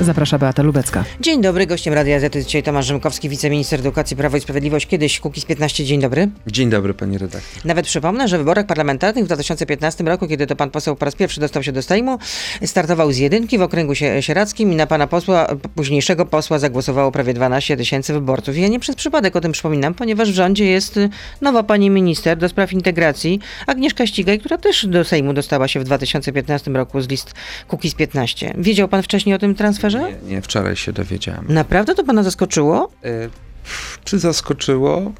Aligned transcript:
Zaprasza 0.00 0.38
Beata 0.38 0.62
Lubecka. 0.62 1.04
Dzień 1.20 1.42
dobry, 1.42 1.66
gościem 1.66 1.94
Radia 1.94 2.20
Z 2.20 2.34
jest 2.34 2.46
dzisiaj 2.46 2.62
Tomasz 2.62 2.86
Rzymkowski, 2.86 3.28
wiceminister 3.28 3.80
edukacji 3.80 4.16
Prawo 4.16 4.36
i 4.36 4.40
Sprawiedliwość, 4.40 4.86
kiedyś 4.86 5.20
Kukiz 5.20 5.44
15. 5.44 5.84
Dzień 5.84 6.00
dobry. 6.00 6.28
Dzień 6.46 6.70
dobry, 6.70 6.94
pani 6.94 7.18
redaktor. 7.18 7.64
Nawet 7.64 7.86
przypomnę, 7.86 8.28
że 8.28 8.36
w 8.36 8.40
wyborach 8.40 8.66
parlamentarnych 8.66 9.24
w 9.24 9.26
2015 9.26 10.04
roku, 10.04 10.28
kiedy 10.28 10.46
to 10.46 10.56
pan 10.56 10.70
poseł 10.70 10.96
po 10.96 11.04
raz 11.04 11.14
pierwszy 11.14 11.40
dostał 11.40 11.62
się 11.62 11.72
do 11.72 11.82
Sejmu, 11.82 12.18
startował 12.64 13.12
z 13.12 13.16
jedynki 13.18 13.58
w 13.58 13.62
okręgu 13.62 13.92
sie- 13.94 14.22
sieradzkim 14.22 14.72
i 14.72 14.76
na 14.76 14.86
pana 14.86 15.06
posła, 15.06 15.46
późniejszego 15.74 16.26
posła 16.26 16.58
zagłosowało 16.58 17.12
prawie 17.12 17.34
12 17.34 17.76
tysięcy 17.76 18.12
wyborców. 18.12 18.58
Ja 18.58 18.68
nie 18.68 18.80
przez 18.80 18.96
przypadek 18.96 19.36
o 19.36 19.40
tym 19.40 19.52
przypominam, 19.52 19.94
ponieważ 19.94 20.30
w 20.32 20.34
rządzie 20.34 20.64
jest 20.66 20.96
y, 20.96 21.08
nowa 21.40 21.62
pani 21.62 21.90
minister 21.90 22.38
do 22.38 22.48
spraw 22.48 22.72
integracji, 22.72 23.40
Agnieszka 23.66 24.06
Ścigaj, 24.06 24.38
która 24.38 24.58
też 24.58 24.86
do 24.86 25.04
Sejmu 25.04 25.32
dostała 25.32 25.68
się 25.68 25.80
w 25.80 25.84
2015 25.84 26.70
roku 26.70 27.00
z 27.00 27.08
list 27.08 27.34
Kukiz 27.68 27.94
15. 27.94 28.54
Wiedział 28.58 28.88
pan 28.88 29.02
wcześniej 29.02 29.34
o 29.34 29.38
tym 29.38 29.54
transferze? 29.54 29.85
Nie, 29.94 30.16
nie, 30.22 30.42
wczoraj 30.42 30.76
się 30.76 30.92
dowiedziałem. 30.92 31.44
Naprawdę 31.48 31.94
to 31.94 32.04
pana 32.04 32.22
zaskoczyło? 32.22 32.90
E, 33.04 33.28
czy 34.04 34.18
zaskoczyło? 34.18 35.12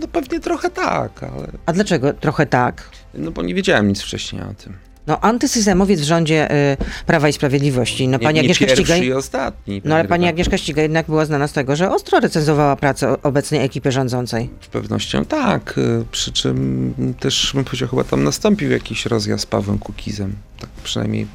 No 0.00 0.08
pewnie 0.08 0.40
trochę 0.40 0.70
tak, 0.70 1.22
ale 1.22 1.48
A 1.66 1.72
dlaczego 1.72 2.12
trochę 2.12 2.46
tak? 2.46 2.90
no 3.14 3.30
bo 3.30 3.42
nie 3.42 3.54
wiedziałem 3.54 3.88
nic 3.88 4.00
wcześniej 4.02 4.42
o 4.42 4.54
tym. 4.54 4.72
No, 5.06 5.20
antysystemowiec 5.20 6.00
w 6.00 6.04
rządzie 6.04 6.52
y, 6.72 6.76
Prawa 7.06 7.28
i 7.28 7.32
Sprawiedliwości. 7.32 8.08
No, 8.08 8.18
Nie, 8.18 8.24
pani 8.24 8.34
nie 8.34 8.40
Agnieszka 8.40 8.66
pierwszy 8.66 8.82
Ścigaj. 8.84 9.04
i 9.04 9.12
ostatni. 9.12 9.82
No 9.84 9.94
ale 9.94 10.08
pani. 10.08 10.28
Agnieszka 10.28 10.58
Ścigaj 10.58 10.84
jednak 10.84 11.06
była 11.06 11.24
znana 11.24 11.48
z 11.48 11.52
tego, 11.52 11.76
że 11.76 11.90
ostro 11.90 12.20
recenzowała 12.20 12.76
pracę 12.76 13.22
obecnej 13.22 13.64
ekipy 13.64 13.92
rządzącej. 13.92 14.50
Z 14.60 14.66
pewnością 14.66 15.24
tak, 15.24 15.74
e, 15.78 16.04
przy 16.10 16.32
czym 16.32 16.94
też 17.20 17.50
bym 17.54 17.64
powiedział, 17.64 17.88
chyba 17.88 18.04
tam 18.04 18.24
nastąpił 18.24 18.70
jakiś 18.70 19.06
rozjazd 19.06 19.42
z 19.42 19.46
Pawłem 19.46 19.78
Kukizem. 19.78 20.34
Tak 20.60 20.70
przynajmniej 20.84 21.26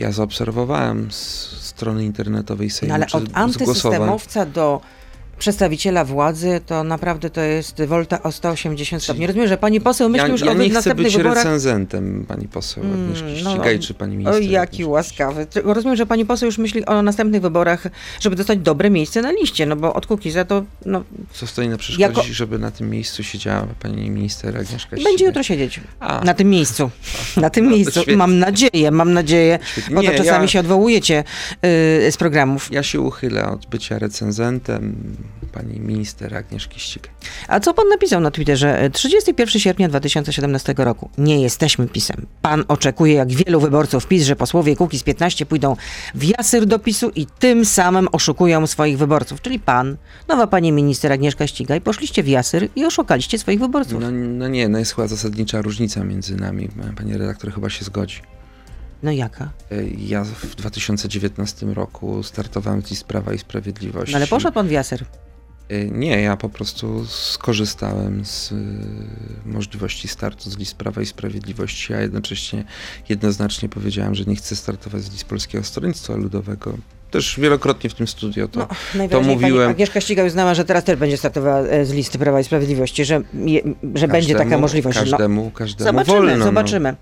ja 0.00 0.12
zaobserwowałem 0.12 1.12
z 1.12 1.46
strony 1.60 2.04
internetowej 2.04 2.70
Sejmu. 2.70 2.88
No, 2.88 2.94
ale 2.94 3.06
od 3.12 3.24
antysystemowca 3.32 4.46
do 4.46 4.80
przedstawiciela 5.40 6.04
władzy 6.04 6.60
to 6.66 6.84
naprawdę 6.84 7.30
to 7.30 7.40
jest 7.40 7.82
wolta 7.84 8.22
o 8.22 8.32
180 8.32 9.02
stopni. 9.02 9.26
Rozumiem, 9.26 9.48
że 9.48 9.56
pani 9.56 9.80
poseł 9.80 10.08
myśli 10.08 10.26
Ja, 10.26 10.32
już 10.32 10.40
ja 10.40 10.50
o 10.50 10.54
nie 10.54 10.64
chcę 10.64 10.74
następnych 10.74 11.06
być 11.06 11.16
wyborach. 11.16 11.36
recenzentem 11.36 12.24
pani 12.28 12.48
poseł 12.48 12.84
Agnieszki 12.84 13.24
Mm, 13.28 13.44
no, 13.44 13.50
Ścigaj, 13.50 13.78
czy 13.78 13.94
pani 13.94 14.16
minister. 14.16 14.34
O, 14.34 14.38
jaki 14.38 14.56
Agnieszki 14.56 14.84
łaskawy. 14.84 15.46
Rozumiem, 15.64 15.96
że 15.96 16.06
pani 16.06 16.26
poseł 16.26 16.46
już 16.46 16.58
myśli 16.58 16.86
o 16.86 17.02
następnych 17.02 17.42
wyborach, 17.42 17.86
żeby 18.20 18.36
dostać 18.36 18.58
dobre 18.58 18.90
miejsce 18.90 19.22
na 19.22 19.32
liście, 19.32 19.66
no 19.66 19.76
bo 19.76 19.94
od 19.94 20.06
Kukiza 20.06 20.44
to 20.44 20.64
no, 20.86 21.02
Co 21.32 21.46
stoi 21.46 21.68
na 21.68 21.76
przeszkodzie, 21.76 22.02
Jako- 22.02 22.22
żeby 22.22 22.58
na 22.58 22.70
tym 22.70 22.90
miejscu 22.90 23.22
siedziała 23.22 23.66
pani 23.82 24.10
minister 24.10 24.56
Agnieszka 24.58 24.90
będzie 24.96 25.10
Ścigaj? 25.10 25.26
jutro 25.26 25.42
siedzieć. 25.42 25.80
A, 26.00 26.24
Na 26.24 26.34
tym 26.34 26.50
miejscu. 26.50 26.90
Na 27.36 27.50
tym 27.50 27.64
No, 27.64 27.70
miejscu. 27.70 27.92
świetnie. 27.92 28.16
Mam 28.16 28.38
nadzieję, 28.38 28.90
mam 28.90 29.12
nadzieję. 29.12 29.58
Świetnie. 29.72 29.94
Bo 29.94 30.02
to 30.02 30.10
Nie, 30.12 30.18
czasami 30.18 30.44
ja- 30.44 30.48
się 30.48 30.60
odwołujecie 30.60 31.24
yy, 32.04 32.12
z 32.12 32.16
programów. 32.16 32.68
ja 32.72 32.82
się 32.82 33.00
uchylę 33.00 33.48
od 33.48 33.66
bycia 33.66 33.98
recenzentem 33.98 34.96
pani 35.52 35.80
minister 35.80 36.36
Agnieszki 36.36 36.80
Ścigaj. 36.80 37.10
A 37.48 37.60
co 37.60 37.74
pan 37.74 37.88
napisał 37.88 38.20
na 38.20 38.30
Twitterze? 38.30 38.90
31 38.92 39.60
sierpnia 39.60 39.88
2017 39.88 40.74
roku. 40.76 41.10
Nie 41.18 41.42
jesteśmy 41.42 41.88
PiSem. 41.88 42.26
Pan 42.42 42.64
oczekuje, 42.68 43.14
jak 43.14 43.32
wielu 43.32 43.60
wyborców 43.60 44.06
PiS, 44.06 44.24
że 44.24 44.36
posłowie 44.36 44.76
Kukiz 44.76 45.02
15 45.02 45.46
pójdą 45.46 45.76
w 46.14 46.24
jasyr 46.24 46.66
do 46.66 46.78
PiSu 46.78 47.10
i 47.14 47.26
tym 47.26 47.64
samym 47.64 48.08
oszukują 48.12 48.66
swoich 48.66 48.98
wyborców. 48.98 49.40
Czyli 49.42 49.58
pan, 49.58 49.96
nowa 50.28 50.46
pani 50.46 50.72
minister 50.72 51.12
Agnieszka 51.12 51.46
Ścigaj, 51.46 51.80
poszliście 51.80 52.22
w 52.22 52.28
jasyr 52.28 52.68
i 52.76 52.84
oszukaliście 52.84 53.38
swoich 53.38 53.60
wyborców. 53.60 54.00
No, 54.00 54.10
no 54.10 54.48
nie, 54.48 54.68
no 54.68 54.78
jest 54.78 54.94
chyba 54.94 55.08
zasadnicza 55.08 55.62
różnica 55.62 56.04
między 56.04 56.36
nami. 56.36 56.68
Pani 56.96 57.16
redaktor 57.16 57.52
chyba 57.54 57.70
się 57.70 57.84
zgodzi. 57.84 58.20
No 59.02 59.12
jaka? 59.12 59.50
E, 59.70 59.84
Ja 59.98 60.24
w 60.24 60.54
2019 60.54 61.66
roku 61.66 62.22
startowałem 62.22 62.82
z 62.82 63.04
Prawa 63.04 63.32
i 63.32 63.38
Sprawiedliwości. 63.38 64.12
No 64.12 64.16
ale 64.16 64.26
poszedł 64.26 64.54
pan 64.54 64.68
w 64.68 64.70
jasyr. 64.70 65.04
E, 65.70 65.84
Nie, 65.84 66.20
ja 66.20 66.36
po 66.36 66.48
prostu 66.48 67.06
skorzystałem 67.06 68.24
z 68.24 68.52
e, 68.52 68.56
możliwości 69.44 70.08
startu 70.08 70.50
z 70.50 70.58
list 70.58 70.74
Prawa 70.74 71.02
i 71.02 71.06
Sprawiedliwości, 71.06 71.94
a 71.94 72.00
jednocześnie 72.00 72.64
jednoznacznie 73.08 73.68
powiedziałem, 73.68 74.14
że 74.14 74.24
nie 74.24 74.36
chcę 74.36 74.56
startować 74.56 75.02
z 75.02 75.12
list 75.12 75.24
Polskiego 75.24 75.64
Stronnictwa 75.64 76.16
Ludowego. 76.16 76.78
Też 77.10 77.40
wielokrotnie 77.40 77.90
w 77.90 77.94
tym 77.94 78.06
studio 78.08 78.48
to, 78.48 78.68
No, 78.94 79.08
pani 79.08 79.26
mówiłem. 79.28 79.70
Agnieszka 79.70 80.00
Ścigaj 80.00 80.26
uznała, 80.26 80.54
że 80.54 80.64
teraz 80.64 80.84
też 80.84 80.96
będzie 80.98 81.16
startowała 81.16 81.58
e, 81.60 81.84
z 81.84 81.92
listy 81.92 82.18
Prawa 82.18 82.40
i 82.40 82.44
Sprawiedliwości, 82.44 83.04
że, 83.04 83.20
je, 83.34 83.60
że 83.94 84.08
będzie 84.08 84.32
taka 84.34 84.44
każdemu- 84.44 84.60
możliwość. 84.60 84.96
No, 84.98 85.02
Każdemu, 85.10 85.50
każdemu 85.50 85.88
zobaczymy, 85.90 86.16
wolno. 86.28 86.44
zobaczymy. 86.44 86.94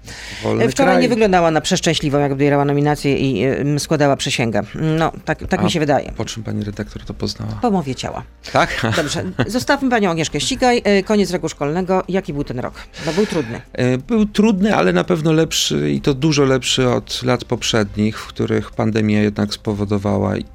No, 0.44 0.50
Wczoraj 0.70 0.92
kraj. 0.94 1.02
nie 1.02 1.08
wyglądała 1.08 1.50
na 1.50 1.60
przeszczęśliwą, 1.60 2.18
jak 2.18 2.32
odbierała 2.32 2.64
nominację 2.64 3.18
i 3.18 3.46
y, 3.76 3.78
składała 3.78 4.16
przysięgę. 4.16 4.62
No, 4.74 5.12
tak, 5.24 5.46
tak 5.48 5.60
A 5.60 5.62
mi 5.62 5.70
się 5.70 5.80
wydaje. 5.80 6.12
Po 6.16 6.24
czym 6.24 6.42
pani 6.42 6.64
redaktor 6.64 7.02
to 7.04 7.14
poznała? 7.14 7.52
Po 7.62 7.70
mowie 7.70 7.94
ciała. 7.94 8.22
Tak? 8.52 8.86
Dobrze, 8.96 9.24
zostawmy 9.46 9.90
panią 9.90 10.10
Agnieszkę 10.10 10.40
Ścigaj. 10.40 10.82
Y, 10.98 11.02
Koniec 11.02 11.30
roku 11.30 11.48
szkolnego. 11.48 12.02
Jaki 12.08 12.32
był 12.32 12.44
ten 12.44 12.58
rok? 12.60 12.74
Bo 13.06 13.12
był 13.12 13.26
trudny. 13.26 13.60
E, 13.72 13.98
Był 13.98 14.26
trudny, 14.26 14.76
ale 14.76 14.92
na 14.92 15.04
pewno 15.04 15.32
lepszy 15.32 15.90
i 15.90 16.00
to 16.00 16.14
dużo 16.14 16.44
lepszy 16.44 16.88
od 16.88 17.22
lat 17.22 17.44
poprzednich, 17.44 18.18
w 18.20 18.26
których 18.26 18.70
pandemia 18.70 19.22
jednak 19.22 19.54
spowodowała 19.54 19.97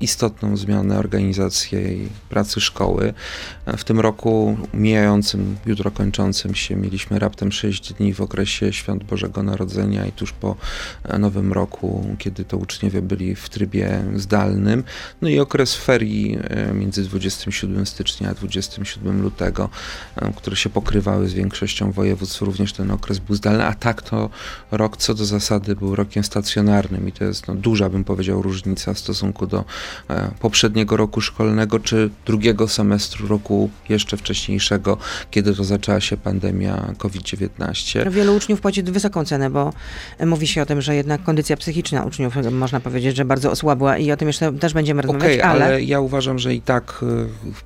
istotną 0.02 0.58
zmianę 0.58 0.98
organizacji 0.98 2.09
pracy 2.30 2.62
szkoły. 2.62 3.14
W 3.78 3.84
tym 3.84 4.00
roku 4.00 4.58
mijającym, 4.74 5.58
jutro 5.66 5.92
kończącym 5.92 6.56
się, 6.56 6.76
mieliśmy 6.76 7.20
raptem 7.20 7.52
6 7.52 7.94
dni 7.94 8.14
w 8.14 8.22
okresie 8.22 8.74
Świąt 8.74 9.04
Bożego 9.04 9.44
Narodzenia 9.44 10.06
i 10.06 10.12
tuż 10.12 10.31
po 10.31 10.56
Nowym 11.20 11.54
Roku, 11.54 12.16
kiedy 12.18 12.46
to 12.46 12.58
uczniowie 12.58 13.02
byli 13.02 13.36
w 13.36 13.50
trybie 13.50 14.04
zdalnym. 14.16 14.84
No 15.22 15.30
i 15.30 15.40
okres 15.40 15.75
ferii 15.75 16.38
e, 16.44 16.74
między 16.74 17.04
27 17.04 17.86
stycznia 17.86 18.30
a 18.30 18.34
27 18.34 19.22
lutego, 19.22 19.70
e, 20.16 20.34
które 20.36 20.56
się 20.56 20.70
pokrywały 20.70 21.28
z 21.28 21.34
większością 21.34 21.92
województw, 21.92 22.42
również 22.42 22.74
ten 22.74 22.92
okres 22.92 23.20
był 23.20 23.36
zdalny, 23.36 23.66
a 23.66 23.74
tak 23.74 24.02
to 24.02 24.30
rok 24.72 24.98
co 24.98 25.14
do 25.14 25.25
zasady 25.25 25.75
był 25.75 25.96
rokiem 25.96 26.24
stacjonarnym 26.24 27.08
i 27.08 27.12
to 27.12 27.24
jest 27.24 27.48
no, 27.48 27.56
duża, 27.56 27.90
bym 27.90 28.04
powiedział, 28.04 28.42
różnica 28.42 28.94
w 28.94 29.00
stosunku 29.00 29.33
do 29.48 29.66
e, 30.10 30.32
poprzedniego 30.40 30.98
roku 30.98 31.22
szkolnego, 31.22 31.80
czy 31.80 32.10
drugiego 32.26 32.68
semestru 32.68 33.28
roku 33.28 33.70
jeszcze 33.90 34.18
wcześniejszego, 34.18 34.98
kiedy 35.32 35.56
to 35.56 35.64
zaczęła 35.64 36.02
się 36.02 36.18
pandemia 36.18 36.94
COVID-19. 36.98 38.12
Wielu 38.12 38.36
uczniów 38.36 38.62
płaci 38.62 38.84
wysoką 38.84 39.26
cenę, 39.26 39.50
bo 39.50 39.74
y, 40.22 40.26
mówi 40.26 40.48
się 40.48 40.62
o 40.62 40.66
tym, 40.66 40.82
że 40.82 40.96
jednak 40.96 41.24
kondycja 41.24 41.58
psychiczna 41.58 42.04
uczniów, 42.04 42.38
y, 42.38 42.52
można 42.52 42.80
powiedzieć, 42.80 43.16
że 43.16 43.26
bardzo 43.26 43.52
osłabła 43.52 43.98
i 43.98 44.12
o 44.12 44.18
tym 44.18 44.28
jeszcze 44.28 44.54
też 44.54 44.74
będziemy 44.74 45.02
rozmawiać, 45.02 45.40
Okej, 45.40 45.42
ale... 45.42 45.66
ale 45.66 45.84
ja 45.84 46.00
uważam, 46.00 46.40
że 46.40 46.54
i 46.54 46.62
tak 46.62 47.06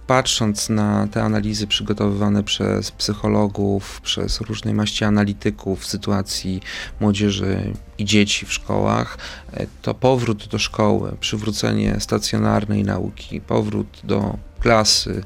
patrząc 0.07 0.69
na 0.69 1.07
te 1.11 1.23
analizy 1.23 1.67
przygotowywane 1.67 2.43
przez 2.43 2.91
psychologów, 2.91 4.01
przez 4.01 4.41
różnej 4.41 4.73
maści 4.73 5.03
analityków 5.03 5.79
w 5.79 5.85
sytuacji 5.85 6.61
młodzieży 6.99 7.73
i 7.97 8.05
dzieci 8.05 8.45
w 8.45 8.53
szkołach, 8.53 9.17
e, 9.53 9.67
to 9.81 9.93
powrót 9.93 10.47
do 10.47 10.59
szkoły, 10.59 11.17
przywrócenie 11.19 11.95
stacjonarnej 11.99 12.83
nauki, 12.83 13.41
powrót 13.41 13.87
do 14.03 14.37
klasy, 14.59 15.23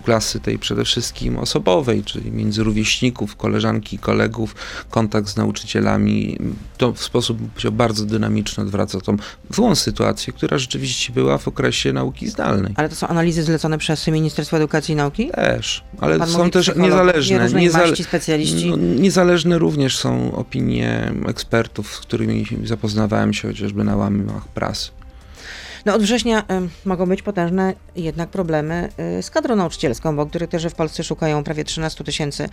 klasy 0.00 0.40
tej 0.40 0.58
przede 0.58 0.84
wszystkim 0.84 1.38
osobowej, 1.38 2.04
czyli 2.04 2.32
między 2.32 2.62
rówieśników, 2.62 3.36
koleżanki, 3.36 3.98
kolegów, 3.98 4.54
kontakt 4.90 5.28
z 5.28 5.36
nauczycielami, 5.36 6.38
to 6.78 6.92
w 6.92 7.02
sposób 7.02 7.38
bardzo 7.72 8.06
dynamiczny 8.06 8.62
odwraca 8.62 9.00
tą 9.00 9.16
złą 9.50 9.74
sytuację, 9.74 10.32
która 10.32 10.58
rzeczywiście 10.58 11.12
była 11.12 11.38
w 11.38 11.48
okresie 11.48 11.92
nauki 11.92 12.28
zdalnej. 12.28 12.72
Ale 12.76 12.88
to 12.88 12.94
są 12.94 13.06
analizy 13.08 13.42
zlecone 13.42 13.78
przez 13.78 14.06
Ministerstwo 14.06 14.56
Edukacji 14.56 14.92
i 14.92 14.96
Nauki? 14.96 15.30
Też, 15.30 15.84
ale 16.00 16.18
Pan 16.18 16.28
są 16.28 16.50
też 16.50 16.76
niezależne. 16.76 17.48
niezale- 17.52 18.04
specjaliści. 18.04 18.70
no, 18.70 18.76
niezależne 18.76 19.58
również 19.58 19.98
są 19.98 20.34
opinie 20.34 21.12
ekspertów, 21.26 21.94
z 21.94 22.00
którymi 22.00 22.46
zapoznawałem 22.64 23.34
się 23.34 23.48
chociażby 23.48 23.84
na 23.84 23.96
łamach 23.96 24.48
prasy. 24.48 24.90
No 25.86 25.94
od 25.94 26.02
września 26.02 26.40
y, 26.40 26.44
mogą 26.88 27.06
być 27.06 27.22
potężne 27.22 27.74
jednak 27.96 28.28
problemy 28.28 28.88
y, 29.18 29.22
z 29.22 29.30
kadrą 29.30 29.56
nauczycielską, 29.56 30.16
bo 30.16 30.26
też 30.26 30.66
w 30.66 30.74
Polsce 30.74 31.04
szukają 31.04 31.44
prawie 31.44 31.64
13 31.64 32.04
tysięcy 32.04 32.48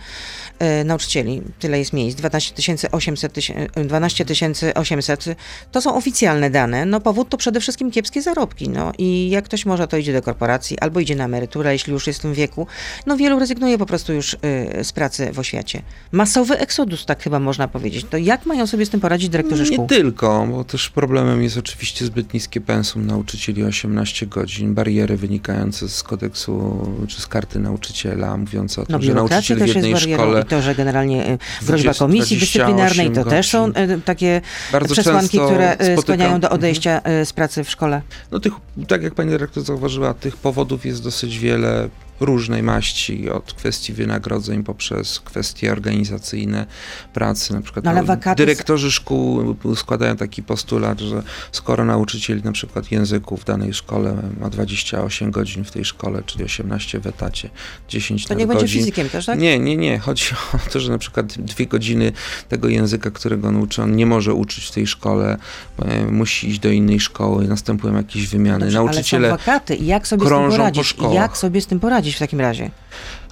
y, 0.80 0.84
nauczycieli. 0.84 1.42
Tyle 1.58 1.78
jest 1.78 1.92
miejsc, 1.92 2.18
12 2.18 2.54
tysięcy 2.54 2.90
800, 2.90 3.32
tysię- 3.32 3.80
y, 3.80 3.84
12 3.84 4.24
tysięcy 4.24 4.74
800. 4.74 5.24
To 5.72 5.80
są 5.80 5.94
oficjalne 5.96 6.50
dane. 6.50 6.86
No 6.86 7.00
powód 7.00 7.28
to 7.28 7.36
przede 7.36 7.60
wszystkim 7.60 7.90
kiepskie 7.90 8.22
zarobki. 8.22 8.68
No 8.68 8.92
i 8.98 9.30
jak 9.30 9.44
ktoś 9.44 9.66
może, 9.66 9.88
to 9.88 9.96
idzie 9.96 10.12
do 10.12 10.22
korporacji 10.22 10.78
albo 10.78 11.00
idzie 11.00 11.16
na 11.16 11.24
emeryturę, 11.24 11.72
jeśli 11.72 11.92
już 11.92 12.06
jest 12.06 12.18
w 12.18 12.22
tym 12.22 12.34
wieku. 12.34 12.66
No 13.06 13.16
wielu 13.16 13.38
rezygnuje 13.38 13.78
po 13.78 13.86
prostu 13.86 14.12
już 14.12 14.36
z 14.82 14.92
pracy 14.92 15.32
w 15.32 15.38
oświacie. 15.38 15.82
Masowy 16.12 16.58
eksodus, 16.58 17.06
tak 17.06 17.22
chyba 17.22 17.38
można 17.40 17.68
powiedzieć. 17.68 18.06
To 18.10 18.16
jak 18.16 18.46
mają 18.46 18.66
sobie 18.66 18.86
z 18.86 18.90
tym 18.90 19.00
poradzić 19.00 19.28
dyrektorzy 19.28 19.62
Nie 19.62 19.72
szkół? 19.72 19.86
tylko, 19.86 20.46
bo 20.50 20.64
też 20.64 20.90
problemem 20.90 21.42
jest 21.42 21.56
oczywiście 21.56 22.04
zbyt 22.04 22.34
niskie 22.34 22.60
pensum 22.60 23.06
nauczycieli. 23.06 23.17
Nauczycieli 23.18 23.64
18 23.64 24.26
godzin, 24.26 24.74
bariery 24.74 25.16
wynikające 25.16 25.88
z 25.88 26.02
kodeksu 26.02 26.86
czy 27.08 27.20
z 27.20 27.26
karty 27.26 27.58
nauczyciela, 27.58 28.36
mówiące 28.36 28.82
o 28.82 28.86
tym, 28.86 28.96
No 28.96 29.02
że 29.02 29.14
nauczyciel 29.14 29.56
w 29.56 29.60
też 29.60 29.68
jest 29.68 29.74
jednej 29.76 29.92
barierą 29.92 30.22
szkole 30.22 30.42
i 30.42 30.44
to, 30.44 30.62
że 30.62 30.74
generalnie 30.74 31.26
e, 31.26 31.38
groźba 31.62 31.92
20, 31.92 32.04
komisji 32.04 32.36
28 32.36 32.40
dyscyplinarnej 32.40 33.24
to 33.24 33.30
też 33.30 33.48
są 33.48 33.66
e, 33.66 34.00
takie 34.00 34.40
bardzo 34.72 34.94
przesłanki, 34.94 35.38
które 35.38 35.78
e, 35.78 35.96
spotykam- 35.96 36.00
skłaniają 36.02 36.40
do 36.40 36.50
odejścia 36.50 37.00
e, 37.02 37.26
z 37.26 37.32
pracy 37.32 37.64
w 37.64 37.70
szkole. 37.70 38.02
No 38.30 38.40
tych, 38.40 38.52
tak 38.88 39.02
jak 39.02 39.14
pani 39.14 39.30
dyrektor 39.30 39.62
zauważyła, 39.62 40.14
tych 40.14 40.36
powodów 40.36 40.86
jest 40.86 41.02
dosyć 41.02 41.38
wiele 41.38 41.88
różnej 42.20 42.62
maści, 42.62 43.30
od 43.30 43.52
kwestii 43.54 43.92
wynagrodzeń 43.92 44.64
poprzez 44.64 45.20
kwestie 45.20 45.72
organizacyjne 45.72 46.66
pracy, 47.12 47.54
na 47.54 47.60
przykład 47.62 47.84
No, 47.84 47.92
no, 47.92 48.02
wakaty- 48.04 48.34
dyrektorzy 48.36 48.90
szkół 48.92 49.56
składają 49.76 50.16
taki 50.16 50.42
postulat, 50.42 51.00
że 51.00 51.22
skoro 51.52 51.84
nauczyciel 51.84 52.40
na 52.44 52.52
przykład 52.52 52.90
języków 52.92 53.40
w 53.40 53.44
danej 53.44 53.74
szkole 53.74 54.16
ma 54.40 54.50
28 54.50 55.30
godzin 55.30 55.64
w 55.64 55.70
tej 55.70 55.84
szkole, 55.84 56.22
czyli 56.26 56.44
18 56.44 57.00
w 57.00 57.06
etacie, 57.06 57.50
10 57.88 58.26
To 58.26 58.34
nie 58.34 58.46
będzie 58.46 58.62
godzin, 58.62 58.78
fizykiem 58.80 59.08
też, 59.08 59.26
tak? 59.26 59.38
Nie, 59.38 59.58
nie, 59.58 59.76
nie. 59.76 59.98
Chodzi 59.98 60.24
o 60.54 60.70
to, 60.72 60.80
że 60.80 60.92
na 60.92 60.98
przykład 60.98 61.26
dwie 61.38 61.66
godziny 61.66 62.12
tego 62.48 62.68
języka, 62.68 63.10
którego 63.10 63.48
on 63.48 63.56
uczy, 63.56 63.82
on 63.82 63.96
nie 63.96 64.06
może 64.06 64.34
uczyć 64.34 64.64
w 64.64 64.70
tej 64.70 64.86
szkole, 64.86 65.36
e, 65.78 66.04
musi 66.04 66.48
iść 66.48 66.58
do 66.58 66.70
innej 66.70 67.00
szkoły, 67.00 67.48
następują 67.48 67.94
jakieś 67.96 68.26
wymiany. 68.26 68.58
Dobrze, 68.60 68.78
Nauczyciele 68.78 69.28
ale 69.28 69.38
są 69.38 69.44
wakaty 69.44 69.74
i 69.76 69.86
jak 69.86 70.08
sobie 70.08 70.20
z 70.20 70.22
tym 70.22 70.28
krążą 70.28 70.50
po 70.50 70.56
poradzić? 70.56 70.86
szkołach. 70.86 71.14
Jak 71.14 71.36
sobie 71.36 71.60
z 71.60 71.66
tym 71.66 71.80
poradzić 71.80 72.07
w 72.16 72.18
takim 72.18 72.40
razie? 72.40 72.70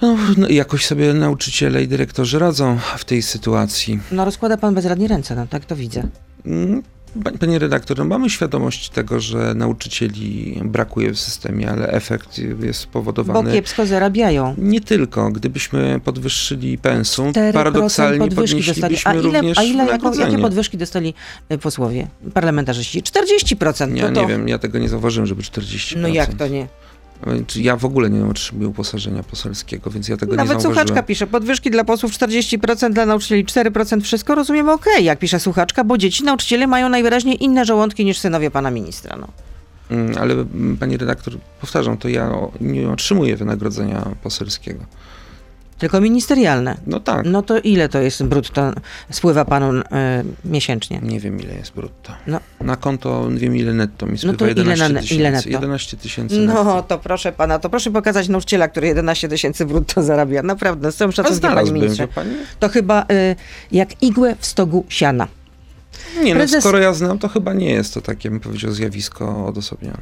no, 0.01 0.17
no, 0.37 0.47
jakoś 0.49 0.85
sobie 0.85 1.13
nauczyciele 1.13 1.83
i 1.83 1.87
dyrektorzy 1.87 2.39
radzą 2.39 2.79
w 2.97 3.05
tej 3.05 3.21
sytuacji. 3.21 3.99
No 4.11 4.25
rozkłada 4.25 4.57
pan 4.57 4.75
bezradnie 4.75 5.07
ręce, 5.07 5.35
no 5.35 5.47
tak 5.47 5.65
to 5.65 5.75
widzę. 5.75 6.03
Mm, 6.45 6.83
Panie, 7.23 7.37
panie 7.37 7.59
redaktor, 7.59 7.97
no 7.97 8.05
mamy 8.05 8.29
świadomość 8.29 8.89
tego, 8.89 9.19
że 9.19 9.53
nauczycieli 9.53 10.59
brakuje 10.65 11.13
w 11.13 11.19
systemie, 11.19 11.69
ale 11.69 11.91
efekt 11.91 12.37
jest 12.37 12.59
Bo 12.61 12.73
spowodowany 12.73 13.51
kiepsko 13.51 13.85
zarabiają. 13.85 14.55
nie 14.57 14.81
tylko. 14.81 15.31
Gdybyśmy 15.31 15.99
podwyższyli 16.03 16.77
pensum, 16.77 17.31
4% 17.31 17.53
paradoksalnie 17.53 18.27
podnieślibyśmy 18.31 19.11
A 19.11 19.13
ile, 19.13 19.21
również 19.23 19.57
a 19.57 19.63
ile 19.63 19.85
wynagrodzenie. 19.85 20.25
jakie 20.31 20.41
podwyżki 20.41 20.77
dostali 20.77 21.13
y, 21.51 21.57
posłowie, 21.57 22.07
parlamentarzyści? 22.33 23.01
40%. 23.03 23.95
Ja 23.95 24.07
to 24.07 24.13
to, 24.13 24.21
nie 24.21 24.27
wiem, 24.27 24.47
ja 24.47 24.57
tego 24.57 24.79
nie 24.79 24.89
zauważyłem, 24.89 25.27
żeby 25.27 25.41
40%. 25.41 25.97
No 25.97 26.07
jak 26.07 26.33
to 26.33 26.47
nie? 26.47 26.67
Ja 27.55 27.75
w 27.75 27.85
ogóle 27.85 28.09
nie 28.09 28.25
otrzymuję 28.25 28.67
uposażenia 28.67 29.23
poselskiego, 29.23 29.91
więc 29.91 30.07
ja 30.07 30.17
tego 30.17 30.35
Nawet 30.35 30.43
nie 30.57 30.61
zauważyłem. 30.61 30.87
słuchaczka 30.87 31.03
pisze, 31.07 31.27
podwyżki 31.27 31.71
dla 31.71 31.83
posłów 31.83 32.11
40%, 32.11 32.93
dla 32.93 33.05
nauczycieli 33.05 33.45
4%, 33.45 34.01
wszystko 34.01 34.35
rozumiemy 34.35 34.71
okej, 34.71 35.05
jak 35.05 35.19
pisze 35.19 35.39
słuchaczka, 35.39 35.83
bo 35.83 35.97
dzieci 35.97 36.23
nauczyciele 36.23 36.67
mają 36.67 36.89
najwyraźniej 36.89 37.43
inne 37.43 37.65
żołądki 37.65 38.05
niż 38.05 38.19
synowie 38.19 38.51
pana 38.51 38.71
ministra. 38.71 39.17
No. 39.17 39.27
Mm, 39.91 40.17
Ale 40.17 40.33
mm, 40.33 40.77
pani 40.77 40.97
redaktor, 40.97 41.33
powtarzam, 41.61 41.97
to 41.97 42.09
ja 42.09 42.31
nie 42.61 42.89
otrzymuję 42.89 43.35
wynagrodzenia 43.37 44.07
poselskiego. 44.23 44.79
Tylko 45.77 46.01
ministerialne. 46.01 46.77
No 46.87 46.99
tak, 46.99 47.25
No 47.25 47.41
to 47.41 47.59
ile 47.59 47.89
to 47.89 47.99
jest 48.01 48.23
brutto 48.23 48.73
spływa 49.11 49.45
panu 49.45 49.79
y, 49.79 49.83
miesięcznie? 50.45 50.99
nie 51.03 51.19
wiem 51.19 51.39
ile 51.41 51.53
jest 51.53 51.73
brutto. 51.73 52.13
No. 52.27 52.39
Na 52.61 52.75
konto 52.75 53.29
nie 53.29 53.37
wiem 53.39 53.55
ile 53.55 53.73
netto 53.73 54.05
mi 54.05 54.17
spływa, 54.17 54.37
to 54.37 54.45
ile 54.47 54.53
11 54.55 54.89
na- 54.93 54.99
tysięcy. 55.01 55.15
ile 55.21 55.31
netto? 55.31 55.49
11 55.49 55.97
tysięcy 55.97 56.39
netto. 56.39 56.63
No 56.63 56.81
to 56.83 56.97
proszę 56.99 57.31
pana, 57.31 57.59
to 57.59 57.69
proszę 57.69 57.91
pokazać 57.91 58.27
nauczyciela, 58.27 58.67
który 58.67 58.87
11 58.87 59.29
tysięcy 59.29 59.65
brutto 59.65 60.03
zarabia. 60.03 60.43
Naprawdę, 60.43 60.91
z 60.91 60.95
całym 60.95 61.11
szacunkiem 61.11 61.53
panie 61.53 61.71
ministrze. 61.71 62.07
pani? 62.07 62.31
To 62.59 62.69
chyba 62.69 63.01
y, 63.03 63.35
jak 63.71 64.03
igłę 64.03 64.35
w 64.39 64.45
stogu 64.45 64.85
siana. 64.89 65.27
Nie, 66.23 66.35
no 66.35 66.41
Prezes- 66.41 66.59
skoro 66.61 66.79
ja 66.79 66.93
znam, 66.93 67.19
to 67.19 67.27
chyba 67.27 67.53
nie 67.53 67.69
jest 67.71 67.93
to 67.93 68.01
takie, 68.01 68.29
bym 68.29 68.39
powiedział, 68.39 68.71
zjawisko 68.71 69.45
odosobnione. 69.47 69.97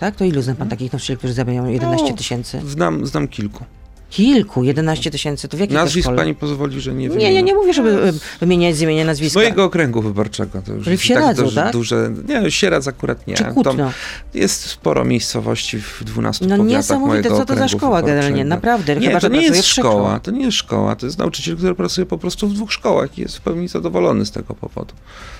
Tak? 0.00 0.16
To 0.16 0.24
ilu 0.24 0.42
zna 0.42 0.54
pan 0.54 0.68
takich 0.68 0.92
nauczycieli, 0.92 1.18
którzy 1.18 1.32
zarabiają 1.34 1.66
11 1.66 2.10
No, 2.10 2.16
tysięcy? 2.16 2.60
Znam, 2.66 3.06
znam 3.06 3.28
kilku. 3.28 3.64
Kilku, 4.10 4.62
11 4.64 5.10
tysięcy. 5.10 5.48
To 5.48 5.56
w 5.56 5.60
jakiej 5.60 5.76
Nazwisk 5.76 6.08
pani 6.16 6.34
pozwoli, 6.34 6.80
że 6.80 6.92
nie 6.94 6.98
Nie, 7.02 7.08
wymienię. 7.10 7.32
ja 7.32 7.40
nie 7.40 7.54
mówię, 7.54 7.72
żeby 7.74 7.90
y, 8.08 8.12
wymieniać 8.40 8.76
z 8.76 8.80
imienia 8.80 9.04
nazwiska. 9.04 9.38
mojego 9.38 9.64
okręgu 9.64 10.02
wyborczego. 10.02 10.62
To 10.62 10.72
już 10.72 10.84
Czyli 10.84 10.96
w 10.96 11.04
Sieradzu, 11.04 11.42
duże, 11.44 11.62
tak? 11.62 11.72
Duże, 11.72 12.10
nie, 12.28 12.50
Sieradz 12.50 12.88
akurat 12.88 13.26
nie. 13.26 13.34
Czy 13.34 13.44
Tam 13.44 13.54
Kutno? 13.54 13.92
jest 14.34 14.64
sporo 14.66 15.04
miejscowości 15.04 15.80
w 15.80 16.04
12 16.04 16.46
No 16.46 16.56
powiatach 16.56 16.68
niesamowite, 16.76 17.28
co 17.28 17.44
to 17.44 17.56
za 17.56 17.68
szkoła 17.68 18.02
generalnie, 18.02 18.44
naprawdę. 18.44 18.96
Nie, 18.96 19.06
chyba, 19.06 19.20
to 19.20 19.28
nie 19.28 19.42
jest 19.42 19.64
szkoła, 19.66 20.20
to 20.20 20.30
nie 20.30 20.44
jest 20.44 20.56
szkoła, 20.56 20.96
to 20.96 21.06
jest 21.06 21.18
nauczyciel, 21.18 21.56
który 21.56 21.74
pracuje 21.74 22.06
po 22.06 22.18
prostu 22.18 22.48
w 22.48 22.54
dwóch 22.54 22.72
szkołach 22.72 23.18
i 23.18 23.22
jest 23.22 23.36
w 23.36 23.40
pełni 23.40 23.68
zadowolony 23.68 24.26
z 24.26 24.30
tego 24.30 24.54
powodu. 24.54 24.94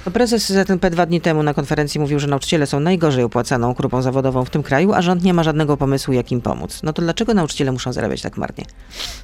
To 0.05 0.11
prezes 0.11 0.49
ZNP 0.49 0.91
dwa 0.91 1.07
dni 1.07 1.21
temu 1.21 1.43
na 1.43 1.55
konferencji 1.55 2.01
mówił, 2.01 2.19
że 2.19 2.27
nauczyciele 2.27 2.67
są 2.67 2.81
najgorzej 2.81 3.25
opłacaną 3.25 3.75
grupą 3.75 4.03
zawodową 4.03 4.45
w 4.45 4.51
tym 4.51 4.63
kraju, 4.63 4.93
a 4.93 5.03
rząd 5.03 5.23
nie 5.25 5.35
ma 5.35 5.43
żadnego 5.43 5.77
pomysłu, 5.77 6.15
jak 6.15 6.33
im 6.33 6.41
pomóc. 6.41 6.81
No 6.83 6.93
to 6.93 7.03
dlaczego 7.03 7.35
nauczyciele 7.35 7.73
muszą 7.73 7.93
zarabiać 7.93 8.23
tak 8.23 8.37
marnie? 8.37 8.58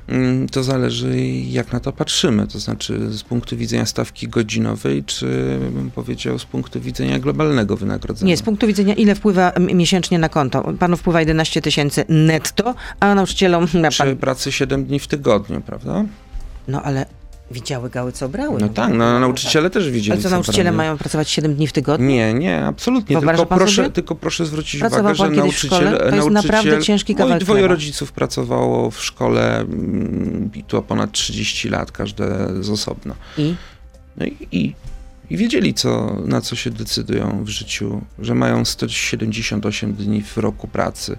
Mm, 0.09 0.49
To 0.49 0.63
zależy 0.63 1.21
jak 1.31 1.73
na 1.73 1.81
to 1.81 1.93
patrzymy, 1.93 2.47
to 2.47 2.59
znaczy 2.59 3.13
z 3.13 3.23
punktu 3.23 3.57
widzenia 3.57 3.87
stawki 3.87 4.29
godzinowej, 4.29 5.05
czy 5.05 5.27
bym 5.73 5.91
powiedział 5.91 6.39
z 6.39 6.45
punktu 6.45 6.81
widzenia 6.81 7.19
globalnego 7.19 7.77
wynagrodzenia. 7.77 8.29
Nie, 8.29 8.37
z 8.37 8.43
punktu 8.43 8.67
widzenia 8.67 8.95
ile 8.95 9.15
wpływa 9.15 9.51
m, 9.51 9.67
miesięcznie 9.67 10.19
na 10.19 10.29
konto. 10.29 10.73
Panu 10.79 10.97
wpływa 10.97 11.21
11 11.21 11.63
tysięcy 11.63 12.05
netto, 12.09 12.75
a 13.01 13.15
nauczycielom... 13.15 13.67
Przy 13.91 13.99
Pan, 13.99 14.17
pracy 14.17 14.53
7 14.53 14.85
dni 14.85 14.99
w 14.99 15.07
tygodniu, 15.07 15.61
prawda? 15.61 16.05
no 16.69 16.83
ale 16.83 17.07
widziały 17.55 17.91
gały, 17.91 18.13
co 18.13 18.29
brały. 18.29 18.61
No 18.61 18.69
tak, 18.69 18.93
no, 18.93 19.21
nauczyciele 19.21 19.71
też 19.71 19.91
widzieli. 19.91 20.13
Ale 20.13 20.23
co, 20.23 20.29
co 20.29 20.35
nauczyciele 20.35 20.63
brali. 20.63 20.77
mają 20.77 20.99
pracować 20.99 21.31
7 21.31 21.55
dni 21.55 21.67
w 21.67 21.73
tygodniu? 21.73 22.07
Nie, 22.07 22.35
nie, 22.35 22.65
absolutnie. 22.65 23.21
Tylko 23.21 23.47
proszę, 23.47 23.91
tylko 23.91 24.15
proszę 24.15 24.47
zwrócić 24.47 24.81
Pracował 24.81 25.13
uwagę, 25.13 25.35
że 25.35 25.41
nauczyciel, 25.41 25.69
szkole? 25.69 26.11
To 26.11 26.17
jest 26.17 26.31
naprawdę 26.31 26.83
ciężki 26.83 27.13
moi 27.13 27.19
kawałek 27.19 27.45
dwoje 27.45 27.61
chleba. 27.61 27.75
rodziców 27.75 28.13
pracowało 28.13 28.91
w 28.91 29.05
szkole 29.05 29.61
mm, 29.61 30.51
i 30.55 30.65
to 30.65 30.83
ponad 30.83 31.13
30 31.13 31.69
lat, 31.69 31.93
każde 31.93 32.49
z 32.61 32.71
osobna. 32.71 33.15
I? 33.39 33.55
No 34.17 34.27
i, 34.27 34.49
i, 34.53 34.75
i 35.31 35.37
wiedzieli, 35.37 35.75
co, 35.75 36.17
na 36.25 36.41
co 36.41 36.57
się 36.57 36.71
decydują 36.71 37.45
w 37.45 37.49
życiu, 37.49 38.01
że 38.19 38.35
mają 38.35 38.65
178 38.65 39.95
dni 39.95 40.23
w 40.23 40.37
roku 40.37 40.69
pracy. 40.69 41.17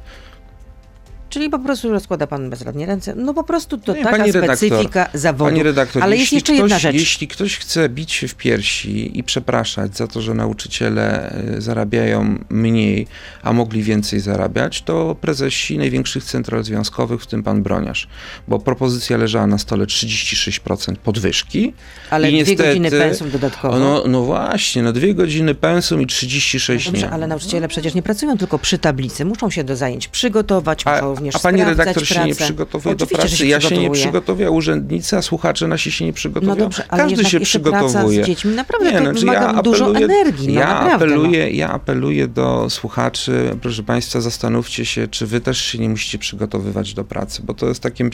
Czyli 1.30 1.50
po 1.50 1.60
prostu 1.60 1.92
rozkłada 1.92 2.27
pan 2.27 2.50
bezradnie 2.50 2.86
ręce. 2.86 3.16
No 3.16 3.33
po 3.33 3.44
prostu 3.44 3.77
to 3.77 3.94
Nie, 3.95 4.04
taka 4.04 4.18
pani 4.18 4.31
redaktor, 4.31 4.57
specyfika 4.57 5.10
zawodu. 5.13 5.50
Pani 5.51 5.63
redaktor, 5.63 6.04
Ale 6.04 6.18
jest 6.18 6.33
jeszcze 6.33 6.54
ktoś, 6.54 6.60
jedna 6.60 6.80
rzecz. 6.80 6.95
Jeśli 6.95 7.27
ktoś 7.27 7.57
chce 7.57 7.89
bić 7.89 8.12
się 8.12 8.27
w 8.27 8.36
piersi 8.36 9.19
i 9.19 9.24
przepraszać 9.24 9.98
za 9.98 10.07
to, 10.07 10.22
że 10.22 10.33
nauczyciele 10.33 11.31
e, 11.57 11.62
zarabiają 11.62 12.39
mniej, 12.50 13.07
a 13.44 13.54
mogli 13.54 13.83
więcej 13.83 14.19
zarabiać, 14.19 14.81
to 14.81 15.16
prezesi 15.22 15.77
największych 15.77 16.24
central 16.24 16.63
związkowych, 16.63 17.22
w 17.22 17.27
tym 17.27 17.44
pan 17.44 17.63
Broniarz. 17.63 18.07
Bo 18.48 18.60
propozycja 18.60 19.18
leżała 19.18 19.48
na 19.48 19.57
stole 19.57 19.86
36% 19.86 20.95
podwyżki. 20.95 21.74
Ale 22.10 22.27
I 22.27 22.31
dwie 22.31 22.44
niestety- 22.44 22.68
godziny 22.69 22.92
pensum 22.92 23.31
dodatkowo. 23.31 23.80
No, 23.80 24.04
no 24.07 24.22
właśnie, 24.22 24.83
no 24.83 24.94
dwie 24.94 25.13
godziny 25.16 25.56
pensum 25.56 26.01
i 26.01 26.07
36 26.07 26.86
Dobrze, 26.86 27.01
nie. 27.07 27.13
ale 27.13 27.27
nauczyciele 27.27 27.68
przecież 27.68 27.94
nie 27.94 28.04
pracują 28.04 28.38
tylko 28.38 28.60
przy 28.60 28.77
tablicy. 28.77 29.25
Muszą 29.25 29.50
się 29.50 29.63
do 29.63 29.75
zajęć 29.75 30.07
przygotować, 30.07 30.82
A, 30.88 31.01
muszą 31.01 31.14
również 31.15 31.36
a 31.36 31.39
pani 31.39 31.63
redaktor 31.63 32.07
się 32.07 32.15
pracę. 32.15 32.27
nie 32.29 32.36
przygotowuje 32.36 32.95
do 32.95 33.07
pracy. 33.07 33.38
się 33.38 33.45
ja 33.45 33.62
się 33.62 33.77
nie 33.77 33.91
przygotowuję, 33.91 34.51
urzędnicy, 34.51 35.17
a 35.17 35.22
słuchacze 35.22 35.67
nasi 35.67 35.91
się 35.91 36.05
nie 36.05 36.13
przygotowują. 36.13 36.55
No 36.55 36.63
dobrze, 36.63 36.84
ale 36.89 37.03
Każdy 37.03 37.25
się 37.25 37.39
przygotowuje. 37.39 38.24
z 38.24 38.27
dziećmi 38.27 38.55
naprawdę 38.55 38.86
Nie, 38.91 38.98
to 38.98 39.03
znaczy 39.03 39.19
wymaga 39.19 39.53
ja 39.55 39.62
dużo 39.62 39.86
apeluję- 39.86 40.03
energii. 40.05 40.48
No 40.48 40.60
ja, 40.60 40.67
naprawdę, 40.67 40.95
apeluję, 40.95 41.50
ja 41.51 41.69
apeluję 41.69 42.27
do 42.27 42.69
słuchaczy, 42.69 43.57
proszę 43.62 43.84
Państwa, 43.84 44.22
zastanówcie 44.22 44.86
się, 44.86 45.07
czy 45.07 45.25
Wy 45.27 45.41
też 45.41 45.62
się 45.62 45.77
nie 45.77 45.89
musicie 45.89 46.17
przygotowywać 46.17 46.93
do 46.93 47.03
pracy, 47.03 47.41
bo 47.45 47.53
to 47.53 47.67
jest 47.67 47.79
takie 47.81 48.10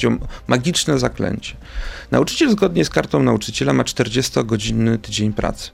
magiczne 0.48 1.00
zaklęcie. 1.00 1.56
Nauczyciel 2.12 2.50
zgodnie 2.52 2.86
z 2.86 2.90
kartą 2.90 3.24
nauczyciela 3.24 3.74
ma 3.74 3.84
40-godzinny 3.84 4.98
tydzień 4.98 5.34
pracy. 5.34 5.70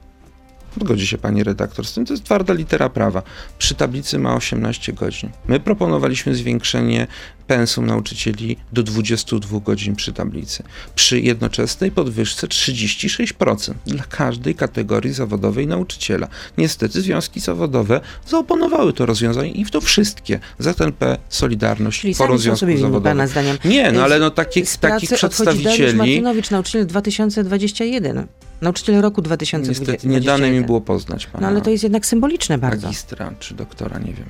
Zgodzi 0.81 1.07
się 1.07 1.17
pani 1.17 1.43
redaktor 1.43 1.85
z 1.85 1.93
tym, 1.93 2.05
to 2.05 2.13
jest 2.13 2.23
twarda 2.23 2.53
litera 2.53 2.89
prawa. 2.89 3.21
Przy 3.57 3.75
tablicy 3.75 4.19
ma 4.19 4.35
18 4.35 4.93
godzin. 4.93 5.29
My 5.47 5.59
proponowaliśmy 5.59 6.35
zwiększenie 6.35 7.07
pensum 7.47 7.85
nauczycieli 7.85 8.57
do 8.73 8.83
22 8.83 9.59
godzin 9.59 9.95
przy 9.95 10.13
tablicy. 10.13 10.63
Przy 10.95 11.19
jednoczesnej 11.19 11.91
podwyżce 11.91 12.47
36% 12.47 13.73
dla 13.85 14.03
każdej 14.03 14.55
kategorii 14.55 15.13
zawodowej 15.13 15.67
nauczyciela. 15.67 16.27
Niestety 16.57 17.01
związki 17.01 17.39
zawodowe 17.39 18.01
zaoponowały 18.27 18.93
to 18.93 19.05
rozwiązanie 19.05 19.51
i 19.51 19.65
w 19.65 19.71
to 19.71 19.81
wszystkie. 19.81 20.39
ZNP, 20.59 21.17
Solidarność, 21.29 22.01
Czyli 22.01 22.15
Forum 22.15 22.37
Związków 22.37 22.69
pana 22.69 22.79
Zawodowych. 22.81 23.27
zdaniem. 23.29 23.57
Nie, 23.65 23.91
no 23.91 24.03
ale 24.03 24.19
no 24.19 24.29
Z 24.29 24.33
takich, 24.33 24.63
odchodzi 24.63 24.79
Dariusz 24.81 25.13
przedstawicieli... 25.13 25.97
Martynowicz, 25.97 26.51
nauczyciel 26.51 26.85
2021. 26.87 28.27
Nauczyciel 28.61 29.01
roku 29.01 29.21
2021. 29.21 29.93
Niestety 29.93 30.07
nie 30.07 30.21
dane 30.21 30.51
mi 30.51 30.61
było 30.61 30.81
poznać 30.81 31.27
pana 31.27 31.41
No 31.41 31.47
ale 31.47 31.61
to 31.61 31.69
jest 31.69 31.83
jednak 31.83 32.05
symboliczne 32.05 32.57
bardzo. 32.57 32.87
magistra 32.87 33.31
czy 33.39 33.53
doktora, 33.53 33.99
nie 33.99 34.13
wiem. 34.13 34.29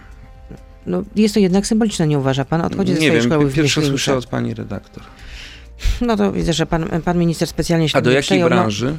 No, 0.85 1.03
jest 1.15 1.33
to 1.33 1.39
jednak 1.39 1.67
symboliczne, 1.67 2.07
nie 2.07 2.19
uważa 2.19 2.45
pan? 2.45 2.61
Odchodzi 2.61 2.93
ze 2.93 2.99
nie 2.99 3.07
swojej 3.07 3.21
wiem, 3.21 3.31
szkoły 3.31 3.49
w 3.49 3.53
pierwsze 3.53 3.81
słyszę 3.81 4.17
od 4.17 4.25
pani 4.25 4.53
redaktor. 4.53 5.03
No 6.01 6.17
to 6.17 6.31
widzę, 6.31 6.53
że 6.53 6.65
pan, 6.65 6.85
pan 7.05 7.17
minister 7.17 7.47
specjalnie 7.47 7.89
się 7.89 7.97
A 7.97 8.01
do 8.01 8.11
jakiej 8.11 8.43
branży? 8.43 8.95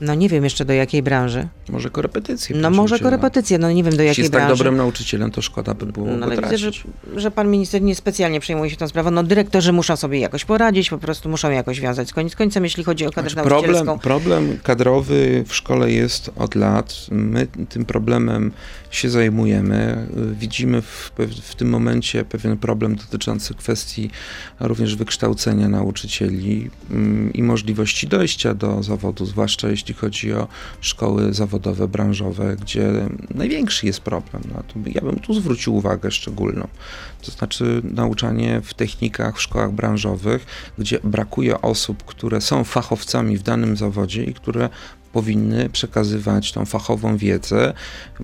No 0.00 0.14
nie 0.14 0.28
wiem 0.28 0.44
jeszcze 0.44 0.64
do 0.64 0.72
jakiej 0.72 1.02
branży. 1.02 1.48
Może 1.68 1.90
korepetycje. 1.90 2.56
No 2.56 2.70
może 2.70 2.94
udziela. 2.94 3.10
korepetycje, 3.10 3.58
no 3.58 3.72
nie 3.72 3.84
wiem 3.84 3.96
do 3.96 4.02
Jeśli 4.02 4.06
jakiej 4.06 4.22
jest 4.22 4.32
branży. 4.32 4.48
tak 4.48 4.58
dobrym 4.58 4.76
nauczycielem, 4.76 5.30
to 5.30 5.42
szkoda 5.42 5.74
by 5.74 5.86
było 5.86 6.06
No, 6.06 6.26
ale 6.26 6.36
widzę, 6.36 6.58
że, 6.58 6.70
że 7.16 7.30
pan 7.30 7.50
minister 7.50 7.82
niespecjalnie 7.82 8.40
przejmuje 8.40 8.70
się 8.70 8.76
tą 8.76 8.88
sprawą. 8.88 9.10
No 9.10 9.22
dyrektorzy 9.22 9.72
muszą 9.72 9.96
sobie 9.96 10.18
jakoś 10.18 10.44
poradzić, 10.44 10.90
po 10.90 10.98
prostu 10.98 11.28
muszą 11.28 11.50
jakoś 11.50 11.80
wiązać 11.80 12.08
z 12.08 12.12
koniec 12.12 12.36
końcem, 12.36 12.64
jeśli 12.64 12.84
chodzi 12.84 13.06
o 13.06 13.10
kadrę 13.10 13.30
Znaczy, 13.30 13.48
nauczycielską. 13.50 13.98
problem, 13.98 14.00
problem 14.00 14.58
kadrowy 14.62 15.44
w 15.48 15.54
szkole 15.54 15.90
jest 15.90 16.30
od 16.36 16.54
lat. 16.54 16.94
My 17.10 17.46
tym 17.68 17.84
problemem 17.84 18.52
się 18.96 19.10
zajmujemy. 19.10 20.06
Widzimy 20.40 20.82
w, 20.82 21.12
w 21.42 21.54
tym 21.54 21.68
momencie 21.68 22.24
pewien 22.24 22.56
problem 22.56 22.96
dotyczący 22.96 23.54
kwestii 23.54 24.10
również 24.60 24.96
wykształcenia 24.96 25.68
nauczycieli 25.68 26.70
mm, 26.90 27.32
i 27.32 27.42
możliwości 27.42 28.08
dojścia 28.08 28.54
do 28.54 28.82
zawodu, 28.82 29.26
zwłaszcza 29.26 29.68
jeśli 29.68 29.94
chodzi 29.94 30.32
o 30.32 30.48
szkoły 30.80 31.34
zawodowe, 31.34 31.88
branżowe, 31.88 32.56
gdzie 32.56 33.08
największy 33.34 33.86
jest 33.86 34.00
problem. 34.00 34.42
No, 34.54 34.62
ja 34.86 35.00
bym 35.00 35.18
tu 35.18 35.34
zwrócił 35.34 35.74
uwagę 35.74 36.10
szczególną. 36.10 36.68
To 37.22 37.30
znaczy 37.30 37.82
nauczanie 37.84 38.60
w 38.64 38.74
technikach 38.74 39.36
w 39.36 39.42
szkołach 39.42 39.72
branżowych, 39.72 40.46
gdzie 40.78 40.98
brakuje 41.04 41.60
osób, 41.60 42.04
które 42.04 42.40
są 42.40 42.64
fachowcami 42.64 43.36
w 43.36 43.42
danym 43.42 43.76
zawodzie 43.76 44.24
i 44.24 44.34
które 44.34 44.68
powinny 45.18 45.68
przekazywać 45.70 46.52
tą 46.52 46.64
fachową 46.64 47.16
wiedzę 47.16 47.72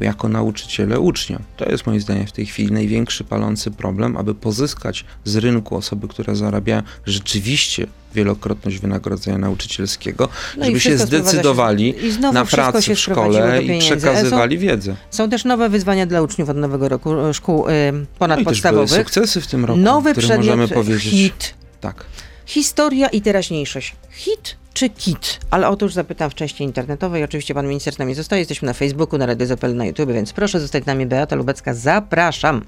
jako 0.00 0.28
nauczyciele 0.28 1.00
uczniom. 1.00 1.42
To 1.56 1.64
jest 1.70 1.86
moim 1.86 2.00
zdaniem 2.00 2.26
w 2.26 2.32
tej 2.32 2.46
chwili 2.46 2.72
największy 2.72 3.24
palący 3.24 3.70
problem, 3.70 4.16
aby 4.16 4.34
pozyskać 4.34 5.04
z 5.24 5.36
rynku 5.36 5.76
osoby, 5.76 6.08
które 6.08 6.36
zarabiają 6.36 6.82
rzeczywiście 7.06 7.86
wielokrotność 8.14 8.78
wynagrodzenia 8.78 9.38
nauczycielskiego, 9.38 10.28
No 10.56 10.64
żeby 10.64 10.80
się 10.80 10.90
się- 10.90 10.98
zdecydowali 10.98 11.94
znowu 12.10 12.34
na 12.34 12.44
pracę 12.44 12.82
się 12.82 12.94
w 12.94 12.98
szkole 12.98 13.62
i 13.62 13.66
pieniędzy. 13.66 13.86
przekazywali 13.96 14.58
wiedzę. 14.58 14.94
Są 15.10 15.30
też 15.30 15.44
nowe 15.44 15.68
wyzwania 15.68 16.06
dla 16.06 16.22
uczniów 16.22 16.48
od 16.48 16.56
nowego 16.56 16.88
roku 16.88 17.20
e, 17.20 17.34
szkół 17.34 17.68
y, 17.68 17.72
No 17.92 17.96
i 17.98 17.98
też 18.00 18.00
były 18.00 18.06
ponadpodstawowych. 18.18 18.90
sukcesy 18.90 19.40
w 19.40 19.46
tym 19.46 19.64
roku, 19.64 19.80
Nowy 19.80 20.12
możemy 20.38 20.68
powiedzieć. 20.68 21.02
hit. 21.12 21.54
Tak. 21.80 22.04
Historia 22.50 23.08
i 23.08 23.20
teraźniejszość. 23.20 23.96
Hit 24.10 24.56
czy 24.74 24.88
kit? 24.88 25.40
Ale 25.50 25.68
otóż 25.68 25.92
zapytam 25.92 26.30
w 26.30 26.34
części 26.34 26.64
internetowej. 26.64 27.24
Oczywiście 27.24 27.54
pan 27.54 27.68
minister 27.68 27.94
z 27.94 27.98
nami 27.98 28.14
zostaje. 28.14 28.40
Jesteśmy 28.40 28.66
na 28.66 28.72
Facebooku, 28.72 29.18
na 29.18 29.26
Radio 29.26 29.46
Zapel, 29.46 29.76
na 29.76 29.84
YouTube, 29.84 30.12
więc 30.12 30.32
proszę 30.32 30.60
zostać 30.60 30.84
z 30.84 30.86
nami. 30.86 31.06
Beata 31.06 31.36
Lubecka, 31.36 31.74
zapraszam. 31.74 32.64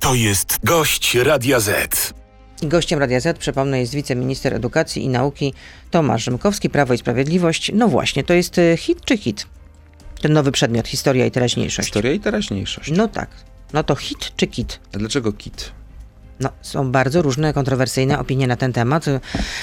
To 0.00 0.14
jest 0.14 0.58
gość 0.64 1.14
Radia 1.14 1.60
Z. 1.60 2.14
I 2.62 2.66
gościem 2.66 2.98
Radia 2.98 3.20
Z, 3.20 3.38
przypomnę, 3.38 3.80
jest 3.80 3.94
wiceminister 3.94 4.54
edukacji 4.54 5.04
i 5.04 5.08
nauki 5.08 5.54
Tomasz 5.90 6.24
Rzymkowski, 6.24 6.70
Prawo 6.70 6.94
i 6.94 6.98
Sprawiedliwość. 6.98 7.70
No 7.74 7.88
właśnie, 7.88 8.24
to 8.24 8.34
jest 8.34 8.58
y, 8.58 8.76
hit 8.78 9.04
czy 9.04 9.16
hit? 9.16 9.46
Ten 10.20 10.32
nowy 10.32 10.52
przedmiot, 10.52 10.88
historia 10.88 11.26
i 11.26 11.30
teraźniejszość. 11.30 11.88
Historia 11.88 12.12
i 12.12 12.20
teraźniejszość. 12.20 12.90
No 12.90 13.08
tak. 13.08 13.30
No 13.72 13.84
to 13.84 13.94
hit 13.94 14.32
czy 14.36 14.46
kit? 14.46 14.80
A 14.94 14.98
dlaczego 14.98 15.32
kit? 15.32 15.72
No, 16.40 16.50
są 16.62 16.92
bardzo 16.92 17.22
różne, 17.22 17.52
kontrowersyjne 17.52 18.18
opinie 18.18 18.46
na 18.46 18.56
ten 18.56 18.72
temat. 18.72 19.04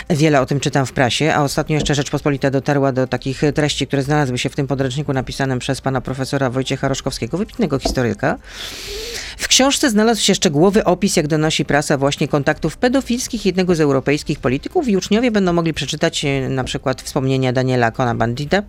Wiele 0.10 0.42
o 0.42 0.46
tym 0.46 0.60
czytam 0.60 0.86
w 0.86 0.92
prasie, 0.92 1.34
a 1.34 1.44
ostatnio 1.44 1.76
jeszcze 1.76 1.96
Rzeczpospolita 1.96 2.52
dotarła 2.52 2.92
do 2.92 3.08
takich 3.08 3.42
treści, 3.56 3.88
które 3.88 4.04
znalazły 4.04 4.38
się 4.38 4.50
w 4.50 4.56
tym 4.56 4.68
podręczniku 4.68 5.14
napisanym 5.14 5.60
przez 5.60 5.82
pana 5.82 6.02
profesora 6.02 6.50
Wojciecha 6.50 6.88
Roszkowskiego, 6.88 7.38
wybitnego 7.38 7.80
historyka. 7.80 8.38
W 9.38 9.48
książce 9.48 9.90
znalazł 9.90 10.22
się 10.22 10.36
szczegółowy 10.36 10.84
opis, 10.84 11.16
jak 11.16 11.28
donosi 11.28 11.66
prasa, 11.66 11.98
właśnie 11.98 12.28
kontaktów 12.28 12.78
pedofilskich 12.78 13.46
jednego 13.46 13.76
z 13.76 13.80
europejskich 13.80 14.40
polityków 14.40 14.88
i 14.88 14.98
uczniowie 14.98 15.32
będą 15.32 15.54
mogli 15.54 15.74
przeczytać 15.74 16.26
e, 16.26 16.50
na 16.50 16.64
przykład 16.64 17.02
wspomnienia 17.02 17.54
Daniela 17.54 17.92
Cohn-Bandita, 17.92 18.64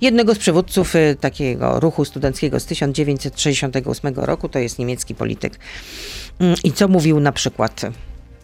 jednego 0.00 0.34
z 0.34 0.38
przywódców 0.38 0.96
e, 0.96 1.14
takiego 1.14 1.80
ruchu 1.80 2.04
studenckiego 2.04 2.60
z 2.60 2.66
1968 2.66 4.14
roku, 4.14 4.48
to 4.48 4.58
jest 4.58 4.78
niemiecki 4.78 5.14
polityk. 5.14 5.58
Mm, 6.38 6.56
I 6.64 6.72
co 6.72 6.88
mówił 6.88 7.20
na 7.20 7.29
przykład? 7.32 7.82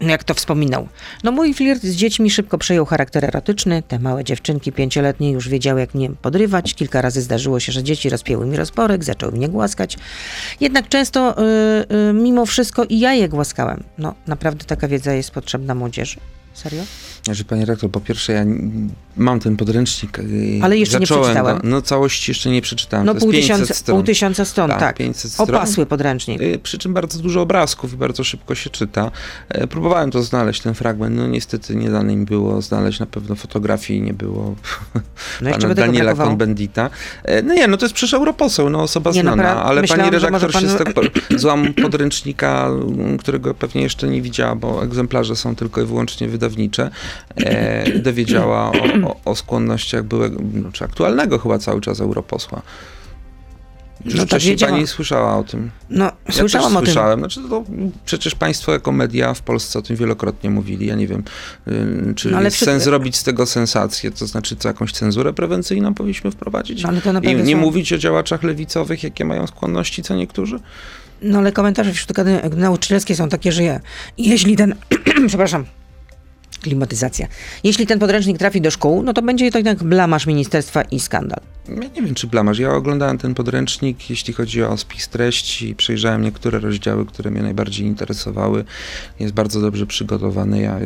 Jak 0.00 0.24
to 0.24 0.34
wspominał? 0.34 0.88
No 1.24 1.32
mój 1.32 1.54
flirt 1.54 1.82
z 1.82 1.94
dziećmi 1.94 2.30
szybko 2.30 2.58
przejął 2.58 2.84
charakter 2.84 3.24
erotyczny. 3.24 3.82
Te 3.88 3.98
małe 3.98 4.24
dziewczynki 4.24 4.72
pięcioletnie 4.72 5.30
już 5.30 5.48
wiedziały, 5.48 5.80
jak 5.80 5.94
mnie 5.94 6.10
podrywać. 6.10 6.74
Kilka 6.74 7.02
razy 7.02 7.22
zdarzyło 7.22 7.60
się, 7.60 7.72
że 7.72 7.82
dzieci 7.82 8.08
rozpięły 8.08 8.46
mi 8.46 8.56
rozporek, 8.56 9.04
zaczęły 9.04 9.32
mnie 9.32 9.48
głaskać. 9.48 9.96
Jednak 10.60 10.88
często, 10.88 11.36
y, 11.38 11.42
y, 12.10 12.12
mimo 12.12 12.46
wszystko, 12.46 12.84
i 12.84 12.98
ja 12.98 13.14
je 13.14 13.28
głaskałem. 13.28 13.84
No, 13.98 14.14
naprawdę 14.26 14.64
taka 14.64 14.88
wiedza 14.88 15.12
jest 15.12 15.30
potrzebna 15.30 15.74
młodzieży. 15.74 16.16
Serio? 16.56 16.82
Znaczy, 17.22 17.44
panie 17.44 17.64
rektor, 17.64 17.90
po 17.90 18.00
pierwsze, 18.00 18.32
ja 18.32 18.44
mam 19.16 19.40
ten 19.40 19.56
podręcznik. 19.56 20.18
yy, 20.18 20.60
Ale 20.62 20.78
jeszcze 20.78 21.00
nie 21.00 21.06
przeczytałem. 21.06 21.60
No 21.64 21.82
całości 21.82 22.30
jeszcze 22.30 22.50
nie 22.50 22.62
przeczytałem. 22.62 23.06
No 23.06 23.14
pół 23.14 23.32
jest 23.32 23.48
500 23.48 23.56
tysiąca, 23.56 23.74
stron. 23.74 23.96
pół 23.98 24.06
tysiąca 24.06 24.44
stron, 24.44 24.70
Tak, 24.70 24.80
tak. 24.80 24.96
500 24.96 25.32
stron. 25.32 25.48
Opasły 25.48 25.86
podręcznik. 25.86 26.40
Yy, 26.40 26.58
Przy 26.58 26.78
czym 26.78 26.94
bardzo 26.94 27.18
dużo 27.18 27.40
obrazków 27.42 27.92
i 27.92 27.96
bardzo 27.96 28.24
szybko 28.24 28.54
się 28.54 28.70
czyta. 28.70 29.10
E, 29.48 29.66
Próbowałem 29.66 30.10
to 30.10 30.22
znaleźć, 30.22 30.62
ten 30.62 30.74
fragment. 30.74 31.16
No 31.16 31.26
niestety 31.26 31.74
nie 31.76 31.90
dane 31.90 32.16
mi 32.16 32.24
było 32.26 32.62
znaleźć 32.62 33.00
na 33.00 33.06
pewno 33.06 33.34
fotografii, 33.34 34.02
nie 34.02 34.14
było 34.14 34.54
No 35.40 35.50
pana 35.50 35.74
Daniela. 35.74 36.14
E, 37.24 37.42
No 37.42 37.54
nie, 37.54 37.68
no 37.68 37.76
to 37.76 37.84
jest 37.84 37.94
przecież 37.94 38.14
europoseł, 38.14 38.70
no 38.70 38.82
osoba 38.82 39.10
Nie, 39.10 39.22
no, 39.22 39.32
znana, 39.32 39.62
ale 39.64 39.80
myślałam, 39.80 40.10
pani 40.10 40.22
redaktor 40.22 40.52
się 40.52 40.60
pan- 40.60 40.68
z 40.68 40.76
tego 40.76 41.00
złam 41.42 41.74
podręcznika, 41.74 42.70
którego 43.18 43.54
pewnie 43.54 43.82
jeszcze 43.82 44.08
nie 44.08 44.22
widziała, 44.22 44.54
bo 44.54 44.84
egzemplarze 44.84 45.36
są 45.36 45.56
tylko 45.56 45.80
i 45.82 45.84
wyłącznie 45.84 46.28
wydawnicze, 46.48 46.90
e, 47.36 47.98
dowiedziała 47.98 48.72
o, 48.72 49.08
o, 49.08 49.16
o 49.24 49.34
skłonnościach 49.36 50.04
byłego, 50.04 50.40
no, 50.54 50.72
czy 50.72 50.84
aktualnego 50.84 51.38
chyba 51.38 51.58
cały 51.58 51.80
czas 51.80 52.00
europosła. 52.00 52.62
Czy 54.10 54.16
No 54.16 54.26
tak 54.26 54.40
wiedziała. 54.40 54.72
pani 54.72 54.86
słyszała 54.86 55.36
o 55.38 55.44
tym? 55.44 55.70
No, 55.90 56.04
Ja 56.04 56.32
słyszałam 56.32 56.68
też 56.68 56.76
o 56.76 56.80
tym. 56.80 56.86
słyszałem. 56.86 57.18
Znaczy, 57.18 57.40
to 57.50 57.64
przecież 58.04 58.34
państwo 58.34 58.72
jako 58.72 58.92
media 58.92 59.34
w 59.34 59.40
Polsce 59.42 59.78
o 59.78 59.82
tym 59.82 59.96
wielokrotnie 59.96 60.50
mówili. 60.50 60.86
Ja 60.86 60.94
nie 60.94 61.06
wiem, 61.06 61.22
czy 62.16 62.30
No, 62.30 62.42
jest 62.42 62.56
przy- 62.56 62.64
sens 62.64 62.86
robić 62.86 63.16
z 63.16 63.22
tego 63.24 63.46
sensację, 63.46 64.10
to 64.10 64.26
znaczy 64.26 64.56
co, 64.56 64.68
jakąś 64.68 64.92
cenzurę 64.92 65.32
prewencyjną 65.32 65.94
powinniśmy 65.94 66.30
wprowadzić? 66.30 66.82
No, 66.82 66.88
ale 66.88 67.00
to 67.00 67.20
I 67.20 67.34
nie 67.36 67.52
są- 67.54 67.60
mówić 67.60 67.92
o 67.92 67.98
działaczach 67.98 68.42
lewicowych, 68.42 69.02
jakie 69.02 69.24
mają 69.24 69.46
skłonności 69.46 70.02
co 70.02 70.14
niektórzy? 70.14 70.58
No 71.22 71.38
ale 71.38 71.52
komentarze 71.52 71.92
wśród 71.92 72.16
nauczycielskie 72.56 73.16
są 73.16 73.28
takie, 73.28 73.52
że 73.52 73.62
ja, 73.62 73.80
jeśli 74.18 74.56
ten, 74.56 74.74
przepraszam, 75.28 75.64
klimatyzacja, 76.66 77.26
jeśli 77.64 77.86
ten 77.86 77.98
podręcznik 77.98 78.38
trafi 78.38 78.60
do 78.60 78.70
szkół, 78.70 79.02
no 79.02 79.12
to 79.12 79.22
będzie 79.22 79.50
to 79.50 79.58
jednak 79.58 79.84
blamasz 79.84 80.26
ministerstwa 80.26 80.82
i 80.82 81.00
skandal. 81.00 81.40
Ja 81.68 81.74
nie 81.74 82.02
wiem, 82.02 82.14
czy 82.14 82.26
blamasz. 82.26 82.58
Ja 82.58 82.74
oglądałem 82.74 83.18
ten 83.18 83.34
podręcznik, 83.34 84.10
jeśli 84.10 84.34
chodzi 84.34 84.62
o 84.62 84.76
spis 84.76 85.08
treści, 85.08 85.74
przejrzałem 85.74 86.22
niektóre 86.22 86.58
rozdziały, 86.58 87.06
które 87.06 87.30
mnie 87.30 87.42
najbardziej 87.42 87.86
interesowały. 87.86 88.64
Jest 89.20 89.34
bardzo 89.34 89.60
dobrze 89.60 89.86
przygotowany. 89.86 90.60
Ja 90.60 90.78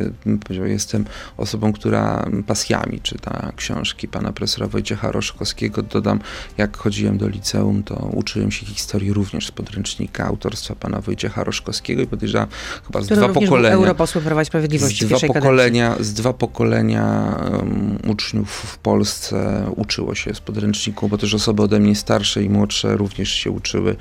jestem 0.65 1.05
osobą, 1.37 1.73
która 1.73 2.25
pasjami 2.47 2.99
czyta 3.01 3.51
książki 3.55 4.07
pana 4.07 4.33
profesora 4.33 4.67
Wojciecha 4.67 5.11
Roszkowskiego. 5.11 5.81
Dodam, 5.81 6.19
jak 6.57 6.77
chodziłem 6.77 7.17
do 7.17 7.27
liceum, 7.27 7.83
to 7.83 7.95
uczyłem 8.13 8.51
się 8.51 8.65
historii 8.65 9.13
również 9.13 9.47
z 9.47 9.51
podręcznika 9.51 10.25
autorstwa 10.25 10.75
pana 10.75 11.01
Wojciecha 11.01 11.43
Roszkowskiego 11.43 12.01
i 12.01 12.07
podejrzewam 12.07 12.47
chyba 12.87 13.01
z 13.01 13.05
Który 13.05 13.21
dwa 13.21 13.29
pokolenia. 13.29 13.75
był 13.75 13.83
europosłem 13.83 14.25
Prawa 14.25 14.41
i 14.41 14.45
Sprawiedliwości 14.45 15.05
Z 15.05 15.07
dwa, 15.07 15.19
kadencji. 15.19 15.41
Pokolenia, 15.71 15.95
z 15.99 16.13
dwa 16.13 16.33
pokolenia 16.33 17.35
um, 17.51 17.97
uczniów 18.07 18.49
w 18.49 18.77
Polsce 18.77 19.65
uczyło 19.75 20.15
się 20.15 20.33
z 20.35 20.39
podręczniku, 20.39 21.07
bo 21.09 21.17
też 21.17 21.33
osoby 21.33 21.63
ode 21.63 21.79
mnie 21.79 21.95
starsze 21.95 22.43
i 22.43 22.49
młodsze 22.49 22.97
również 22.97 23.29
się 23.29 23.51
uczyły 23.51 23.95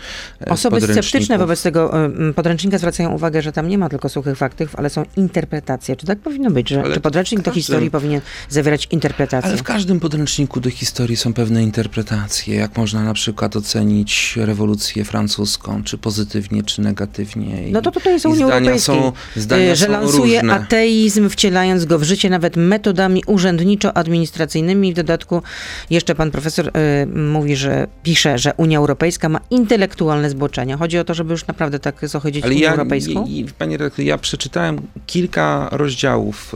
e, 0.46 0.50
Osoby 0.50 0.80
sceptyczne 0.80 1.38
wobec 1.38 1.62
tego 1.62 1.92
podręcznika 2.36 2.78
zwracają 2.78 3.10
uwagę, 3.12 3.42
że 3.42 3.52
tam 3.52 3.68
nie 3.68 3.78
ma 3.78 3.88
tylko 3.88 4.08
suchych 4.08 4.38
faktów, 4.38 4.76
ale 4.76 4.90
są 4.90 5.02
interpretacje. 5.16 5.96
Czy 5.96 6.06
tak 6.06 6.18
powinno 6.18 6.50
być, 6.50 6.68
że 6.68 6.82
Ale 6.82 6.94
czy 6.94 7.00
podręcznik 7.00 7.40
do 7.40 7.44
każdy- 7.44 7.60
historii 7.60 7.90
powinien 7.90 8.20
zawierać 8.48 8.88
interpretacje? 8.90 9.48
Ale 9.50 9.58
w 9.58 9.62
każdym 9.62 10.00
podręczniku 10.00 10.60
do 10.60 10.70
historii 10.70 11.16
są 11.16 11.32
pewne 11.32 11.62
interpretacje, 11.62 12.56
jak 12.56 12.76
można 12.76 13.02
na 13.04 13.14
przykład 13.14 13.56
ocenić 13.56 14.34
rewolucję 14.36 15.04
francuską, 15.04 15.82
czy 15.84 15.98
pozytywnie, 15.98 16.62
czy 16.62 16.82
negatywnie. 16.82 17.68
I- 17.68 17.72
No 17.72 17.82
to 17.82 17.90
tutaj 17.90 18.12
jest 18.12 18.26
Unii 18.26 18.36
zdania 18.36 18.54
Europejskiej, 18.54 18.94
są, 18.94 19.12
zdania 19.36 19.72
y, 19.72 19.76
że 19.76 19.86
są 19.86 19.92
lansuje 19.92 20.40
różne. 20.40 20.54
ateizm, 20.54 21.28
wcielając 21.50 21.84
go 21.84 21.98
w 21.98 22.02
życie 22.02 22.30
nawet 22.30 22.56
metodami 22.56 23.24
urzędniczo-administracyjnymi. 23.26 24.92
W 24.92 24.96
dodatku 24.96 25.42
jeszcze 25.90 26.14
pan 26.14 26.30
profesor 26.30 26.68
y, 26.68 26.70
mówi, 27.06 27.56
że 27.56 27.86
pisze, 28.02 28.38
że 28.38 28.52
Unia 28.56 28.78
Europejska 28.78 29.28
ma 29.28 29.40
intelektualne 29.50 30.30
zboczenia. 30.30 30.76
Chodzi 30.76 30.98
o 30.98 31.04
to, 31.04 31.14
żeby 31.14 31.32
już 31.32 31.46
naprawdę 31.46 31.78
tak 31.78 32.08
zochodzić 32.08 32.44
Ale 32.44 32.52
Unię 32.52 32.62
ja, 32.62 32.70
Europejską? 32.70 33.26
i, 33.26 33.38
i, 33.38 33.44
panie 33.44 33.76
redaktor, 33.76 34.04
ja 34.04 34.18
przeczytałem 34.18 34.80
kilka 35.06 35.68
rozdziałów 35.72 36.54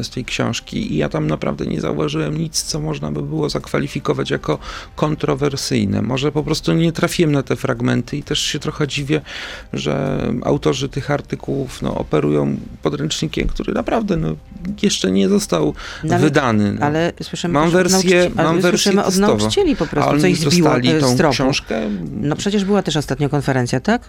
y, 0.00 0.04
z 0.04 0.10
tej 0.10 0.24
książki 0.24 0.92
i 0.92 0.96
ja 0.96 1.08
tam 1.08 1.26
naprawdę 1.26 1.66
nie 1.66 1.80
zauważyłem 1.80 2.38
nic, 2.38 2.62
co 2.62 2.80
można 2.80 3.12
by 3.12 3.22
było 3.22 3.48
zakwalifikować 3.48 4.30
jako 4.30 4.58
kontrowersyjne. 4.96 6.02
Może 6.02 6.32
po 6.32 6.42
prostu 6.42 6.72
nie 6.72 6.92
trafiłem 6.92 7.32
na 7.32 7.42
te 7.42 7.56
fragmenty 7.56 8.16
i 8.16 8.22
też 8.22 8.40
się 8.40 8.58
trochę 8.58 8.88
dziwię, 8.88 9.20
że 9.72 10.22
autorzy 10.42 10.88
tych 10.88 11.10
artykułów 11.10 11.82
no, 11.82 11.94
operują 11.94 12.56
podręcznikiem, 12.82 13.48
który 13.48 13.72
naprawdę 13.72 14.16
no, 14.16 14.35
jeszcze 14.82 15.10
nie 15.10 15.28
został 15.28 15.74
No 16.04 16.14
ale- 16.14 16.24
wydany. 16.24 16.72
No. 16.72 16.86
Ale 16.86 17.12
słyszymy, 17.22 17.54
Mam 17.54 17.70
wersję- 17.70 17.90
nauczycieli- 17.92 18.32
ale 18.36 18.48
mam 18.48 18.60
wersję 18.60 18.78
słyszymy 18.78 19.04
od 19.04 19.16
nauczycieli 19.18 19.76
po 19.76 19.86
prostu, 19.86 20.10
oni 20.10 20.20
co 20.20 20.26
ich 20.26 20.36
zbiło 20.36 20.76
e, 20.76 21.00
tą 21.00 21.16
tropu. 21.16 21.32
książkę. 21.32 21.80
No 22.20 22.36
przecież 22.36 22.64
była 22.64 22.82
też 22.82 22.96
ostatnio 22.96 23.28
konferencja, 23.28 23.80
tak? 23.80 24.02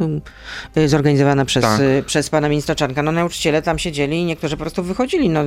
Y, 0.77 0.89
Zorganizowana 0.89 1.45
przez, 1.45 1.61
Tak. 1.63 1.79
y, 1.81 2.03
przez 2.05 2.29
pana 2.29 2.49
ministra 2.49 2.75
Czarnka. 2.75 3.03
No 3.03 3.11
nauczyciele 3.11 3.61
tam 3.61 3.79
siedzieli 3.79 4.17
i 4.17 4.25
niektórzy 4.25 4.57
po 4.57 4.61
prostu 4.63 4.83
wychodzili. 4.83 5.29
No, 5.29 5.39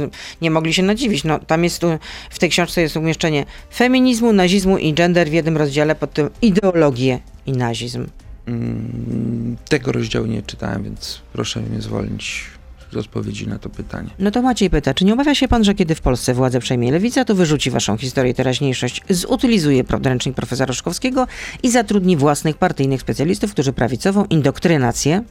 nie 0.42 0.50
mogli 0.50 0.74
się 0.74 0.82
nadziwić. 0.82 1.24
No, 1.24 1.38
tam 1.38 1.64
jest, 1.64 1.82
w 2.30 2.38
tej 2.38 2.50
książce 2.50 2.80
jest 2.80 2.96
umieszczenie 2.96 3.44
feminizmu, 3.74 4.32
nazizmu 4.32 4.78
i 4.78 4.94
gender 4.94 5.28
w 5.30 5.32
jednym 5.32 5.56
rozdziale 5.56 5.94
pod 5.94 6.12
tym 6.12 6.30
ideologię 6.42 7.18
i 7.46 7.52
nazizm. 7.52 8.06
Mm, 8.46 9.56
Tego 9.68 9.92
rozdziału 9.92 10.26
nie 10.26 10.42
czytałem, 10.42 10.82
więc 10.82 11.20
proszę 11.32 11.60
mnie 11.60 11.80
zwolnić 11.82 12.44
z 12.92 12.96
odpowiedzi 12.96 13.48
na 13.48 13.58
to 13.58 13.68
pytanie. 13.68 14.10
No 14.18 14.30
to 14.30 14.42
Maciej 14.42 14.70
pyta, 14.70 14.94
czy 14.94 15.04
nie 15.04 15.14
obawia 15.14 15.34
się 15.34 15.48
pan, 15.48 15.64
że 15.64 15.74
kiedy 15.74 15.94
w 15.94 16.00
Polsce 16.00 16.34
władzę 16.34 16.60
przejmie 16.60 16.92
lewica, 16.92 17.24
to 17.24 17.34
wyrzuci 17.34 17.70
waszą 17.70 17.96
historię 17.96 18.32
i 18.32 18.34
teraźniejszość, 18.34 19.02
zutylizuje 19.10 19.84
podręcznik 19.84 20.34
profesora 20.34 20.72
Szkowskiego 20.72 21.26
i 21.62 21.70
zatrudni 21.70 22.16
własnych 22.16 22.56
partyjnych 22.56 23.00
specjalistów, 23.00 23.52
którzy 23.52 23.72
prawicową 23.72 24.24
indoktrynację 24.24 25.24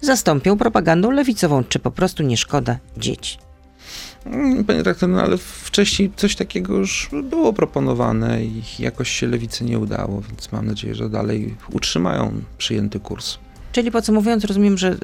zastąpią 0.00 0.58
propagandą 0.58 1.10
lewicową, 1.10 1.64
czy 1.64 1.78
po 1.78 1.90
prostu 1.90 2.22
nie 2.22 2.36
szkoda 2.36 2.78
dzieci? 2.96 3.38
Mm, 4.26 4.64
Panie 4.64 4.78
redaktor, 4.78 5.08
no 5.08 5.22
ale 5.22 5.38
wcześniej 5.38 6.12
coś 6.16 6.36
takiego 6.36 6.76
już 6.76 7.10
było 7.22 7.52
proponowane 7.52 8.44
i 8.44 8.62
jakoś 8.78 9.10
się 9.10 9.26
lewicy 9.26 9.64
nie 9.64 9.78
udało, 9.78 10.22
więc 10.28 10.52
mam 10.52 10.66
nadzieję, 10.66 10.94
że 10.94 11.10
dalej 11.10 11.54
utrzymają 11.72 12.42
przyjęty 12.58 13.00
kurs. 13.00 13.38
Czyli 13.78 13.90
podsumowując, 13.90 14.44
rozumiem, 14.44 14.78
że 14.78 14.92
y, 14.92 14.96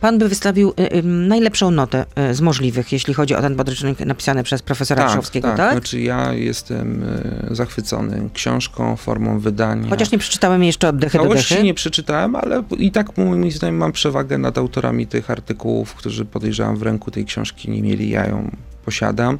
pan 0.00 0.18
by 0.18 0.28
wystawił 0.28 0.74
y, 0.80 0.96
y, 0.96 1.02
najlepszą 1.02 1.70
notę 1.70 2.04
z 2.32 2.40
możliwych, 2.40 2.92
jeśli 2.92 3.14
chodzi 3.14 3.34
o 3.34 3.40
ten 3.40 3.56
podręcznik 3.56 4.00
napisany 4.00 4.42
przez 4.42 4.62
profesora 4.62 5.08
Szkowskiego, 5.08 5.54
tak? 5.56 5.72
Znaczy 5.72 6.00
ja 6.00 6.32
jestem 6.32 7.04
zachwycony 7.50 8.28
książką, 8.32 8.96
formą 8.96 9.38
wydania. 9.38 9.90
Chociaż 9.90 10.10
nie 10.10 10.18
przeczytałem 10.18 10.64
jeszcze 10.64 10.88
od 10.88 10.96
dechy 10.96 11.18
do 11.18 11.28
dechy. 11.28 11.62
nie 11.62 11.74
przeczytałem, 11.74 12.36
ale 12.36 12.62
i 12.78 12.92
tak 12.92 13.18
moim 13.18 13.50
zdaniem 13.50 13.76
mam 13.76 13.92
przewagę 13.92 14.38
nad 14.38 14.58
autorami 14.58 15.06
tych 15.06 15.30
artykułów, 15.30 15.94
którzy 15.94 16.24
podejrzewam 16.24 16.76
w 16.76 16.82
ręku 16.82 17.10
tej 17.10 17.24
książki 17.24 17.70
nie 17.70 17.82
mieli. 17.82 18.10
Ja 18.10 18.26
ją 18.26 18.50
posiadam, 18.86 19.38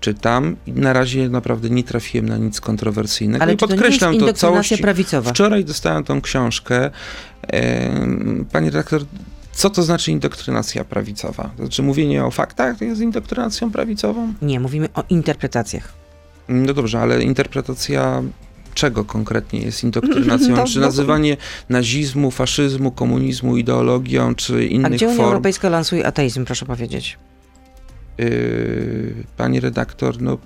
czytam 0.00 0.56
i 0.66 0.72
na 0.72 0.92
razie 0.92 1.28
naprawdę 1.28 1.70
nie 1.70 1.84
trafiłem 1.84 2.28
na 2.28 2.36
nic 2.36 2.60
kontrowersyjnego. 2.60 3.42
Ale 3.42 3.52
I 3.52 3.56
czy 3.56 3.60
to 3.60 3.66
nie 3.66 3.72
jest 3.72 3.82
podkreślam 3.82 4.18
to 4.18 4.32
całości. 4.32 4.78
prawicowa? 4.78 5.30
Wczoraj 5.30 5.64
dostałem 5.64 6.04
tą 6.04 6.20
książkę. 6.20 6.90
Panie 8.52 8.70
redaktor, 8.70 9.02
co 9.52 9.70
to 9.70 9.82
znaczy 9.82 10.10
indoktrynacja 10.12 10.84
prawicowa? 10.84 11.50
To 11.56 11.62
znaczy 11.62 11.82
mówienie 11.82 12.24
o 12.24 12.30
faktach 12.30 12.78
to 12.78 12.84
jest 12.84 13.00
indoktrynacją 13.00 13.70
prawicową? 13.70 14.34
Nie, 14.42 14.60
mówimy 14.60 14.88
o 14.94 15.04
interpretacjach. 15.08 15.92
No 16.48 16.74
dobrze, 16.74 17.00
ale 17.00 17.22
interpretacja 17.22 18.22
czego 18.74 19.04
konkretnie 19.04 19.60
jest 19.60 19.84
indoktrynacją? 19.88 20.56
No, 20.56 20.64
czy 20.64 20.80
no. 20.80 20.86
nazywanie 20.86 21.36
nazizmu, 21.68 22.30
faszyzmu, 22.30 22.90
komunizmu 22.90 23.56
ideologią, 23.56 24.34
czy 24.34 24.54
A 24.54 24.60
innych 24.60 24.92
gdzie 24.92 25.06
Unia 25.06 25.16
form? 25.16 25.28
Europejska 25.28 25.68
lansuje 25.68 26.06
ateizm, 26.06 26.44
proszę 26.44 26.66
powiedzieć? 26.66 27.18
Yy, 28.18 29.14
pani 29.36 29.60
redaktor, 29.60 30.22
no 30.22 30.38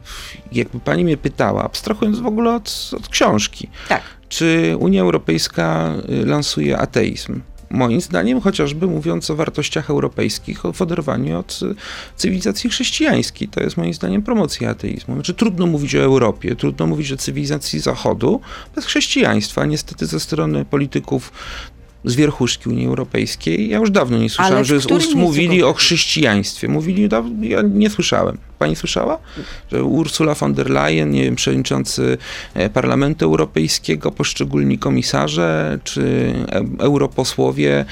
jakby 0.52 0.80
pani 0.80 1.04
mnie 1.04 1.16
pytała, 1.16 1.64
abstrahując 1.64 2.18
w 2.18 2.26
ogóle 2.26 2.54
od, 2.54 2.90
od 2.96 3.08
książki, 3.08 3.68
Tak. 3.88 4.02
czy 4.28 4.76
Unia 4.78 5.02
Europejska 5.02 5.94
y, 6.22 6.26
lansuje 6.26 6.78
ateizm? 6.78 7.40
Moim 7.70 8.00
zdaniem, 8.00 8.40
chociażby 8.40 8.86
mówiąc 8.86 9.30
o 9.30 9.36
wartościach 9.36 9.90
europejskich, 9.90 10.66
o 10.66 10.72
w 10.72 10.82
oderwaniu 10.82 11.38
od 11.38 11.60
y, 11.62 11.74
cywilizacji 12.16 12.70
chrześcijańskiej, 12.70 13.48
to 13.48 13.60
jest 13.60 13.76
moim 13.76 13.94
zdaniem 13.94 14.22
promocja 14.22 14.70
ateizmu. 14.70 15.14
Znaczy, 15.14 15.34
trudno 15.34 15.66
mówić 15.66 15.94
o 15.94 15.98
Europie, 15.98 16.56
trudno 16.56 16.86
mówić 16.86 17.12
o 17.12 17.16
cywilizacji 17.16 17.80
Zachodu 17.80 18.40
bez 18.74 18.84
chrześcijaństwa. 18.84 19.64
Niestety 19.66 20.06
ze 20.06 20.20
strony 20.20 20.64
polityków 20.64 21.32
z 22.04 22.14
wierchuszki 22.14 22.68
Unii 22.68 22.86
Europejskiej, 22.86 23.68
ja 23.68 23.78
już 23.78 23.90
dawno 23.90 24.18
nie 24.18 24.30
słyszałem, 24.30 24.64
że 24.64 24.80
z 24.80 24.86
ust 24.86 25.14
mówili 25.14 25.62
o 25.62 25.72
chrześcijaństwie. 25.72 26.68
Mówili, 26.68 27.08
ja 27.40 27.62
nie 27.62 27.90
słyszałem. 27.90 28.38
Pani 28.58 28.76
słyszała? 28.76 29.18
Że 29.72 29.84
Ursula 29.84 30.34
von 30.34 30.54
der 30.54 30.70
Leyen, 30.70 31.10
nie 31.10 31.24
wiem, 31.24 31.36
przewodniczący 31.36 32.18
e, 32.54 32.70
Parlamentu 32.70 33.24
Europejskiego, 33.24 34.10
poszczególni 34.10 34.78
komisarze 34.78 35.78
czy 35.84 36.34
e, 36.52 36.64
europosłowie 36.78 37.84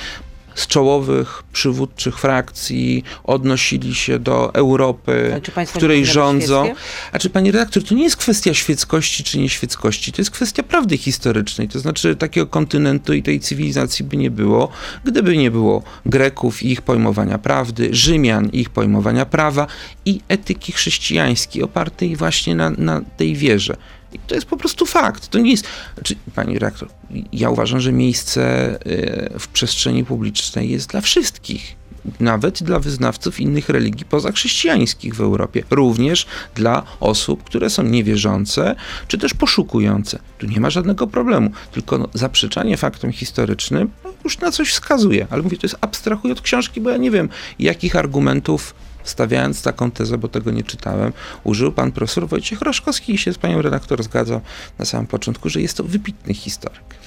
z 0.59 0.67
czołowych 0.67 1.43
przywódczych 1.53 2.19
frakcji 2.19 3.05
odnosili 3.25 3.95
się 3.95 4.19
do 4.19 4.55
Europy, 4.55 5.41
w 5.67 5.73
której 5.73 6.07
rządzą. 6.07 6.65
świeckie? 6.65 6.83
A 7.13 7.19
czy 7.19 7.31
pani 7.31 7.51
redaktor, 7.51 7.85
to 7.85 7.95
nie 7.95 8.03
jest 8.03 8.17
kwestia 8.17 8.55
świeckości 8.55 9.25
czy 9.25 9.39
nieświeckości, 9.39 10.13
to 10.13 10.21
jest 10.21 10.31
kwestia 10.31 10.63
prawdy 10.63 10.97
historycznej. 10.97 11.69
To 11.69 11.79
znaczy 11.79 12.17
takiego 12.17 12.47
kontynentu 12.47 13.13
i 13.13 13.23
tej 13.23 13.41
cywilizacji 13.41 14.05
by 14.05 14.17
nie 14.17 14.31
było, 14.31 14.69
gdyby 15.05 15.37
nie 15.37 15.51
było 15.51 15.83
Greków 16.07 16.63
i 16.63 16.71
ich 16.71 16.83
pojmowania 16.83 17.39
prawdy, 17.39 17.89
Rzymian 17.93 18.49
i 18.53 18.61
ich 18.61 18.71
pojmowania 18.71 19.27
prawa 19.27 19.67
i 20.05 20.21
etyki 20.29 20.73
chrześcijańskiej 20.73 21.63
opartej 21.63 22.17
właśnie 22.17 22.55
na, 22.55 22.71
na 22.71 23.01
tej 23.17 23.35
wierze. 23.35 23.77
I 24.13 24.19
to 24.19 24.35
jest 24.35 24.47
po 24.47 24.57
prostu 24.57 24.87
fakt. 24.87 25.29
To 25.29 25.39
nie 25.39 25.51
jest. 25.51 25.65
Znaczy, 25.95 26.17
pani 26.35 26.55
redaktor, 26.55 26.89
ja 27.33 27.51
uważam, 27.51 27.81
że 27.81 27.93
miejsce 27.93 28.75
y, 28.87 29.39
w 29.39 29.49
przestrzeni 29.49 30.05
publicznej 30.05 30.71
jest 30.71 30.91
dla 30.91 31.01
wszystkich. 31.01 31.77
Nawet 32.21 32.63
dla 32.63 32.79
wyznawców 32.79 33.41
innych 33.41 33.69
religii 33.69 34.07
pozachrześcijańskich 34.07 35.15
w 35.15 35.21
Europie. 35.21 35.63
Również 35.71 36.27
dla 36.55 36.83
osób, 37.01 37.45
które 37.45 37.71
są 37.71 37.83
niewierzące, 37.83 38.75
czy 39.09 39.19
też 39.19 39.35
poszukujące. 39.35 40.19
Tu 40.39 40.47
nie 40.47 40.61
ma 40.61 40.71
żadnego 40.71 41.07
problemu. 41.07 41.51
Tylko 41.73 41.99
no, 41.99 42.09
zaprzeczanie 42.15 42.77
faktom 42.77 43.13
historycznym 43.13 43.91
no, 44.05 44.13
już 44.25 44.39
na 44.39 44.51
coś 44.51 44.71
wskazuje. 44.71 45.27
Ale 45.31 45.43
mówię, 45.43 45.57
to 45.57 45.67
jest 45.67 45.77
abstrahuję 45.81 46.33
od 46.33 46.41
książki, 46.41 46.81
bo 46.81 46.91
ja 46.91 46.97
nie 46.97 47.11
wiem, 47.11 47.29
jakich 47.59 47.97
argumentów 47.97 48.75
stawiając 49.09 49.63
taką 49.63 49.91
tezę, 49.91 50.19
bo 50.19 50.29
tego 50.29 50.51
nie 50.51 50.63
czytałem, 50.63 51.13
użył 51.45 51.73
pan 51.73 51.93
profesor 51.93 52.29
Wojciech 52.29 52.61
Roszkowski 52.61 53.15
i 53.15 53.19
się 53.19 53.33
z 53.33 53.39
panią 53.39 53.63
redaktor 53.63 54.03
zgadzał 54.03 54.41
na 54.79 54.85
samym 54.85 55.07
początku, 55.07 55.49
że 55.49 55.61
jest 55.61 55.77
to 55.77 55.85
wybitny 55.85 56.35
historyk. 56.35 56.99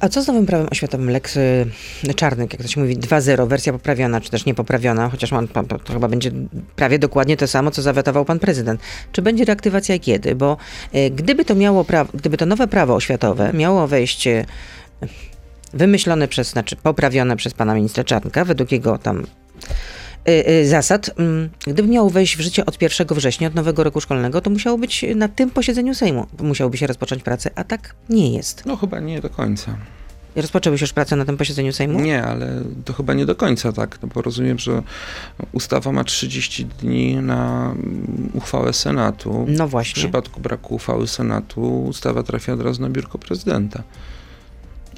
A 0.00 0.08
co 0.08 0.22
z 0.22 0.26
nowym 0.26 0.46
prawem 0.46 0.68
oświatowym 0.70 1.10
Lex 1.10 1.36
y, 1.36 2.14
Czarnek, 2.16 2.52
jak 2.52 2.62
to 2.62 2.68
się 2.68 2.80
mówi, 2.80 2.96
2.0, 2.98 3.48
wersja 3.48 3.72
poprawiona, 3.72 4.20
czy 4.20 4.30
też 4.30 4.46
niepoprawiona, 4.46 5.10
chociaż 5.10 5.32
on, 5.32 5.48
to 5.48 5.92
chyba 5.92 6.08
będzie 6.08 6.30
prawie 6.76 6.98
dokładnie 6.98 7.36
to 7.36 7.46
samo, 7.46 7.70
co 7.70 7.82
zawetował 7.82 8.24
pan 8.24 8.38
prezydent. 8.38 8.80
Czy 9.12 9.22
będzie 9.22 9.44
reaktywacja 9.44 9.94
i 9.94 10.00
kiedy? 10.00 10.34
Bo 10.34 10.56
y, 10.94 11.10
gdyby 11.10 11.44
to 11.44 11.54
miało 11.54 11.86
gdyby 12.14 12.36
to 12.36 12.46
nowe 12.46 12.68
prawo 12.68 12.94
oświatowe 12.94 13.52
miało 13.52 13.86
wejść 13.86 14.26
y, 14.26 14.44
wymyślone 15.74 16.28
przez, 16.28 16.48
znaczy 16.48 16.76
poprawione 16.76 17.36
przez 17.36 17.54
pana 17.54 17.74
ministra 17.74 18.04
Czarnka, 18.04 18.44
według 18.44 18.72
jego 18.72 18.98
tam 18.98 19.26
zasad, 20.64 21.10
mm, 21.18 21.48
gdyby 21.66 21.88
miało 21.88 22.10
wejść 22.10 22.36
w 22.36 22.40
życie 22.40 22.66
od 22.66 22.82
1 22.82 23.14
września, 23.14 23.48
od 23.48 23.54
nowego 23.54 23.84
roku 23.84 24.00
szkolnego, 24.00 24.40
to 24.40 24.50
musiało 24.50 24.78
być 24.78 25.04
na 25.16 25.28
tym 25.28 25.50
posiedzeniu 25.50 25.94
Sejmu. 25.94 26.26
Musiałoby 26.42 26.76
się 26.76 26.86
rozpocząć 26.86 27.22
pracę, 27.22 27.50
a 27.54 27.64
tak 27.64 27.94
nie 28.08 28.32
jest. 28.36 28.66
No 28.66 28.76
chyba 28.76 29.00
nie 29.00 29.20
do 29.20 29.30
końca. 29.30 29.76
Rozpoczęły 30.36 30.78
się 30.78 30.82
już 30.82 30.92
prace 30.92 31.16
na 31.16 31.24
tym 31.24 31.36
posiedzeniu 31.36 31.72
Sejmu? 31.72 32.00
Nie, 32.00 32.24
ale 32.24 32.62
to 32.84 32.92
chyba 32.92 33.14
nie 33.14 33.26
do 33.26 33.34
końca 33.34 33.72
tak, 33.72 33.98
no 34.02 34.08
bo 34.14 34.22
rozumiem, 34.22 34.58
że 34.58 34.82
ustawa 35.52 35.92
ma 35.92 36.04
30 36.04 36.66
dni 36.66 37.16
na 37.16 37.70
mm, 37.70 38.30
uchwałę 38.34 38.72
Senatu. 38.72 39.44
No 39.48 39.66
W 39.68 39.70
właśnie. 39.70 40.00
przypadku 40.00 40.40
braku 40.40 40.74
uchwały 40.74 41.08
Senatu 41.08 41.84
ustawa 41.84 42.22
trafia 42.22 42.52
od 42.52 42.60
razu 42.60 42.82
na 42.82 42.88
biurko 42.90 43.18
prezydenta. 43.18 43.82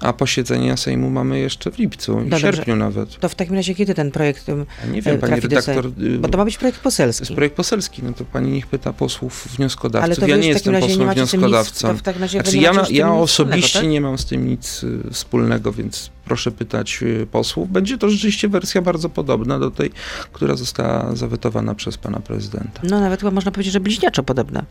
A 0.01 0.13
posiedzenia 0.13 0.77
Sejmu 0.77 1.11
mamy 1.11 1.39
jeszcze 1.39 1.71
w 1.71 1.79
lipcu, 1.79 2.15
dobrze. 2.21 2.39
sierpniu 2.41 2.77
nawet. 2.77 3.19
To 3.21 3.29
w 3.29 3.35
takim 3.35 3.55
razie 3.55 3.75
kiedy 3.75 3.95
ten 3.95 4.11
projekt, 4.11 4.49
Ja 4.49 4.55
nie 4.93 4.99
e, 4.99 5.03
wiem, 5.03 5.19
pani 5.19 5.33
trafi 5.33 5.49
do 5.49 5.57
redaktor, 5.57 5.87
y, 5.87 6.19
bo 6.19 6.29
to 6.29 6.39
ma 6.39 6.45
być 6.45 6.59
projekt 6.59 6.79
to 6.79 6.83
poselski. 6.85 7.23
jest 7.23 7.35
projekt 7.35 7.57
poselski, 7.57 8.03
no 8.03 8.13
to 8.13 8.25
pani 8.25 8.51
niech 8.51 8.67
pyta 8.67 8.93
posłów 8.93 9.45
Ale 9.47 9.57
wnioskodawców. 9.57 10.17
to 10.17 10.25
wy 10.25 10.31
ja 10.31 10.37
nie 10.37 10.49
jestem 10.49 10.75
nie 10.75 10.81
posłem 10.81 10.99
tym 10.99 11.09
nic, 11.09 11.15
wnioskodawcą. 11.15 11.89
to 11.89 12.13
w 12.13 12.21
razie 12.21 12.41
Znaczy 12.41 12.59
ja, 12.59 12.85
tym 12.85 12.97
ja 12.97 13.15
osobiście 13.15 13.69
wspólnego, 13.69 13.93
nie 13.93 14.01
mam 14.01 14.19
z 14.19 14.25
tym 14.27 14.49
nic 14.49 14.85
y, 14.85 15.11
wspólnego, 15.13 15.73
więc 15.73 16.11
proszę 16.25 16.51
pytać 16.51 16.99
y, 17.03 17.27
posłów. 17.31 17.71
Będzie 17.73 17.99
to 17.99 18.11
rzeczywiście 18.11 18.49
wersja 18.49 18.83
bardzo 18.83 19.09
podobna 19.09 19.59
do 19.59 19.71
tej, 19.71 19.91
która 20.33 20.57
została 20.57 21.17
zawetowana 21.17 21.75
przez 21.75 21.99
pana 21.99 22.21
prezydenta. 22.21 22.81
tak? 22.81 22.91
No 22.91 23.01
nawet 23.01 23.21
chyba 23.21 23.31
można 23.31 23.51
powiedzieć, 23.51 23.73
że 23.73 23.81
bliźniaczo 23.81 24.23
podobne. 24.23 24.65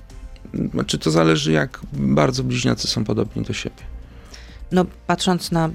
Znaczy 0.73 0.97
to 0.97 1.11
zależy 1.11 1.51
jak 1.51 1.79
bardzo 1.93 2.43
bliźniacy 2.43 2.87
są 2.87 3.03
podobni 3.03 3.43
do 3.43 3.53
siebie. 3.53 3.96
No 4.71 4.85
patrząc 5.07 5.51
na, 5.51 5.69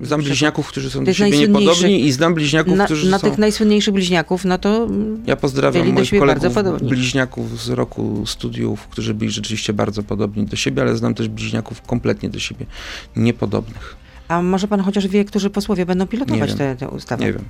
Znam 0.00 0.22
bliźniaków, 0.22 0.68
którzy 0.68 0.90
są 0.90 1.04
do 1.04 1.12
siebie 1.12 1.38
niepodobni 1.38 2.04
i 2.04 2.12
znam 2.12 2.34
bliźniaków, 2.34 2.76
na, 2.76 2.84
którzy 2.84 3.10
na 3.10 3.18
są... 3.18 3.28
tych 3.28 3.38
najsłynniejszych 3.38 3.94
bliźniaków, 3.94 4.44
no 4.44 4.58
to 4.58 4.88
Ja 5.26 5.36
pozdrawiam 5.36 5.92
moich 5.92 6.10
kolegów 6.10 6.82
bliźniaków 6.82 7.62
z 7.62 7.68
roku 7.68 8.26
studiów, 8.26 8.88
którzy 8.88 9.14
byli 9.14 9.30
rzeczywiście 9.30 9.72
bardzo 9.72 10.02
podobni 10.02 10.46
do 10.46 10.56
siebie, 10.56 10.82
ale 10.82 10.96
znam 10.96 11.14
też 11.14 11.28
bliźniaków 11.28 11.82
kompletnie 11.82 12.30
do 12.30 12.38
siebie 12.38 12.66
niepodobnych. 13.16 13.96
a 14.28 14.42
może 14.42 14.68
pan 14.68 14.80
chociaż 14.80 15.08
wie, 15.08 15.24
którzy 15.24 15.50
posłowie 15.50 15.86
będą 15.86 16.06
pilotować 16.06 16.54
tę 16.54 16.88
ustawę? 16.88 17.24
Nie 17.24 17.32
wiem. 17.32 17.44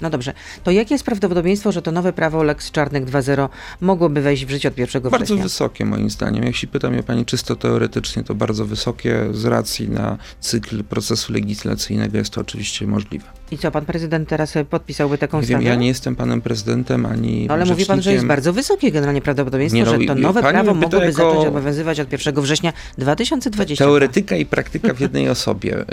No 0.00 0.10
dobrze, 0.10 0.32
to 0.64 0.70
jakie 0.70 0.94
jest 0.94 1.04
prawdopodobieństwo, 1.04 1.72
że 1.72 1.82
to 1.82 1.92
nowe 1.92 2.12
prawo 2.12 2.42
Lex 2.42 2.70
Czarnek 2.70 3.04
2.0 3.04 3.48
mogłoby 3.80 4.20
wejść 4.20 4.44
w 4.46 4.50
życie 4.50 4.68
od 4.68 4.78
1 4.78 5.02
Bardzo 5.02 5.18
września? 5.18 5.42
wysokie 5.42 5.84
moim 5.84 6.10
zdaniem. 6.10 6.44
Jeśli 6.44 6.68
pyta 6.68 6.90
mnie 6.90 7.02
pani 7.02 7.24
czysto 7.24 7.56
teoretycznie, 7.56 8.24
to 8.24 8.34
bardzo 8.34 8.64
wysokie 8.66 9.26
z 9.32 9.44
racji 9.44 9.88
na 9.88 10.18
cykl 10.40 10.84
procesu 10.84 11.32
legislacyjnego 11.32 12.18
jest 12.18 12.30
to 12.30 12.40
oczywiście 12.40 12.86
możliwe. 12.86 13.37
I 13.50 13.58
co, 13.58 13.70
pan 13.70 13.84
prezydent 13.84 14.28
teraz 14.28 14.56
e, 14.56 14.64
podpisałby 14.64 15.18
taką 15.18 15.38
ustawę? 15.38 15.62
ja 15.64 15.74
nie 15.74 15.86
jestem 15.86 16.16
panem 16.16 16.40
prezydentem 16.40 17.06
ani 17.06 17.46
No, 17.46 17.54
ale 17.54 17.64
mówi 17.64 17.86
pan, 17.86 18.02
że 18.02 18.12
jest 18.12 18.26
bardzo 18.26 18.52
wysokie 18.52 18.92
generalnie 18.92 19.22
prawdopodobieństwo, 19.22 19.76
Nie, 19.76 19.84
no, 19.84 19.90
że 20.00 20.06
to 20.06 20.14
nowe 20.14 20.40
prawo 20.40 20.74
mogłoby 20.74 21.06
jako- 21.06 21.12
zacząć 21.12 21.46
obowiązywać 21.46 22.00
od 22.00 22.12
1 22.12 22.34
września 22.42 22.72
2020. 22.98 23.84
Teoretyka 23.84 24.36
i 24.36 24.46
praktyka 24.46 24.94
w 24.94 25.00
jednej 25.00 25.28
osobie 25.28 25.84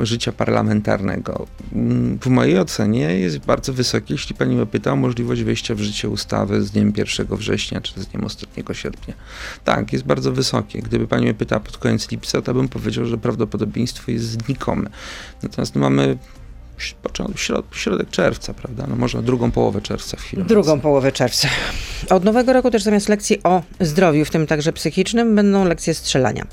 y, 0.00 0.06
życia 0.06 0.32
parlamentarnego. 0.32 1.46
Mm, 1.72 2.18
W 2.18 2.26
mojej 2.26 2.58
ocenie 2.58 3.18
jest 3.18 3.38
bardzo 3.38 3.72
wysokie, 3.72 4.14
jeśli 4.14 4.34
pani 4.36 4.56
mnie 4.56 4.66
pyta 4.66 4.92
o 4.92 4.96
możliwość 4.96 5.42
wejścia 5.42 5.74
w 5.74 5.80
życie 5.80 6.08
ustawy 6.08 6.62
z 6.62 6.70
dniem 6.70 6.92
1 6.96 7.26
września 7.36 7.80
czy 7.80 8.00
z 8.02 8.06
dniem 8.06 8.24
ostatniego 8.24 8.74
sierpnia. 8.74 9.14
Tak, 9.64 9.92
jest 9.92 10.04
bardzo 10.04 10.32
wysokie. 10.32 10.82
Gdyby 10.82 11.06
pani 11.06 11.22
mnie 11.24 11.34
pytała 11.34 11.60
pod 11.60 11.78
koniec 11.78 12.10
lipca, 12.10 12.42
to 12.42 12.54
bym 12.54 12.68
powiedział, 12.68 13.06
że 13.06 13.18
prawdopodobieństwo 13.18 14.10
jest 14.10 14.24
znikome. 14.24 14.90
Natomiast 15.42 15.74
no, 15.74 15.80
mamy 15.80 16.18
środ, 17.36 17.64
środek 17.72 18.10
czerwca, 18.10 18.54
prawda? 18.54 18.86
No 18.88 18.96
może 18.96 19.22
drugą 19.22 19.50
połowę 19.50 19.80
czerwca 19.80 20.16
w. 20.16 20.46
Drugą 20.46 20.80
połowę 20.80 21.12
czerwca. 21.12 21.48
Od 22.10 22.24
nowego 22.24 22.52
roku 22.52 22.70
też 22.70 22.82
zamiast 22.82 23.08
lekcji 23.08 23.42
o 23.42 23.62
zdrowiu, 23.80 24.24
w 24.24 24.30
tym 24.30 24.46
także 24.46 24.72
psychicznym, 24.72 25.34
będą 25.36 25.64
lekcje 25.64 25.94
strzelania. 25.94 26.46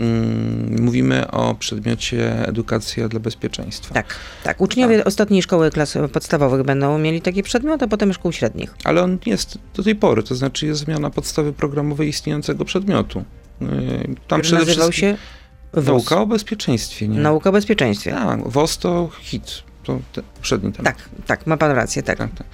Mm, 0.00 0.82
Mówimy 0.82 1.30
o 1.30 1.54
przedmiocie 1.54 2.46
edukacja 2.48 3.08
dla 3.08 3.20
bezpieczeństwa. 3.20 3.94
Tak, 3.94 4.16
tak. 4.44 4.60
Uczniowie 4.60 5.04
ostatniej 5.04 5.42
szkoły 5.42 5.70
klas 5.70 5.98
podstawowych 6.12 6.62
będą 6.62 6.98
mieli 6.98 7.22
taki 7.22 7.42
przedmiot, 7.42 7.82
a 7.82 7.88
potem 7.88 8.12
szkół 8.12 8.32
średnich. 8.32 8.74
Ale 8.84 9.02
on 9.02 9.18
jest 9.26 9.58
do 9.74 9.82
tej 9.82 9.94
pory, 9.94 10.22
to 10.22 10.34
znaczy 10.34 10.66
jest 10.66 10.80
zmiana 10.80 11.10
podstawy 11.10 11.52
programowej 11.52 12.08
istniejącego 12.08 12.64
przedmiotu. 12.64 13.24
Yy, 13.60 13.68
Tam 13.68 14.14
który 14.40 14.42
przede 14.42 14.58
nazywał 14.58 14.90
wszystkim 14.90 15.10
się. 15.10 15.16
Nauka 15.82 16.20
o 16.20 16.26
bezpieczeństwie, 16.26 17.08
nie? 17.08 17.18
Nauka 17.18 17.50
o 17.50 17.52
bezpieczeństwie. 17.52 18.10
Tak, 18.10 18.48
WOS 18.48 18.78
to 18.78 19.08
hit, 19.20 19.62
to 19.84 20.00
ten 20.12 20.24
poprzedni 20.34 20.72
temat. 20.72 20.96
Tak, 20.96 21.08
tak, 21.26 21.46
ma 21.46 21.56
pan 21.56 21.70
rację, 21.70 22.02
tak. 22.02 22.18
Tak, 22.18 22.30
tak. 22.34 22.46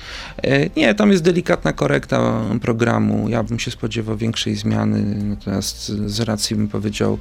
E, 0.42 0.70
Nie, 0.76 0.94
tam 0.94 1.10
jest 1.10 1.22
delikatna 1.22 1.72
korekta 1.72 2.40
programu. 2.62 3.28
Ja 3.28 3.42
bym 3.42 3.58
się 3.58 3.70
spodziewał 3.70 4.16
większej 4.16 4.56
zmiany, 4.56 5.24
natomiast 5.24 5.88
z 5.88 6.20
racji, 6.20 6.56
bym 6.56 6.68
powiedział, 6.68 7.18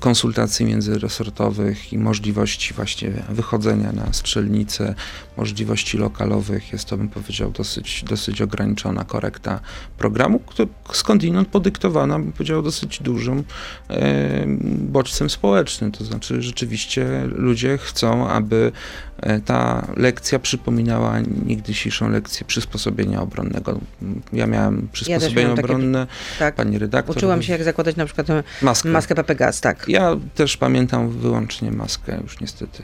konsultacji 0.00 0.66
międzyresortowych 0.66 1.92
i 1.92 1.98
możliwości 1.98 2.74
właśnie 2.74 3.10
wychodzenia 3.28 3.92
na 3.92 4.12
strzelnice, 4.12 4.94
możliwości 5.36 5.98
lokalowych, 5.98 6.72
jest 6.72 6.84
to, 6.84 6.96
bym 6.96 7.08
powiedział, 7.08 7.50
dosyć, 7.50 8.04
dosyć 8.08 8.42
ograniczona 8.42 9.04
korekta 9.04 9.60
programu, 9.98 10.38
który 10.38 10.68
skądinąd 10.92 11.48
podyktowana, 11.48 12.18
bym 12.18 12.32
powiedział, 12.32 12.62
dosyć 12.62 13.02
dużym 13.02 13.44
em, 13.88 14.58
bodźcem 14.80 15.30
społecznym. 15.30 15.92
To 15.92 16.04
znaczy, 16.04 16.42
rzeczywiście 16.42 17.22
ludzie 17.26 17.78
chcą, 17.78 18.28
aby 18.28 18.72
ta 19.44 19.86
lekcja 19.96 20.38
przypominała 20.38 21.20
niegdysiejszą 21.46 22.08
lekcję 22.08 22.46
przysposobienia 22.46 23.20
obronnego. 23.20 23.80
Ja 24.32 24.46
miałem 24.46 24.88
przysposobienie 24.92 25.42
miałam 25.42 25.56
takie- 25.56 25.66
obronne, 25.66 26.06
tak. 26.38 26.54
pani 26.54 26.78
redaktor. 26.78 27.16
Uczyłam 27.16 27.42
się, 27.42 27.52
jak 27.52 27.64
zakładać 27.64 27.96
na 27.96 28.04
przykład 28.06 28.26
maskę. 28.62 28.88
maskę 28.88 29.14
PPGAS, 29.14 29.60
tak. 29.60 29.84
Ja 29.88 30.16
też 30.34 30.56
pamiętam 30.56 31.08
wyłącznie 31.08 31.70
maskę, 31.70 32.18
już 32.22 32.40
niestety. 32.40 32.82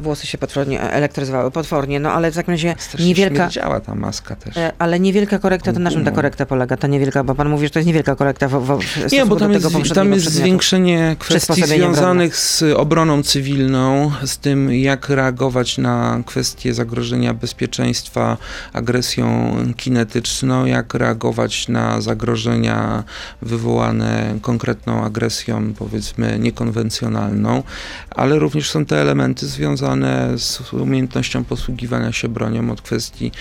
Włosy 0.00 0.26
się 0.26 0.38
potwornie 0.38 0.80
elektryzowały, 0.80 1.50
potwornie, 1.50 2.00
no 2.00 2.12
ale 2.12 2.30
w 2.30 2.34
takim 2.34 2.50
razie 2.54 2.74
Strasznie 2.78 3.06
niewielka, 3.06 3.36
śmierdziała 3.36 3.80
ta 3.80 3.94
maska 3.94 4.36
też. 4.36 4.56
e, 4.56 4.72
ale 4.78 5.00
niewielka 5.00 5.38
korekta, 5.38 5.72
to 5.72 5.80
na 5.80 5.90
czym 5.90 6.04
ta 6.04 6.10
korekta 6.10 6.46
polega? 6.46 6.76
Ta 6.76 6.88
niewielka, 6.88 7.24
bo 7.24 7.34
pan 7.34 7.48
mówi, 7.48 7.66
że 7.66 7.70
to 7.70 7.78
jest 7.78 7.86
niewielka 7.86 8.16
korekta 8.16 8.48
w, 8.48 8.60
w, 8.60 8.78
w 8.78 9.12
Nie, 9.12 9.26
bo 9.26 9.34
do 9.34 9.40
tam 9.40 9.52
tego 9.52 9.78
jest, 9.78 9.94
tam 9.94 10.12
jest 10.12 10.26
zwiększenie 10.26 11.16
kwestii 11.18 11.62
związanych 11.66 12.36
z 12.36 12.62
obroną 12.62 13.22
cywilną, 13.22 14.12
z 14.24 14.38
tym 14.38 14.72
jak 14.72 15.08
reagować 15.08 15.78
na 15.78 16.22
kwestie 16.26 16.74
zagrożenia 16.74 17.34
bezpieczeństwa 17.34 18.36
agresją 18.72 19.56
kinetyczną, 19.76 20.64
jak 20.66 20.94
reagować 20.94 21.68
na 21.68 22.00
zagrożenia 22.00 23.04
wywołane 23.42 24.38
konkretną 24.42 25.04
agresją, 25.04 25.74
powiedzmy 25.78 26.38
niekonwencjonalną, 26.38 27.62
ale 28.10 28.38
również 28.38 28.70
są 28.70 28.84
te 28.84 29.00
elementy 29.00 29.46
związane 29.46 29.87
z 30.36 30.72
umiejętnością 30.72 31.44
posługiwania 31.44 32.12
się 32.12 32.28
bronią 32.28 32.70
od 32.70 32.82
kwestii 32.82 33.32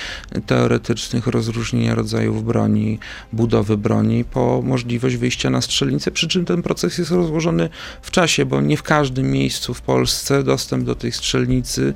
teoretycznych, 0.45 1.27
rozróżnienia 1.27 1.95
rodzajów 1.95 2.45
broni, 2.45 2.99
budowy 3.33 3.77
broni, 3.77 4.23
po 4.23 4.61
możliwość 4.63 5.15
wyjścia 5.15 5.49
na 5.49 5.61
strzelnicę, 5.61 6.11
przy 6.11 6.27
czym 6.27 6.45
ten 6.45 6.61
proces 6.61 6.97
jest 6.97 7.11
rozłożony 7.11 7.69
w 8.01 8.11
czasie, 8.11 8.45
bo 8.45 8.61
nie 8.61 8.77
w 8.77 8.83
każdym 8.83 9.31
miejscu 9.31 9.73
w 9.73 9.81
Polsce 9.81 10.43
dostęp 10.43 10.83
do 10.83 10.95
tej 10.95 11.11
strzelnicy, 11.11 11.93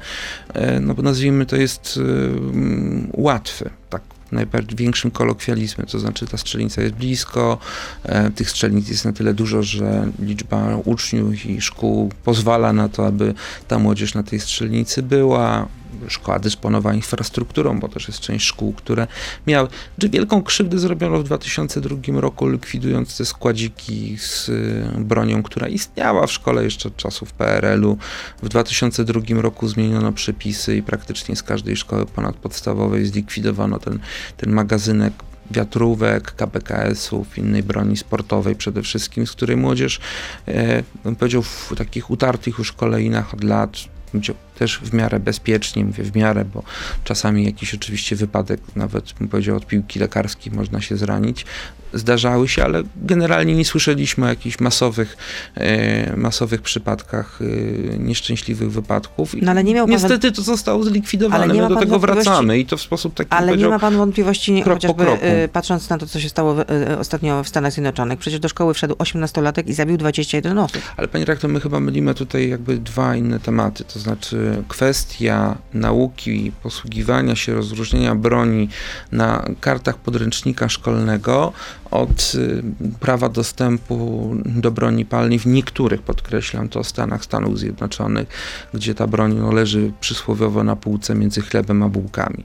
e, 0.54 0.80
no 0.80 0.94
nazwijmy 0.94 1.46
to 1.46 1.56
jest 1.56 1.98
e, 1.98 2.02
mm, 2.02 3.12
łatwy, 3.14 3.70
tak 3.90 4.02
największym 4.32 5.12
kolokwializmem, 5.12 5.88
to 5.88 6.00
znaczy 6.00 6.28
ta 6.28 6.38
strzelnica 6.38 6.82
jest 6.82 6.96
blisko, 6.96 7.58
e, 8.04 8.32
tych 8.32 8.50
strzelnic 8.50 8.90
jest 8.90 9.06
na 9.06 9.14
tyle 9.14 9.34
dużo, 9.34 9.64
że 9.64 10.12
liczba 10.20 10.76
uczniów 10.86 11.46
i 11.46 11.62
szkół 11.62 12.12
pozwala 12.24 12.74
na 12.74 12.90
to, 12.90 13.08
aby 13.08 13.34
ta 13.68 13.80
młodzież 13.80 14.14
na 14.14 14.24
tej 14.24 14.40
strzelnicy 14.40 15.04
była. 15.04 15.68
Szkoła 16.08 16.40
dysponowała 16.40 16.96
infrastrukturą, 16.96 17.80
bo 17.80 17.88
też 17.88 18.08
jest 18.08 18.20
część 18.20 18.46
szkół, 18.46 18.74
które 18.74 19.08
miały. 19.48 19.68
Czy 20.00 20.10
wielką 20.10 20.44
krzywdę 20.44 20.80
zrobiono 20.80 21.20
w 21.20 21.24
2002 21.24 22.22
roku, 22.22 22.48
likwidując 22.48 23.18
te 23.18 23.26
składziki 23.26 24.18
z 24.18 24.50
y, 24.50 24.86
bronią, 25.00 25.44
która 25.44 25.68
istniała 25.68 26.28
w 26.28 26.32
szkole 26.32 26.64
jeszcze 26.64 26.90
od 26.90 26.96
czasów 26.96 27.34
PRL-u. 27.34 27.98
W 28.44 28.50
2002 28.50 29.22
roku 29.42 29.68
zmieniono 29.68 30.14
przepisy 30.14 30.78
i 30.78 30.84
praktycznie 30.84 31.36
z 31.36 31.44
każdej 31.44 31.78
szkoły 31.78 32.06
ponadpodstawowej 32.06 33.06
zlikwidowano 33.06 33.80
ten, 33.80 34.00
ten 34.38 34.52
magazynek 34.52 35.14
wiatrówek, 35.52 36.32
KPKS-ów, 36.36 37.38
innej 37.38 37.64
broni 37.64 37.98
sportowej 37.98 38.56
przede 38.56 38.82
wszystkim, 38.82 39.28
z 39.28 39.32
której 39.32 39.58
młodzież, 39.58 40.00
e, 40.48 40.84
bym 41.04 41.16
powiedział, 41.16 41.42
w 41.42 41.74
takich 41.78 42.10
utartych 42.10 42.58
już 42.58 42.72
kolejnach 42.72 43.34
od 43.34 43.44
lat 43.44 43.72
będzie 44.14 44.34
też 44.62 44.80
w 44.80 44.94
miarę 44.94 45.20
bezpiecznie, 45.20 45.86
mówię 45.86 46.04
w 46.04 46.16
miarę, 46.16 46.46
bo 46.46 46.64
czasami 47.04 47.46
jakiś 47.46 47.74
oczywiście 47.74 48.16
wypadek, 48.16 48.62
nawet 48.76 49.14
bym 49.14 49.28
powiedział 49.28 49.58
od 49.58 49.66
piłki 49.66 50.00
lekarskiej 50.00 50.54
można 50.54 50.82
się 50.82 50.98
zranić, 50.98 51.46
zdarzały 51.94 52.48
się, 52.48 52.64
ale 52.64 52.84
generalnie 52.96 53.56
nie 53.56 53.66
słyszeliśmy 53.66 54.26
o 54.26 54.30
jakichś 54.30 54.60
masowych, 54.60 55.18
e, 55.56 56.16
masowych 56.18 56.62
przypadkach 56.62 57.40
e, 57.42 57.98
nieszczęśliwych 57.98 58.72
wypadków. 58.72 59.36
No 59.42 59.52
ale 59.52 59.64
nie 59.64 59.74
miał 59.74 59.86
pan 59.86 59.92
Niestety 59.92 60.32
to 60.32 60.42
zostało 60.42 60.84
zlikwidowane, 60.84 61.44
Ale 61.44 61.54
nie 61.54 61.62
ma 61.62 61.70
do 61.70 61.76
tego 61.76 62.00
wracamy 62.00 62.60
i 62.60 62.66
to 62.66 62.78
w 62.78 62.82
sposób 62.82 63.14
taki 63.14 63.32
Ale 63.32 63.58
nie 63.58 63.68
ma 63.68 63.80
pan 63.80 63.98
wątpliwości, 63.98 64.64
krok 64.64 64.80
po 64.82 64.94
chociażby 64.94 65.28
y, 65.28 65.48
patrząc 65.48 65.90
na 65.90 65.98
to, 65.98 66.08
co 66.08 66.20
się 66.20 66.30
stało 66.30 66.56
w, 66.56 66.60
y, 66.60 67.00
ostatnio 67.00 67.44
w 67.44 67.48
Stanach 67.48 67.74
Zjednoczonych. 67.74 68.20
Przecież 68.20 68.40
do 68.40 68.50
szkoły 68.50 68.74
wszedł 68.74 68.96
18-latek 68.96 69.68
i 69.68 69.74
zabił 69.74 69.98
21 69.98 70.58
osób. 70.58 70.82
Ale 70.98 71.08
pani 71.08 71.26
rektor, 71.26 71.50
my 71.50 71.60
chyba 71.60 71.80
mylimy 71.80 72.14
tutaj 72.14 72.50
jakby 72.50 72.78
dwa 72.78 73.16
inne 73.16 73.40
tematy, 73.40 73.84
to 73.84 74.00
znaczy 74.00 74.51
kwestia 74.68 75.58
nauki, 75.74 76.52
posługiwania 76.64 77.36
się, 77.36 77.54
rozróżnienia 77.54 78.16
broni 78.16 78.70
na 79.12 79.46
kartach 79.62 79.98
podręcznika 79.98 80.70
szkolnego 80.70 81.54
od 81.92 82.34
y, 82.36 82.64
prawa 83.00 83.30
dostępu 83.30 84.32
do 84.46 84.72
broni 84.72 85.06
palnej 85.06 85.40
w 85.40 85.46
niektórych, 85.46 86.02
podkreślam 86.02 86.70
to, 86.70 86.84
stanach 86.84 87.24
Stanów 87.24 87.60
Zjednoczonych, 87.60 88.28
gdzie 88.74 88.96
ta 88.96 89.08
broń 89.08 89.36
no, 89.36 89.52
leży 89.52 89.92
przysłowiowo 90.00 90.64
na 90.64 90.76
półce 90.76 91.16
między 91.16 91.42
chlebem 91.42 91.84
a 91.84 91.90
bułkami. 91.90 92.44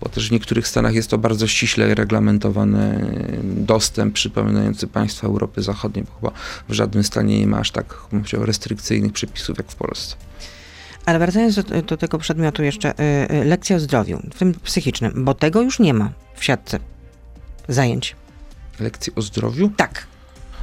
Bo 0.00 0.08
też 0.08 0.28
w 0.28 0.32
niektórych 0.32 0.68
stanach 0.68 0.94
jest 0.94 1.10
to 1.10 1.18
bardzo 1.18 1.46
ściśle 1.46 1.94
reglamentowany 1.94 3.06
dostęp 3.42 4.14
przypominający 4.14 4.86
państwa 4.86 5.26
Europy 5.26 5.62
Zachodniej, 5.62 6.04
bo 6.04 6.12
chyba 6.20 6.40
w 6.68 6.72
żadnym 6.72 7.04
stanie 7.04 7.40
nie 7.40 7.46
ma 7.46 7.58
aż 7.58 7.70
tak 7.70 7.94
restrykcyjnych 8.32 9.12
przepisów 9.12 9.58
jak 9.58 9.70
w 9.70 9.74
Polsce. 9.74 10.16
Ale 11.06 11.18
wracając 11.18 11.54
do, 11.54 11.82
do 11.82 11.96
tego 11.96 12.18
przedmiotu 12.18 12.62
jeszcze, 12.62 12.90
y, 12.90 13.34
y, 13.34 13.44
lekcja 13.44 13.76
o 13.76 13.80
zdrowiu, 13.80 14.22
w 14.34 14.38
tym 14.38 14.54
psychicznym, 14.54 15.24
bo 15.24 15.34
tego 15.34 15.62
już 15.62 15.78
nie 15.78 15.94
ma 15.94 16.10
w 16.34 16.44
siatce 16.44 16.78
zajęć. 17.68 18.16
Lekcje 18.80 19.14
o 19.14 19.22
zdrowiu, 19.22 19.70
Tak. 19.76 20.06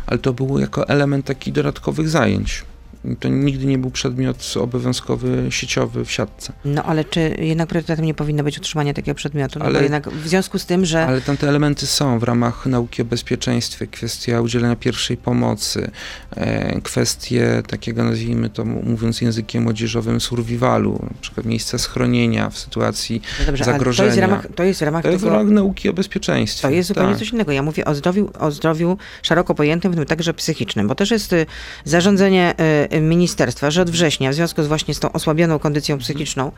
ale 0.08 0.20
to 0.20 0.34
było 0.34 0.60
jako 0.60 0.88
element 0.88 1.26
takich 1.26 1.54
dodatkowych 1.54 2.10
zajęć. 2.10 2.64
To 3.20 3.30
nigdy 3.30 3.66
nie 3.66 3.78
był 3.78 3.92
przedmiot 3.92 4.54
obowiązkowy 4.62 5.48
sieciowy 5.50 6.06
w 6.06 6.12
siatce. 6.12 6.54
No 6.66 6.84
ale 6.84 7.06
czy 7.06 7.36
jednak 7.40 7.70
priorytetem 7.70 8.06
nie 8.06 8.14
powinno 8.14 8.44
być 8.44 8.58
utrzymanie 8.58 8.94
takiego 8.94 9.16
przedmiotu? 9.16 9.60
No 9.60 9.66
Ale- 9.66 9.74
bo 9.74 9.84
jednak 9.84 10.10
w 10.10 10.28
związku 10.28 10.60
z 10.60 10.66
tym, 10.66 10.86
że 10.86 11.06
Ale 11.06 11.22
tam 11.22 11.38
te 11.38 11.50
elementy 11.50 11.88
są 11.88 12.20
w 12.20 12.24
ramach 12.24 12.66
nauki 12.66 13.02
o 13.02 13.06
bezpieczeństwie, 13.06 13.88
kwestia 13.88 14.42
udzielenia 14.42 14.76
pierwszej 14.76 15.18
pomocy, 15.18 15.92
e, 16.36 16.82
kwestie 16.82 17.64
takiego, 17.68 18.04
nazwijmy 18.04 18.50
to 18.50 18.66
mówiąc 18.66 19.22
językiem 19.22 19.64
młodzieżowym, 19.64 20.22
survivalu, 20.22 21.00
na 21.02 21.22
przykład 21.22 21.46
miejsca 21.46 21.78
schronienia 21.78 22.50
w 22.50 22.58
sytuacji, 22.58 23.22
no 23.40 23.46
dobrze, 23.46 23.66
ale 23.66 23.80
to 23.80 23.86
jest 23.86 23.90
w 23.90 23.96
zagrożenia. 23.96 24.28
ramach, 24.28 24.48
to 24.56 24.64
jest 24.64 24.80
w 24.80 24.84
ramach 24.84 25.04
to 25.04 25.10
jest 25.10 25.24
w 25.24 25.26
tego... 25.26 25.38
ramach 25.38 25.54
nauki 25.54 25.90
o 25.90 25.94
bezpieczeństwie. 25.94 26.68
To 26.68 26.74
jest 26.74 26.88
zupełnie 26.88 27.10
tak. 27.10 27.20
coś 27.20 27.30
innego. 27.30 27.52
Ja 27.52 27.64
mówię 27.64 27.86
o 27.86 27.96
zdrowiu, 27.96 28.32
o 28.40 28.52
zdrowiu 28.52 28.98
szeroko 29.22 29.56
pojętym, 29.56 29.92
w 29.92 29.96
tym 29.96 30.06
także 30.06 30.34
psychicznym, 30.34 30.88
bo 30.88 30.96
też 30.96 31.12
jest 31.12 31.34
y, 31.34 31.46
zarządzenie 31.86 32.54
y, 32.93 32.93
ministerstwa, 33.02 33.72
że 33.72 33.82
od 33.82 33.90
września, 33.90 34.32
w 34.32 34.34
związku 34.34 34.64
z 34.64 34.68
właśnie 34.68 34.94
z 34.94 35.00
tą 35.00 35.12
osłabioną 35.12 35.60
kondycją 35.60 35.98
psychiczną, 35.98 36.52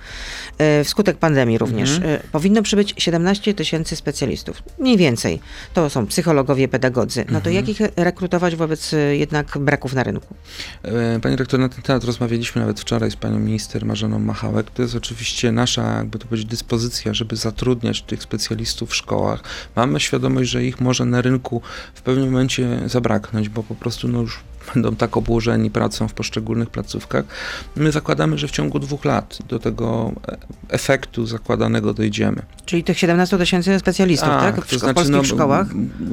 y, 0.82 0.84
wskutek 0.84 1.17
pandemii 1.17 1.58
również, 1.58 1.95
Mhm. 1.95 2.15
y, 2.15 2.19
powinno 2.32 2.62
przybyć 2.62 2.93
17 2.98 3.54
tysięcy 3.54 3.95
specjalistów. 3.95 4.63
Mniej 4.80 4.98
więcej. 4.98 5.39
To 5.74 5.89
są 5.89 6.08
psychologowie, 6.08 6.67
pedagodzy. 6.67 7.19
No 7.30 7.41
to 7.41 7.50
Mhm. 7.50 7.56
jak 7.56 7.69
ich 7.69 7.80
rekrutować 7.95 8.56
wobec 8.56 8.93
y, 8.93 9.17
jednak 9.17 9.58
braków 9.58 9.93
na 9.93 10.04
rynku? 10.04 10.36
E, 10.84 11.19
Panie 11.19 11.36
rektor, 11.36 11.60
na 11.60 11.69
ten 11.69 11.82
temat 11.82 12.04
rozmawialiśmy 12.04 12.62
nawet 12.62 12.80
wczoraj 12.80 13.12
z 13.12 13.15
panią 13.15 13.39
minister 13.39 13.86
Marzeną 13.86 14.19
Machałek. 14.19 14.71
To 14.71 14.82
jest 14.82 14.95
oczywiście 14.95 15.52
nasza, 15.52 15.98
jakby 15.98 16.19
to 16.19 16.28
powiedzieć, 16.28 16.48
dyspozycja, 16.50 17.13
żeby 17.13 17.36
zatrudniać 17.36 18.02
tych 18.02 18.24
specjalistów 18.24 18.89
w 18.89 18.95
szkołach. 18.95 19.43
Mamy 19.76 20.00
świadomość, 20.00 20.50
że 20.50 20.63
ich 20.65 20.82
może 20.82 21.06
na 21.06 21.21
rynku 21.21 21.62
w 21.93 22.02
pewnym 22.02 22.26
momencie 22.26 22.80
zabraknąć, 22.86 23.50
bo 23.50 23.63
po 23.63 23.76
prostu 23.76 24.08
no 24.08 24.21
już 24.21 24.39
będą 24.73 24.95
tak 24.95 25.17
obłożeni 25.17 25.71
pracą 25.71 26.08
w 26.08 26.13
poszczególnych 26.13 26.69
placówkach. 26.69 27.25
My 27.75 27.91
zakładamy, 27.91 28.38
że 28.38 28.47
w 28.47 28.51
ciągu 28.51 28.80
dwóch 28.80 29.06
lat 29.06 29.38
do 29.47 29.60
tego 29.60 30.12
efektu 30.69 31.25
zakładanego 31.25 31.93
dojdziemy. 31.93 32.41
Czyli 32.65 32.84
tych 32.84 32.99
17 32.99 33.38
tysięcy 33.38 33.80
specjalistów, 33.80 34.30
tak? 34.30 34.65
W, 34.65 34.69
to 34.69 34.80
znaczy, 34.80 34.93
polskich 34.93 35.15
no, 35.15 35.23
szkołach? 35.23 35.67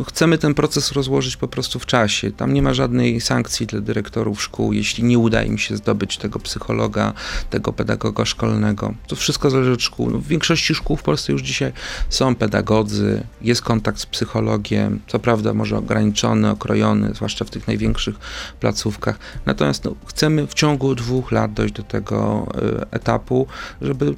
Chcemy 0.08 0.38
ten 0.38 0.54
proces 0.54 0.92
rozłożyć 0.92 1.36
po 1.36 1.48
prostu 1.48 1.78
w 1.78 1.86
czasie. 1.86 2.30
Tam 2.30 2.54
nie 2.54 2.62
ma 2.62 2.74
żadnej 2.74 3.20
sankcji 3.20 3.66
dla 3.66 3.80
dyrektorów 3.80 4.42
szkół, 4.42 4.72
jeśli 4.72 5.04
nie 5.04 5.18
uda 5.18 5.42
im 5.42 5.58
się 5.58 5.76
zdobyć 5.76 6.18
tego 6.18 6.38
psychologa, 6.38 7.12
tego 7.50 7.72
pedagoga 7.72 8.24
szkolnego. 8.24 8.94
To 9.06 9.16
wszystko 9.16 9.50
zależy 9.50 9.72
od 9.72 9.82
szkół. 9.82 10.10
No, 10.10 10.18
w 10.18 10.26
większości 10.26 10.74
szkół 10.74 10.96
w 10.96 11.02
Polsce 11.02 11.32
już 11.32 11.42
dzisiaj 11.42 11.72
są 12.08 12.34
pedagodzy, 12.34 13.22
jest 13.42 13.62
kontakt 13.62 14.00
z 14.00 14.06
psychologiem, 14.06 15.00
co 15.08 15.18
prawda 15.18 15.54
może 15.54 15.78
ograniczony, 15.78 16.50
okrojony, 16.50 17.14
zwłaszcza 17.14 17.44
w 17.44 17.50
tych 17.50 17.66
największych 17.66 18.14
placówkach. 18.60 19.18
Natomiast 19.46 19.84
no, 19.84 19.94
chcemy 20.06 20.46
w 20.46 20.54
ciągu 20.54 20.94
dwóch 20.94 21.32
lat 21.32 21.52
dojść 21.52 21.74
do 21.74 21.82
tego 21.82 22.46
y, 22.82 22.90
etapu, 22.90 23.46
żeby 23.82 24.14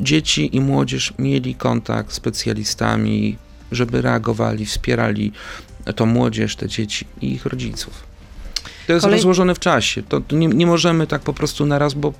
dzieci 0.00 0.56
i 0.56 0.60
młodzież 0.60 1.14
mieli 1.18 1.54
kontakt 1.54 2.12
z 2.12 2.14
specjalistami, 2.14 3.36
żeby 3.72 4.02
reagowali, 4.02 4.66
wspierali 4.66 5.32
tą 5.96 6.06
młodzież, 6.06 6.56
te 6.56 6.68
dzieci 6.68 7.06
i 7.20 7.32
ich 7.32 7.46
rodziców. 7.46 8.10
To 8.86 8.92
jest 8.92 9.06
Kolej- 9.06 9.16
rozłożone 9.16 9.54
w 9.54 9.58
czasie. 9.58 10.02
To, 10.02 10.20
to 10.20 10.36
nie, 10.36 10.46
nie 10.46 10.66
możemy 10.66 11.06
tak 11.06 11.22
po 11.22 11.34
prostu 11.34 11.66
na 11.66 11.78
raz, 11.78 11.94
bo 11.94 12.12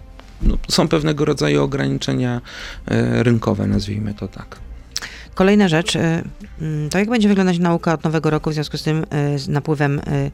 no, 0.43 0.59
są 0.69 0.89
pewnego 0.89 1.25
rodzaju 1.25 1.63
ograniczenia 1.63 2.41
e, 2.87 3.23
rynkowe, 3.23 3.67
nazwijmy 3.67 4.15
to 4.15 4.29
tak. 4.29 4.57
Kolejna 5.35 5.69
rzecz, 5.69 5.97
y, 5.97 5.99
mm, 6.61 6.91
to 6.91 6.99
jak 6.99 7.11
będzie 7.11 7.29
wyglądać 7.29 7.59
nauka 7.59 7.95
od 7.95 8.05
nowego 8.05 8.31
roku 8.31 8.51
w 8.51 8.55
związku 8.55 8.79
z 8.79 8.83
tym 8.83 9.05
y, 9.35 9.39
z 9.39 9.49
napływem 9.49 9.99
y, 9.99 10.31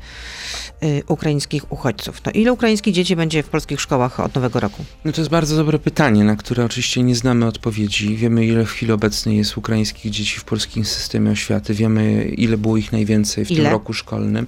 ukraińskich 1.08 1.72
uchodźców? 1.72 2.20
To 2.20 2.30
ile 2.30 2.52
ukraińskich 2.52 2.94
dzieci 2.94 3.16
będzie 3.16 3.42
w 3.42 3.48
polskich 3.48 3.80
szkołach 3.80 4.20
od 4.20 4.34
nowego 4.34 4.60
roku? 4.60 4.84
No 5.04 5.12
to 5.12 5.20
jest 5.20 5.30
bardzo 5.30 5.56
dobre 5.56 5.78
pytanie, 5.78 6.24
na 6.24 6.36
które 6.36 6.64
oczywiście 6.64 7.02
nie 7.02 7.14
znamy 7.14 7.46
odpowiedzi. 7.46 8.16
Wiemy, 8.16 8.46
ile 8.46 8.64
w 8.64 8.68
chwili 8.70 8.92
obecnej 8.92 9.36
jest 9.36 9.56
ukraińskich 9.56 10.12
dzieci 10.12 10.38
w 10.40 10.44
polskim 10.44 10.84
systemie 10.84 11.30
oświaty. 11.30 11.74
Wiemy, 11.74 12.24
ile 12.24 12.56
było 12.58 12.76
ich 12.76 12.92
najwięcej 12.92 13.44
w 13.44 13.50
Ile? 13.50 13.62
tym 13.62 13.72
roku 13.72 13.92
szkolnym. 13.92 14.46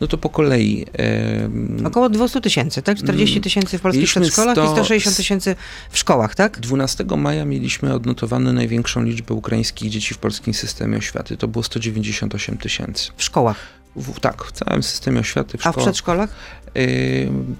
No 0.00 0.06
to 0.06 0.18
po 0.18 0.28
kolei. 0.28 0.86
em, 0.92 1.82
Około 1.86 2.08
200 2.08 2.40
tysięcy, 2.40 2.82
tak? 2.82 2.98
40 2.98 3.40
tysięcy 3.40 3.78
w 3.78 3.80
polskich 3.80 4.00
Mieliśmy 4.00 4.22
przedszkolach 4.22 4.56
i 4.56 4.60
100 4.60 4.72
160 4.72 5.16
tysięcy 5.16 5.56
w 5.90 5.98
szkołach, 5.98 6.34
tak? 6.34 6.60
12 6.60 7.04
maja 7.16 7.44
mieliśmy 7.44 7.94
odnotowaną 7.94 8.52
największą 8.52 9.02
liczbę 9.02 9.34
ukraińskich 9.34 9.87
dzieci 9.90 10.14
w 10.14 10.18
polskim 10.18 10.54
systemie 10.54 10.98
oświaty. 10.98 11.36
To 11.36 11.48
było 11.48 11.62
198 11.62 12.58
tysięcy. 12.58 13.10
W 13.16 13.24
szkołach. 13.24 13.56
W- 13.96 14.20
Tak, 14.20 14.44
w 14.44 14.52
całym 14.52 14.82
systemie 14.82 15.20
oświaty, 15.20 15.58
w 15.58 15.66
A 15.66 15.72
w 15.72 15.76
przedszkolach? 15.76 16.30
Ym, 17.26 17.56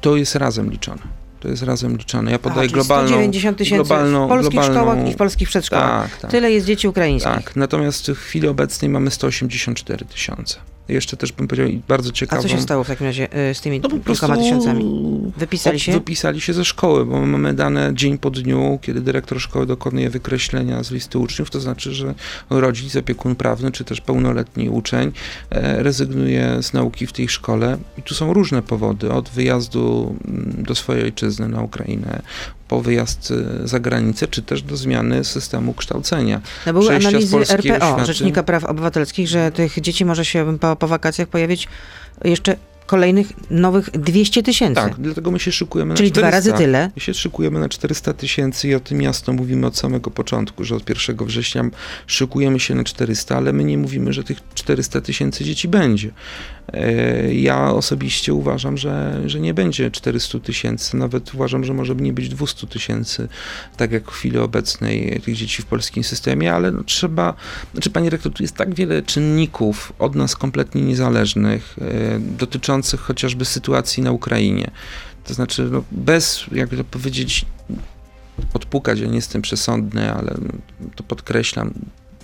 To 0.00 0.16
jest 0.16 0.34
razem 0.34 0.70
liczone. 0.70 1.02
To 1.40 1.48
jest 1.48 1.62
razem 1.62 1.96
liczone. 1.96 2.30
Ja 2.30 2.38
podaję 2.38 2.68
globalną. 2.68 3.08
190 3.08 3.58
tysięcy 3.58 3.84
globalną, 3.84 4.26
w 4.26 4.28
polskich 4.28 4.60
globalną, 4.60 4.80
szkołach 4.80 5.08
i 5.08 5.12
w 5.12 5.16
polskich 5.16 5.48
przedszkolach. 5.48 6.10
Tak, 6.10 6.20
tak. 6.20 6.30
Tyle 6.30 6.52
jest 6.52 6.66
dzieci 6.66 6.88
ukraińskich. 6.88 7.32
Tak, 7.34 7.56
natomiast 7.56 8.10
w 8.10 8.18
chwili 8.18 8.48
obecnej 8.48 8.88
mamy 8.88 9.10
184 9.10 10.04
tysiące. 10.04 10.56
Jeszcze 10.92 11.16
też 11.16 11.32
bym 11.32 11.48
powiedział 11.48 11.68
bardzo 11.88 12.10
A 12.10 12.12
ciekawą... 12.12 12.42
co 12.42 12.48
się 12.48 12.60
stało 12.60 12.84
w 12.84 12.86
takim 12.86 13.06
razie 13.06 13.50
y, 13.50 13.54
z 13.54 13.60
tymi 13.60 13.80
No 13.80 13.88
po 13.88 13.96
prostu 13.98 14.26
kilkoma 14.26 14.42
tysiącami? 14.42 15.10
Wypisali 15.36 15.80
się? 15.80 15.92
Wypisali 15.92 16.40
się 16.40 16.52
ze 16.52 16.64
szkoły, 16.64 17.06
bo 17.06 17.26
mamy 17.26 17.54
dane 17.54 17.90
dzień 17.94 18.18
po 18.18 18.30
dniu, 18.30 18.78
kiedy 18.82 19.00
dyrektor 19.00 19.40
szkoły 19.40 19.66
dokonuje 19.66 20.10
wykreślenia 20.10 20.82
z 20.82 20.90
listy 20.90 21.18
uczniów, 21.18 21.50
to 21.50 21.60
znaczy, 21.60 21.94
że 21.94 22.14
rodzic, 22.50 22.96
opiekun 22.96 23.34
prawny, 23.34 23.72
czy 23.72 23.84
też 23.84 24.00
pełnoletni 24.00 24.68
uczeń 24.68 25.12
e, 25.50 25.82
rezygnuje 25.82 26.62
z 26.62 26.72
nauki 26.72 27.06
w 27.06 27.12
tej 27.12 27.28
szkole. 27.28 27.78
I 27.98 28.02
tu 28.02 28.14
są 28.14 28.32
różne 28.32 28.62
powody, 28.62 29.12
od 29.12 29.28
wyjazdu 29.28 30.16
mm, 30.24 30.64
do 30.64 30.74
swojej 30.74 31.04
ojczyzny 31.04 31.48
na 31.48 31.62
Ukrainę, 31.62 32.22
po 32.70 32.80
wyjazd 32.80 33.32
e, 33.64 33.68
za 33.68 33.80
granicę, 33.80 34.28
czy 34.28 34.42
też 34.42 34.62
do 34.62 34.76
zmiany 34.76 35.24
systemu 35.24 35.74
kształcenia. 35.74 36.40
No 36.66 36.72
były 36.72 36.84
przejścia 36.84 37.08
analizy 37.08 37.36
RPO, 37.36 37.46
oświaty. 37.46 38.04
Rzecznika 38.04 38.42
Praw 38.42 38.64
Obywatelskich, 38.64 39.28
że 39.28 39.52
tych 39.52 39.80
dzieci 39.80 40.04
może 40.04 40.24
się 40.24 40.58
po, 40.58 40.76
po 40.76 40.88
wakacjach 40.88 41.28
pojawić 41.28 41.68
jeszcze 42.24 42.56
kolejnych 42.90 43.50
nowych 43.50 43.90
200 43.90 44.42
tysięcy. 44.42 44.74
Tak, 44.74 44.94
dlatego 44.98 45.30
my 45.30 45.40
się 45.40 45.52
szykujemy 45.52 45.94
Czyli 45.94 46.08
na 46.08 46.14
400. 46.14 46.28
dwa 46.28 46.36
razy 46.36 46.64
tyle. 46.64 46.90
My 46.96 47.02
się 47.02 47.14
szykujemy 47.14 47.60
na 47.60 47.68
400 47.68 48.12
tysięcy 48.12 48.68
i 48.68 48.74
o 48.74 48.80
tym 48.80 49.02
jasno 49.02 49.32
mówimy 49.32 49.66
od 49.66 49.76
samego 49.76 50.10
początku, 50.10 50.64
że 50.64 50.76
od 50.76 50.88
1 50.88 51.16
września 51.26 51.64
szykujemy 52.06 52.60
się 52.60 52.74
na 52.74 52.84
400, 52.84 53.36
ale 53.36 53.52
my 53.52 53.64
nie 53.64 53.78
mówimy, 53.78 54.12
że 54.12 54.24
tych 54.24 54.38
400 54.54 55.00
tysięcy 55.00 55.44
dzieci 55.44 55.68
będzie. 55.68 56.10
E, 56.72 57.34
Ja 57.34 57.72
osobiście 57.72 58.34
uważam, 58.34 58.78
że, 58.78 59.22
że 59.26 59.40
nie 59.40 59.54
będzie 59.54 59.90
400 59.90 60.40
tysięcy, 60.40 60.96
nawet 60.96 61.34
uważam, 61.34 61.64
że 61.64 61.74
może 61.74 61.94
nie 61.94 62.12
być 62.12 62.28
200 62.28 62.66
tysięcy, 62.66 63.28
tak 63.76 63.92
jak 63.92 64.10
w 64.10 64.14
chwili 64.14 64.38
obecnej 64.38 65.20
tych 65.24 65.36
dzieci 65.36 65.62
w 65.62 65.66
polskim 65.66 66.04
systemie, 66.04 66.54
ale 66.54 66.72
no 66.72 66.84
trzeba, 66.84 67.34
znaczy 67.72 67.90
panie 67.90 68.10
rektor, 68.10 68.32
tu 68.32 68.42
jest 68.42 68.56
tak 68.56 68.74
wiele 68.74 69.02
czynników 69.02 69.92
od 69.98 70.14
nas 70.14 70.36
kompletnie 70.36 70.82
niezależnych, 70.82 71.76
e, 71.80 72.20
dotyczących 72.20 73.00
chociażby 73.00 73.44
sytuacji 73.44 74.02
na 74.02 74.12
Ukrainie. 74.12 74.70
To 75.24 75.34
znaczy, 75.34 75.68
no, 75.70 75.84
bez, 75.90 76.44
jakby 76.52 76.76
to 76.76 76.84
powiedzieć, 76.84 77.46
odpukać, 78.54 79.00
ja 79.00 79.06
nie 79.06 79.16
jestem 79.16 79.42
przesądny, 79.42 80.12
ale 80.14 80.34
to 80.96 81.02
podkreślam, 81.02 81.74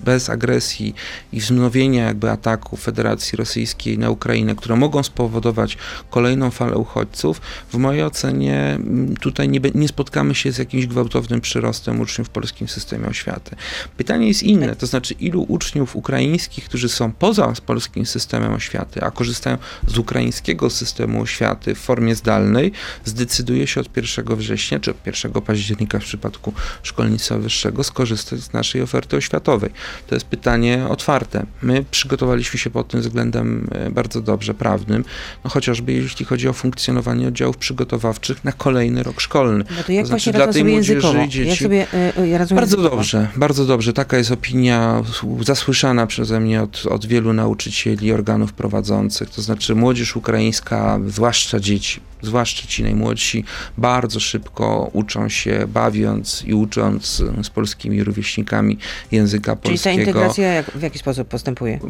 bez 0.00 0.30
agresji 0.30 0.94
i 1.32 1.40
wznowienia 1.40 2.04
jakby 2.04 2.30
ataku 2.30 2.76
Federacji 2.76 3.36
Rosyjskiej 3.36 3.98
na 3.98 4.10
Ukrainę, 4.10 4.54
które 4.54 4.76
mogą 4.76 5.02
spowodować 5.02 5.78
kolejną 6.10 6.50
falę 6.50 6.76
uchodźców, 6.76 7.40
w 7.72 7.76
mojej 7.76 8.02
ocenie 8.02 8.58
mm, 8.58 9.16
tutaj 9.16 9.48
nie, 9.48 9.60
nie 9.74 9.88
spotkamy 9.88 10.34
się 10.34 10.52
z 10.52 10.58
jakimś 10.58 10.86
gwałtownym 10.86 11.40
przyrostem 11.40 12.00
uczniów 12.00 12.28
w 12.28 12.30
polskim 12.30 12.68
systemie 12.68 13.06
oświaty. 13.06 13.56
Pytanie 13.96 14.28
jest 14.28 14.42
inne, 14.42 14.76
to 14.76 14.86
znaczy 14.86 15.14
ilu 15.14 15.46
uczniów 15.48 15.96
ukraińskich, 15.96 16.64
którzy 16.64 16.88
są 16.88 17.12
poza 17.12 17.52
polskim 17.66 18.06
systemem 18.06 18.54
oświaty, 18.54 19.02
a 19.02 19.10
korzystają 19.10 19.58
z 19.86 19.98
ukraińskiego 19.98 20.70
systemu 20.70 21.22
oświaty 21.22 21.74
w 21.74 21.78
formie 21.78 22.14
zdalnej, 22.14 22.72
zdecyduje 23.04 23.66
się 23.66 23.80
od 23.80 23.96
1 23.96 24.36
września 24.36 24.80
czy 24.80 24.90
od 24.90 25.06
1 25.06 25.32
października 25.32 25.98
w 25.98 26.02
przypadku 26.02 26.52
szkolnictwa 26.82 27.38
wyższego 27.38 27.84
skorzystać 27.84 28.40
z 28.40 28.52
naszej 28.52 28.82
oferty 28.82 29.16
oświatowej. 29.16 29.70
To 30.06 30.14
jest 30.14 30.26
pytanie 30.26 30.86
otwarte. 30.88 31.46
My 31.62 31.84
przygotowaliśmy 31.90 32.58
się 32.58 32.70
pod 32.70 32.88
tym 32.88 33.00
względem 33.00 33.68
e, 33.72 33.90
bardzo 33.90 34.20
dobrze, 34.20 34.54
prawnym, 34.54 35.04
no 35.44 35.50
chociażby 35.50 35.92
jeśli 35.92 36.24
chodzi 36.24 36.48
o 36.48 36.52
funkcjonowanie 36.52 37.28
oddziałów 37.28 37.56
przygotowawczych 37.56 38.44
na 38.44 38.52
kolejny 38.52 39.02
rok 39.02 39.20
szkolny. 39.20 39.64
No 39.76 39.82
to 39.86 39.92
jak 39.92 40.02
To 40.02 40.06
znaczy, 40.06 40.32
dla 40.32 40.46
tej 40.46 40.64
młodzieży 40.64 41.18
i 41.26 41.28
dzieci- 41.28 41.62
sobie 41.62 41.86
y, 42.16 42.20
y, 42.22 42.38
radzą 42.38 42.54
Bardzo 42.56 42.76
językowo? 42.76 42.96
dobrze, 42.96 43.28
bardzo 43.36 43.64
dobrze. 43.66 43.92
Taka 43.92 44.16
jest 44.18 44.30
opinia 44.32 45.02
zasłyszana 45.44 46.06
przeze 46.06 46.40
mnie 46.40 46.62
od, 46.62 46.86
od 46.86 47.06
wielu 47.06 47.32
nauczycieli, 47.32 48.12
organów 48.12 48.52
prowadzących. 48.52 49.30
To 49.30 49.42
znaczy 49.42 49.74
młodzież 49.74 50.16
ukraińska, 50.16 51.00
zwłaszcza 51.06 51.60
dzieci, 51.60 52.00
zwłaszcza 52.22 52.66
ci 52.66 52.82
najmłodsi, 52.82 53.44
bardzo 53.78 54.20
szybko 54.20 54.90
uczą 54.92 55.28
się, 55.28 55.66
bawiąc 55.68 56.42
i 56.46 56.54
ucząc 56.54 57.22
z 57.42 57.50
polskimi 57.50 58.04
rówieśnikami 58.04 58.78
języka 59.12 59.56
Czyli 59.56 59.75
Czyli 59.82 59.96
ta 59.96 60.02
integracja 60.02 60.52
jak, 60.52 60.70
w 60.70 60.82
jaki 60.82 60.98
sposób 60.98 61.28
postępuje? 61.28 61.80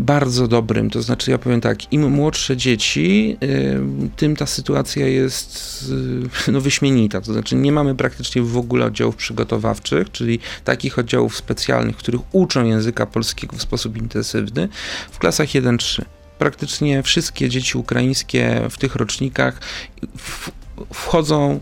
Bardzo 0.00 0.48
dobrym, 0.48 0.90
to 0.90 1.02
znaczy 1.02 1.30
ja 1.30 1.38
powiem 1.38 1.60
tak, 1.60 1.92
im 1.92 2.10
młodsze 2.10 2.56
dzieci, 2.56 3.36
y, 3.42 3.80
tym 4.16 4.36
ta 4.36 4.46
sytuacja 4.46 5.06
jest 5.06 5.84
y, 6.48 6.52
no, 6.52 6.60
wyśmienita, 6.60 7.20
to 7.20 7.32
znaczy 7.32 7.56
nie 7.56 7.72
mamy 7.72 7.94
praktycznie 7.94 8.42
w 8.42 8.56
ogóle 8.56 8.86
oddziałów 8.86 9.16
przygotowawczych, 9.16 10.10
czyli 10.12 10.38
takich 10.64 10.98
oddziałów 10.98 11.36
specjalnych, 11.36 11.96
których 11.96 12.20
uczą 12.32 12.64
języka 12.64 13.06
polskiego 13.06 13.56
w 13.56 13.62
sposób 13.62 13.96
intensywny 13.96 14.68
w 15.10 15.18
klasach 15.18 15.48
1-3 15.48 16.02
praktycznie 16.38 17.02
wszystkie 17.02 17.48
dzieci 17.48 17.78
ukraińskie 17.78 18.60
w 18.70 18.78
tych 18.78 18.96
rocznikach 18.96 19.60
w, 20.18 20.50
wchodzą 20.92 21.60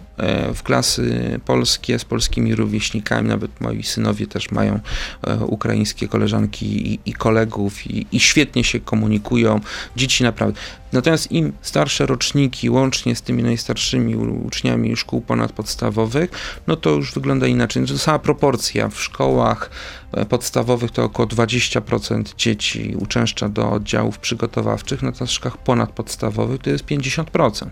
w 0.55 0.63
klasy 0.63 1.41
polskie 1.45 1.99
z 1.99 2.05
polskimi 2.05 2.55
rówieśnikami, 2.55 3.29
nawet 3.29 3.61
moi 3.61 3.83
synowie 3.83 4.27
też 4.27 4.51
mają 4.51 4.81
e, 5.23 5.37
ukraińskie 5.37 6.09
koleżanki 6.09 6.93
i, 6.93 7.01
i 7.07 7.13
kolegów 7.13 7.87
i, 7.87 8.07
i, 8.13 8.21
świetnie 8.21 8.65
się 8.65 8.81
komunikują. 8.81 9.61
Dzieci 9.97 10.25
naprawdę. 10.25 10.61
Natomiast 10.93 11.33
im 11.33 11.53
starsze 11.63 12.07
roczniki, 12.07 12.71
łącznie 12.71 13.17
z 13.17 13.23
tymi 13.23 13.43
najstarszymi 13.43 14.17
uczniami 14.17 14.97
szkół 14.97 15.21
ponadpodstawowych, 15.21 16.31
no 16.67 16.77
to 16.77 16.91
już 16.91 17.15
wygląda 17.15 17.47
inaczej. 17.47 17.87
To 17.87 17.99
sama 17.99 18.19
proporcja 18.19 18.89
w 18.89 19.01
szkołach 19.01 19.71
e, 20.13 20.27
podstawowych 20.27 20.91
to 20.91 21.05
około 21.05 21.29
20% 21.29 22.37
dzieci 22.37 22.95
uczęszcza 22.99 23.49
do 23.49 23.71
oddziałów 23.71 24.19
przygotowawczych, 24.19 25.03
natomiast 25.03 25.33
w 25.33 25.37
szkołach 25.37 25.59
ponadpodstawowych 25.59 26.63
to 26.63 26.71
jest 26.71 26.85
50%. 26.85 27.67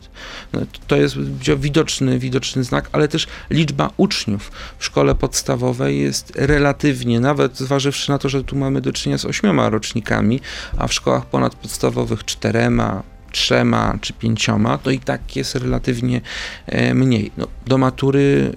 No, 0.52 0.60
to 0.86 0.96
jest 0.96 1.16
widoczny, 1.56 2.18
widoczny 2.18 2.39
znak, 2.46 2.88
ale 2.92 3.08
też 3.08 3.26
liczba 3.50 3.90
uczniów. 3.96 4.52
W 4.78 4.84
szkole 4.84 5.14
podstawowej 5.14 6.00
jest 6.00 6.32
relatywnie, 6.36 7.20
nawet 7.20 7.58
zważywszy 7.58 8.10
na 8.10 8.18
to, 8.18 8.28
że 8.28 8.44
tu 8.44 8.56
mamy 8.56 8.80
do 8.80 8.92
czynienia 8.92 9.18
z 9.18 9.24
ośmioma 9.24 9.70
rocznikami, 9.70 10.40
a 10.78 10.86
w 10.86 10.94
szkołach 10.94 11.26
ponadpodstawowych 11.26 12.24
czterema, 12.24 13.02
trzema 13.32 13.98
czy 14.00 14.12
pięcioma, 14.12 14.78
to 14.78 14.90
i 14.90 14.98
tak 14.98 15.36
jest 15.36 15.54
relatywnie 15.54 16.20
e, 16.66 16.94
mniej. 16.94 17.32
No, 17.36 17.46
do 17.66 17.78
matury 17.78 18.52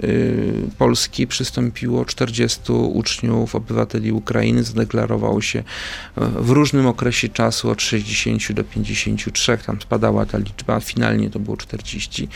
e, 0.69 0.77
Polski 0.77 1.27
przystąpiło 1.27 2.05
40 2.05 2.71
uczniów, 2.71 3.55
obywateli 3.55 4.11
Ukrainy, 4.11 4.63
zadeklarowało 4.63 5.41
się 5.41 5.59
e, 5.59 5.63
w 6.39 6.49
różnym 6.49 6.87
okresie 6.87 7.29
czasu 7.29 7.69
od 7.69 7.81
60 7.81 8.51
do 8.51 8.63
53, 8.63 9.57
tam 9.65 9.81
spadała 9.81 10.25
ta 10.25 10.37
liczba, 10.37 10.79
finalnie 10.79 11.29
to 11.29 11.39
było 11.39 11.57
40. 11.57 12.27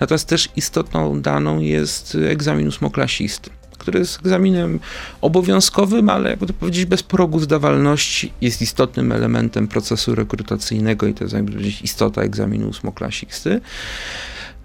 Natomiast 0.00 0.28
też 0.28 0.48
istotną 0.56 1.20
daną 1.20 1.60
jest 1.60 2.16
egzamin 2.30 2.68
ósmoklasisty 2.68 3.50
który 3.86 3.98
jest 3.98 4.20
egzaminem 4.20 4.80
obowiązkowym, 5.20 6.10
ale 6.10 6.30
jakby 6.30 6.46
to 6.46 6.52
powiedzieć 6.52 6.84
bez 6.84 7.02
progu 7.02 7.40
zdawalności 7.40 8.32
jest 8.40 8.62
istotnym 8.62 9.12
elementem 9.12 9.68
procesu 9.68 10.14
rekrutacyjnego 10.14 11.06
i 11.06 11.14
to 11.14 11.24
jest 11.24 11.36
istota 11.82 12.22
egzaminu 12.22 12.68
ósmoklasisty 12.68 13.60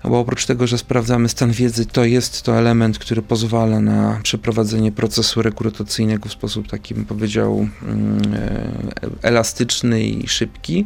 bo 0.10 0.20
oprócz 0.20 0.46
tego, 0.46 0.68
że 0.68 0.78
sprawdzamy 0.78 1.30
stan 1.30 1.52
wiedzy, 1.52 1.86
to 1.86 2.06
jest 2.06 2.42
to 2.42 2.58
element, 2.58 3.00
który 3.00 3.22
pozwala 3.22 3.80
na 3.80 4.20
przeprowadzenie 4.24 4.92
procesu 4.92 5.42
rekrutacyjnego 5.42 6.30
w 6.30 6.32
sposób 6.32 6.68
taki, 6.68 6.96
powiedział, 6.96 7.68
mm, 7.84 8.22
e, 8.34 8.70
elastyczny 9.22 10.04
i 10.04 10.28
szybki. 10.28 10.86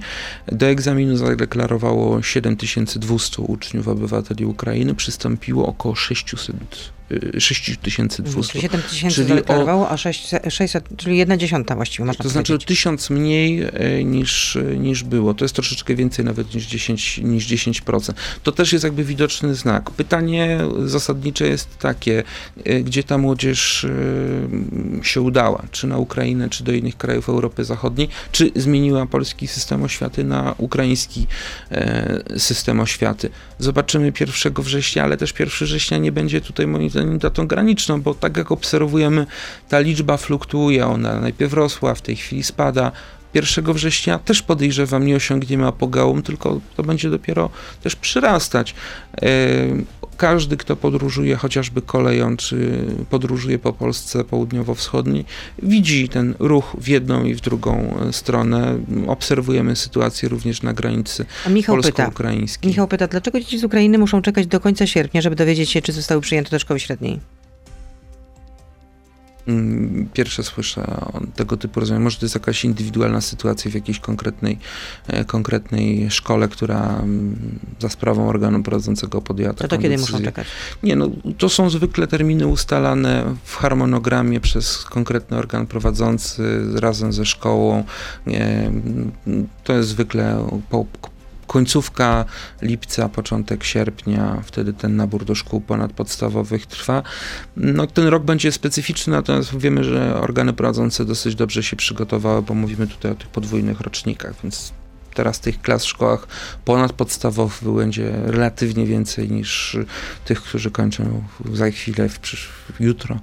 Do 0.52 0.66
egzaminu 0.66 1.18
zadeklarowało 1.18 2.22
7200 2.22 3.42
uczniów 3.42 3.88
obywateli 3.88 4.46
Ukrainy, 4.46 4.96
przystąpiło 4.96 5.68
około 5.68 5.96
600 5.96 6.95
6200. 7.40 8.62
7 8.62 8.82
tysięcy 8.82 9.24
zadeklarowało, 9.24 9.90
a 9.90 9.98
600, 9.98 10.84
czyli 10.98 11.18
jedna 11.18 11.38
dziesiąta 11.38 11.76
właściwie 11.76 12.06
można 12.06 12.24
To 12.24 12.30
znaczy 12.30 12.60
tysiąc 12.60 13.10
mniej 13.10 13.64
e, 13.64 14.04
niż, 14.04 14.58
niż 14.78 15.04
było. 15.04 15.34
To 15.34 15.46
jest 15.46 15.56
troszeczkę 15.56 15.96
więcej 15.96 16.26
nawet 16.26 16.56
niż 16.56 16.68
10%, 16.68 17.24
niż 17.24 17.48
10%. 17.48 18.14
To 18.44 18.52
też 18.52 18.74
jest 18.74 18.84
jakby 18.84 19.04
widoczny 19.04 19.56
znak. 19.56 19.92
Pytanie 19.92 20.60
zasadnicze 20.86 21.48
jest 21.48 21.78
takie, 21.78 22.24
e, 22.64 22.80
gdzie 22.82 23.04
ta 23.04 23.18
młodzież 23.18 23.86
e, 23.86 25.04
się 25.04 25.22
udała? 25.22 25.64
Czy 25.72 25.88
na 25.88 25.98
Ukrainę, 25.98 26.50
czy 26.50 26.64
do 26.64 26.72
innych 26.72 26.98
krajów 26.98 27.30
Europy 27.30 27.66
Zachodniej? 27.66 28.10
Czy 28.32 28.52
zmieniła 28.56 29.06
polski 29.06 29.48
system 29.48 29.84
oświaty 29.84 30.24
na 30.24 30.56
ukraiński 30.58 31.28
system 32.38 32.80
oświaty? 32.80 33.30
Zobaczymy 33.60 34.14
1 34.20 34.54
września, 34.54 35.04
ale 35.04 35.18
też 35.18 35.34
1 35.40 35.68
września 35.68 35.98
nie 35.98 36.12
będzie 36.12 36.42
tutaj 36.42 36.68
moim 36.68 36.90
datą 37.18 37.48
graniczną, 37.48 38.02
bo 38.02 38.14
tak 38.14 38.38
jak 38.38 38.52
obserwujemy, 38.52 39.26
ta 39.70 39.80
liczba 39.80 40.18
fluktuuje, 40.18 40.88
ona 40.88 41.20
najpierw 41.20 41.54
rosła, 41.54 41.96
w 41.96 42.02
tej 42.02 42.16
chwili 42.16 42.44
spada. 42.44 42.92
1 43.36 43.74
września 43.74 44.20
też 44.20 44.42
podejrzewam 44.42 45.06
nie 45.06 45.16
osiągniemy 45.16 45.68
apogeum, 45.68 46.24
tylko 46.24 46.62
to 46.76 46.84
będzie 46.84 47.10
dopiero 47.10 47.50
też 47.84 47.96
przyrastać. 47.96 48.76
E, 49.22 49.28
każdy, 50.18 50.58
kto 50.58 50.76
podróżuje 50.76 51.36
chociażby 51.36 51.82
koleją, 51.82 52.38
czy 52.38 52.86
podróżuje 53.10 53.60
po 53.60 53.74
Polsce 53.74 54.24
południowo-wschodniej, 54.24 55.26
widzi 55.64 56.10
ten 56.10 56.36
ruch 56.40 56.76
w 56.80 56.88
jedną 56.88 57.26
i 57.26 57.34
w 57.34 57.42
drugą 57.42 57.98
stronę. 58.12 58.80
Obserwujemy 59.08 59.76
sytuację 59.76 60.30
również 60.30 60.62
na 60.62 60.74
granicy 60.74 61.26
polsko-ukraińskiej. 61.66 62.70
Michał 62.70 62.88
pyta, 62.88 63.08
dlaczego 63.08 63.40
dzieci 63.40 63.60
z 63.60 63.64
Ukrainy 63.64 63.98
muszą 63.98 64.22
czekać 64.22 64.48
do 64.48 64.60
końca 64.60 64.88
sierpnia, 64.88 65.22
żeby 65.22 65.36
dowiedzieć 65.36 65.70
się, 65.70 65.82
czy 65.82 65.92
zostały 65.92 66.22
przyjęte 66.22 66.50
do 66.50 66.60
szkoły 66.60 66.80
średniej? 66.80 67.20
Mm, 69.48 70.10
pierwsze 70.14 70.44
słyszę 70.44 71.02
tego 71.36 71.58
typu 71.58 71.80
rozwiązaniach. 71.80 72.04
Może 72.04 72.18
to 72.18 72.26
jest 72.26 72.36
jakaś 72.36 72.66
indywidualna 72.66 73.22
sytuacja 73.22 73.72
w 73.72 73.74
jakiejś 73.74 74.00
konkretnej, 74.00 74.60
e, 75.08 75.26
konkretnej 75.26 76.12
szkole, 76.12 76.48
która 76.48 77.00
mm, 77.00 77.60
za 77.80 77.90
sprawą 77.90 78.30
organu 78.30 78.64
prowadzącego 78.64 79.22
podjęła 79.22 79.54
taką 79.54 79.68
To, 79.70 79.76
to 79.76 79.82
kiedy 79.82 79.96
decyzję. 79.96 80.14
muszą 80.14 80.26
czekać? 80.26 80.48
Nie, 80.84 80.96
no 80.96 81.10
to 81.38 81.50
są 81.50 81.70
zwykle 81.70 82.08
terminy 82.08 82.48
ustalane 82.48 83.36
w 83.44 83.56
harmonogramie 83.56 84.40
przez 84.40 84.84
konkretny 84.84 85.38
organ 85.38 85.68
prowadzący 85.68 86.62
razem 86.76 87.14
ze 87.14 87.26
szkołą. 87.26 87.84
To 89.64 89.74
jest 89.74 89.90
zwykle 89.90 90.48
po, 90.70 90.86
końcówka 91.48 92.26
lipca, 92.62 93.10
początek 93.10 93.64
sierpnia, 93.64 94.42
wtedy 94.46 94.74
ten 94.74 94.96
nabór 94.96 95.26
do 95.26 95.36
szkół 95.36 95.62
ponadpodstawowych 95.62 96.66
trwa. 96.66 97.04
No, 97.58 97.88
ten 97.88 98.08
rok 98.08 98.24
będzie 98.24 98.52
specyficzny, 98.52 99.14
natomiast 99.14 99.58
wiemy, 99.58 99.84
że 99.84 100.22
organy 100.22 100.54
prowadzące 100.54 101.06
dosyć 101.06 101.36
dobrze 101.36 101.64
się 101.64 101.76
przygotowały, 101.76 102.42
bo 102.42 102.54
mówimy 102.54 102.88
tutaj 102.88 103.12
o 103.12 103.16
tych 103.16 103.28
podwójnych 103.28 103.82
rocznikach, 103.82 104.34
więc 104.44 104.74
teraz 105.14 105.40
tych 105.40 105.62
klas 105.62 105.84
w 105.86 105.88
szkołach 105.88 106.28
ponadpodstawowych 106.66 107.76
będzie 107.76 108.12
relatywnie 108.26 108.86
więcej 108.86 109.32
niż 109.32 109.78
tych, 110.26 110.42
którzy 110.42 110.72
kończą 110.72 111.24
za 111.54 111.72
chwilę, 111.72 112.10
w, 112.10 112.20
jutro, 112.80 113.20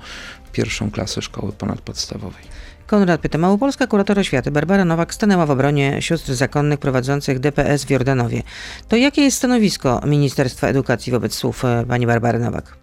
pierwszą 0.52 0.90
klasę 0.90 1.22
szkoły 1.22 1.52
ponadpodstawowej. 1.52 2.51
Konrad 2.92 3.20
pyta, 3.20 3.38
Małopolska 3.38 3.86
kurator 3.86 4.18
oświaty 4.18 4.50
Barbara 4.50 4.84
Nowak 4.84 5.14
stanęła 5.14 5.46
w 5.46 5.50
obronie 5.50 6.02
sióstr 6.02 6.34
zakonnych 6.34 6.78
prowadzących 6.78 7.40
DPS 7.40 7.84
w 7.84 7.90
Jordanowie. 7.90 8.42
To 8.88 8.96
jakie 8.96 9.22
jest 9.22 9.36
stanowisko 9.36 10.00
Ministerstwa 10.06 10.66
Edukacji 10.66 11.12
wobec 11.12 11.34
słów 11.34 11.64
e, 11.64 11.84
pani 11.88 12.06
Barbary 12.06 12.38
Nowak? 12.38 12.76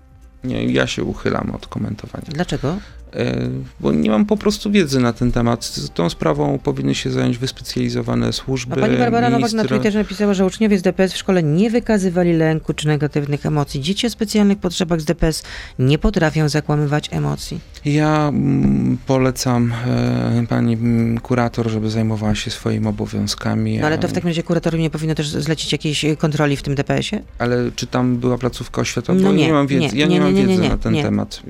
Nie, 0.43 0.65
ja 0.65 0.87
się 0.87 1.03
uchylam 1.03 1.51
od 1.55 1.67
komentowania. 1.67 2.27
Dlaczego? 2.29 2.77
E, 3.15 3.49
bo 3.79 3.91
nie 3.91 4.09
mam 4.09 4.25
po 4.25 4.37
prostu 4.37 4.71
wiedzy 4.71 4.99
na 4.99 5.13
ten 5.13 5.31
temat. 5.31 5.71
Tą 5.93 6.09
sprawą 6.09 6.59
powinny 6.59 6.95
się 6.95 7.11
zająć 7.11 7.37
wyspecjalizowane 7.37 8.33
służby. 8.33 8.73
A 8.73 8.77
pani 8.77 8.97
Barbara 8.97 9.29
Nowak 9.29 9.53
na 9.53 9.63
Twitterze 9.63 9.99
napisała, 9.99 10.33
że 10.33 10.45
uczniowie 10.45 10.77
z 10.77 10.81
DPS 10.81 11.13
w 11.13 11.17
szkole 11.17 11.43
nie 11.43 11.69
wykazywali 11.69 12.33
lęku 12.33 12.73
czy 12.73 12.87
negatywnych 12.87 13.45
emocji. 13.45 13.81
Dzieci 13.81 14.07
o 14.07 14.09
specjalnych 14.09 14.57
potrzebach 14.57 15.01
z 15.01 15.05
DPS 15.05 15.43
nie 15.79 15.97
potrafią 15.97 16.49
zakłamywać 16.49 17.09
emocji. 17.11 17.59
Ja 17.85 18.27
mm, 18.27 18.97
polecam 19.07 19.73
e, 19.87 20.45
pani 20.49 20.73
mm, 20.73 21.19
kurator, 21.19 21.69
żeby 21.69 21.89
zajmowała 21.89 22.35
się 22.35 22.51
swoimi 22.51 22.87
obowiązkami. 22.87 23.79
No 23.79 23.87
ale 23.87 23.97
to 23.97 24.07
w 24.07 24.13
takim 24.13 24.27
razie 24.27 24.43
kuratorium 24.43 24.81
nie 24.81 24.89
powinno 24.89 25.15
też 25.15 25.29
zlecić 25.29 25.71
jakiejś 25.71 26.05
kontroli 26.17 26.57
w 26.57 26.63
tym 26.63 26.75
DPS-ie? 26.75 27.23
Ale 27.39 27.71
czy 27.75 27.87
tam 27.87 28.17
była 28.17 28.37
placówka 28.37 28.81
oświatowa? 28.81 29.19
No 29.19 29.31
nie, 29.31 29.47
nie 29.47 29.53
mam 29.53 29.67
wiedzy. 29.67 29.95
Nie, 29.95 30.01
ja 30.01 30.07
nie, 30.07 30.13
nie 30.13 30.21
mam 30.21 30.35
wiedzy 30.35 30.69
na 30.69 30.77
ten 30.77 30.95
temat 30.95 31.41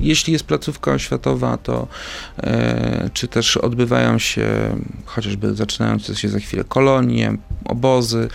jeśli 0.00 0.32
jest 0.32 0.44
placówka 0.44 0.92
oświatowa, 0.92 1.56
to 1.56 1.88
e, 2.42 3.10
czy 3.12 3.28
też 3.28 3.56
odbywają 3.56 4.18
się, 4.18 4.46
chociażby 5.04 5.54
zaczynające 5.54 6.16
się 6.16 6.28
za 6.28 6.38
chwilę 6.38 6.64
kolonie, 6.64 7.36
obozy, 7.64 8.28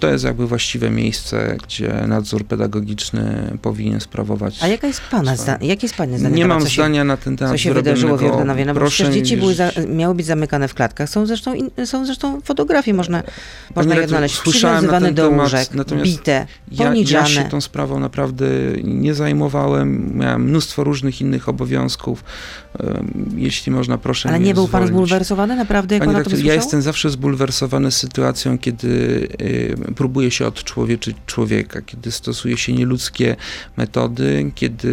to 0.00 0.08
jest 0.08 0.24
jakby 0.24 0.46
właściwe 0.46 0.90
miejsce, 0.90 1.56
gdzie 1.62 2.04
nadzór 2.08 2.44
pedagogiczny 2.44 3.52
powinien 3.62 4.00
sprawować. 4.00 4.58
A 4.62 4.66
jaka 4.66 4.86
jest 4.86 5.00
pana, 5.10 5.36
zda, 5.36 5.58
jakie 5.60 5.86
jest 5.86 5.94
pana 5.94 6.18
zdanie? 6.18 6.36
Nie 6.36 6.46
mam 6.46 6.60
zdania 6.60 7.04
na 7.04 7.16
ten 7.16 7.36
temat. 7.36 7.52
Co 7.52 7.58
się 7.58 7.74
wydarzyło 7.74 8.16
w 8.16 8.22
Jordanowie? 8.22 8.64
No 8.64 8.74
bo 8.74 8.86
przecież 8.86 9.14
dzieci 9.14 9.36
były 9.36 9.54
za, 9.54 9.70
miały 9.88 10.14
być 10.14 10.26
zamykane 10.26 10.68
w 10.68 10.74
klatkach. 10.74 11.08
Są 11.08 11.26
zresztą, 11.26 11.54
in, 11.54 11.70
są 11.84 12.06
zresztą 12.06 12.40
fotografie, 12.40 12.94
można, 12.94 13.22
można 13.76 13.94
je 13.94 14.04
odnaleźć. 14.04 14.40
Przywiązywane 14.40 15.12
do 15.12 15.28
temat, 15.28 15.44
łóżek, 15.44 15.68
bite, 16.02 16.46
ja, 16.72 16.84
poniżane. 16.84 17.28
Ja 17.28 17.34
się 17.42 17.44
tą 17.44 17.60
sprawą 17.60 18.00
naprawdę 18.00 18.46
nie 18.84 19.14
zajmowałem. 19.14 20.18
Miałem 20.18 20.42
mnóstwo 20.42 20.84
różnych 20.90 21.20
innych 21.20 21.48
obowiązków. 21.48 22.24
Jeśli 23.36 23.72
można, 23.72 23.98
proszę 23.98 24.28
Ale 24.28 24.40
nie 24.40 24.54
był 24.54 24.68
pan 24.68 24.70
zwolnić. 24.70 24.88
zbulwersowany 24.96 25.56
naprawdę, 25.56 25.94
jak 25.94 26.04
pan 26.04 26.24
ja 26.44 26.54
jestem 26.54 26.82
zawsze 26.82 27.10
zbulwersowany 27.10 27.90
sytuacją, 27.90 28.58
kiedy 28.58 29.28
próbuje 29.96 30.30
się 30.30 30.46
odczłowieczyć 30.46 31.16
człowieka, 31.26 31.82
kiedy 31.82 32.12
stosuje 32.12 32.56
się 32.56 32.72
nieludzkie 32.72 33.36
metody, 33.76 34.50
kiedy 34.54 34.90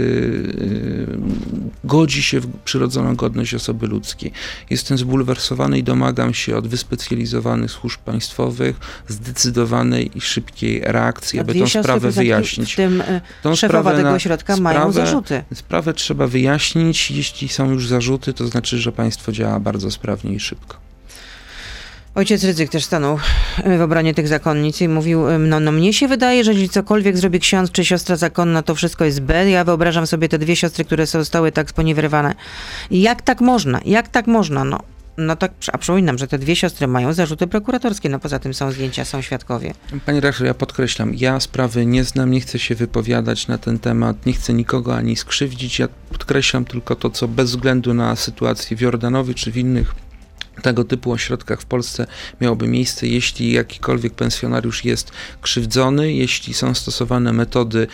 godzi 1.84 2.24
się 2.24 2.39
w 2.39 2.48
przyrodzoną 2.66 3.16
godność 3.16 3.54
osoby 3.54 3.88
ludzkiej. 3.88 4.32
Jestem 4.70 4.98
zbulwersowany 4.98 5.80
i 5.80 5.84
domagam 5.84 6.34
się 6.34 6.58
od 6.58 6.68
wyspecjalizowanych 6.68 7.72
służb 7.72 8.00
państwowych 8.00 8.76
zdecydowanej 9.08 10.18
i 10.18 10.22
szybkiej 10.22 10.82
reakcji, 10.84 11.38
No, 11.38 11.41
aby 11.41 11.54
siostry 11.54 11.84
sprawę 11.84 12.12
wyjaśnić. 12.12 12.74
W 12.74 12.76
tym 12.76 13.02
y, 13.02 13.22
Tą 13.43 13.56
szefowa 13.56 13.82
sprawę 13.82 13.98
tego 13.98 14.12
ośrodka 14.12 14.58
mają 14.58 14.80
sprawę- 14.80 14.93
zarzuty. 14.93 15.43
Sprawę 15.54 15.87
trzeba 15.94 16.28
wyjaśnić. 16.28 17.12
Jeśli 17.12 17.50
są 17.50 17.72
już 17.72 17.88
zarzuty, 17.88 18.34
to 18.34 18.48
znaczy, 18.48 18.78
że 18.78 18.92
państwo 18.92 19.32
działa 19.32 19.60
bardzo 19.60 19.92
sprawnie 19.92 20.34
i 20.34 20.40
szybko. 20.40 20.88
Ojciec 22.18 22.44
Rydzyk 22.44 22.70
też 22.70 22.86
stanął 22.86 23.20
y, 23.66 23.78
w 23.78 23.82
obronie 23.82 24.14
tych 24.14 24.28
zakonnic 24.28 24.82
i 24.82 24.88
mówił, 24.88 25.30
y, 25.30 25.40
no, 25.40 25.60
no 25.60 25.72
mnie 25.72 25.94
się 25.94 26.08
wydaje, 26.08 26.44
że 26.44 26.54
jeśli 26.54 26.70
cokolwiek 26.70 27.18
zrobi 27.18 27.40
ksiądz 27.40 27.72
czy 27.72 27.86
siostra 27.86 28.16
zakonna, 28.16 28.64
to 28.64 28.76
wszystko 28.76 29.06
jest 29.06 29.22
B. 29.22 29.50
Ja 29.50 29.64
wyobrażam 29.64 30.08
sobie 30.08 30.30
te 30.30 30.38
dwie 30.38 30.56
siostry, 30.56 30.86
które 30.86 31.06
zostały 31.06 31.52
tak 31.52 31.70
sponiewirowane. 31.70 32.36
Jak 32.92 33.22
tak 33.22 33.42
można? 33.42 33.80
Jak 33.86 34.08
tak 34.08 34.28
można? 34.28 34.64
No, 34.64 34.80
no 35.18 35.36
tak, 35.36 35.51
a 35.74 35.78
przypominam, 35.78 36.18
że 36.18 36.28
te 36.28 36.39
dwie 36.39 36.55
siostry 36.55 36.88
mają 36.88 37.13
zarzuty 37.13 37.47
prokuratorskie, 37.47 38.09
no 38.09 38.20
poza 38.20 38.39
tym 38.39 38.53
są 38.53 38.72
zdjęcia, 38.72 39.05
są 39.05 39.22
świadkowie. 39.22 39.74
Panie 40.05 40.20
redaktor, 40.22 40.47
ja 40.47 40.53
podkreślam, 40.53 41.15
ja 41.15 41.39
sprawy 41.39 41.86
nie 41.86 42.03
znam, 42.03 42.32
nie 42.32 42.41
chcę 42.41 42.59
się 42.59 42.76
wypowiadać 42.76 43.47
na 43.47 43.57
ten 43.57 43.80
temat, 43.80 44.26
nie 44.26 44.34
chcę 44.34 44.53
nikogo 44.53 44.95
ani 44.95 45.15
skrzywdzić. 45.15 45.80
Ja 45.80 45.88
podkreślam 46.09 46.65
tylko 46.65 46.95
to, 46.95 47.09
co 47.09 47.28
bez 47.28 47.49
względu 47.49 47.93
na 47.93 48.15
sytuację 48.15 48.78
w 48.78 48.82
Jordanowie 48.82 49.34
czy 49.34 49.51
w 49.51 49.57
innych 49.57 49.95
tego 50.61 50.84
typu 50.84 51.11
ośrodkach 51.11 51.61
w 51.61 51.65
Polsce 51.65 52.07
miałoby 52.41 52.68
miejsce, 52.68 53.07
jeśli 53.07 53.51
jakikolwiek 53.51 54.13
pensjonariusz 54.13 54.86
jest 54.86 55.11
krzywdzony, 55.41 56.13
jeśli 56.13 56.53
są 56.53 56.74
stosowane 56.74 57.34
metody, 57.34 57.88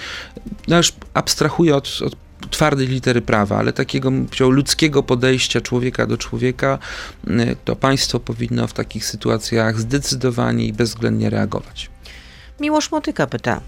no 0.67 0.77
już 0.77 0.93
abstrahuję 1.13 1.75
od, 1.75 1.99
od 2.05 2.15
twardej 2.49 2.87
litery 2.87 3.21
prawa, 3.21 3.57
ale 3.57 3.73
takiego 3.73 4.11
powiedział, 4.11 4.49
ludzkiego 4.49 5.03
podejścia 5.03 5.61
człowieka 5.61 6.05
do 6.05 6.17
człowieka, 6.17 6.79
y, 7.27 7.55
to 7.65 7.75
państwo 7.75 8.19
powinno 8.19 8.67
w 8.67 8.73
takich 8.73 9.05
sytuacjach 9.05 9.79
zdecydowanie 9.79 10.65
i 10.65 10.73
bezwzględnie 10.73 11.29
reagować. 11.29 11.89
Miłosz 12.59 12.91
Motyka 12.91 13.27
pyta. 13.27 13.61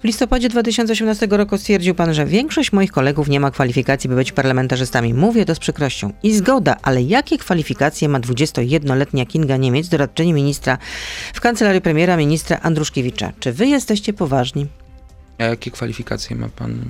W 0.00 0.04
listopadzie 0.04 0.48
2018 0.48 1.26
roku 1.30 1.58
stwierdził 1.58 1.94
pan, 1.94 2.14
że 2.14 2.26
większość 2.26 2.72
moich 2.72 2.92
kolegów 2.92 3.28
nie 3.28 3.40
ma 3.40 3.50
kwalifikacji, 3.50 4.10
by 4.10 4.16
być 4.16 4.32
parlamentarzystami. 4.32 5.14
Mówię 5.14 5.44
to 5.44 5.54
z 5.54 5.58
przykrością. 5.58 6.12
I 6.22 6.34
zgoda, 6.36 6.76
ale 6.82 7.02
jakie 7.02 7.38
kwalifikacje 7.38 8.08
ma 8.08 8.20
21-letnia 8.20 9.26
Kinga 9.26 9.56
Niemiec, 9.56 9.88
doradczyni 9.88 10.32
ministra 10.32 10.78
w 11.34 11.40
kancelarii 11.40 11.80
premiera 11.80 12.16
ministra 12.16 12.58
Andruszkiewicza? 12.62 13.32
Czy 13.40 13.52
wy 13.52 13.66
jesteście 13.66 14.12
poważni? 14.12 14.66
A 15.38 15.44
jakie 15.44 15.70
kwalifikacje 15.70 16.36
ma 16.36 16.48
pan 16.48 16.84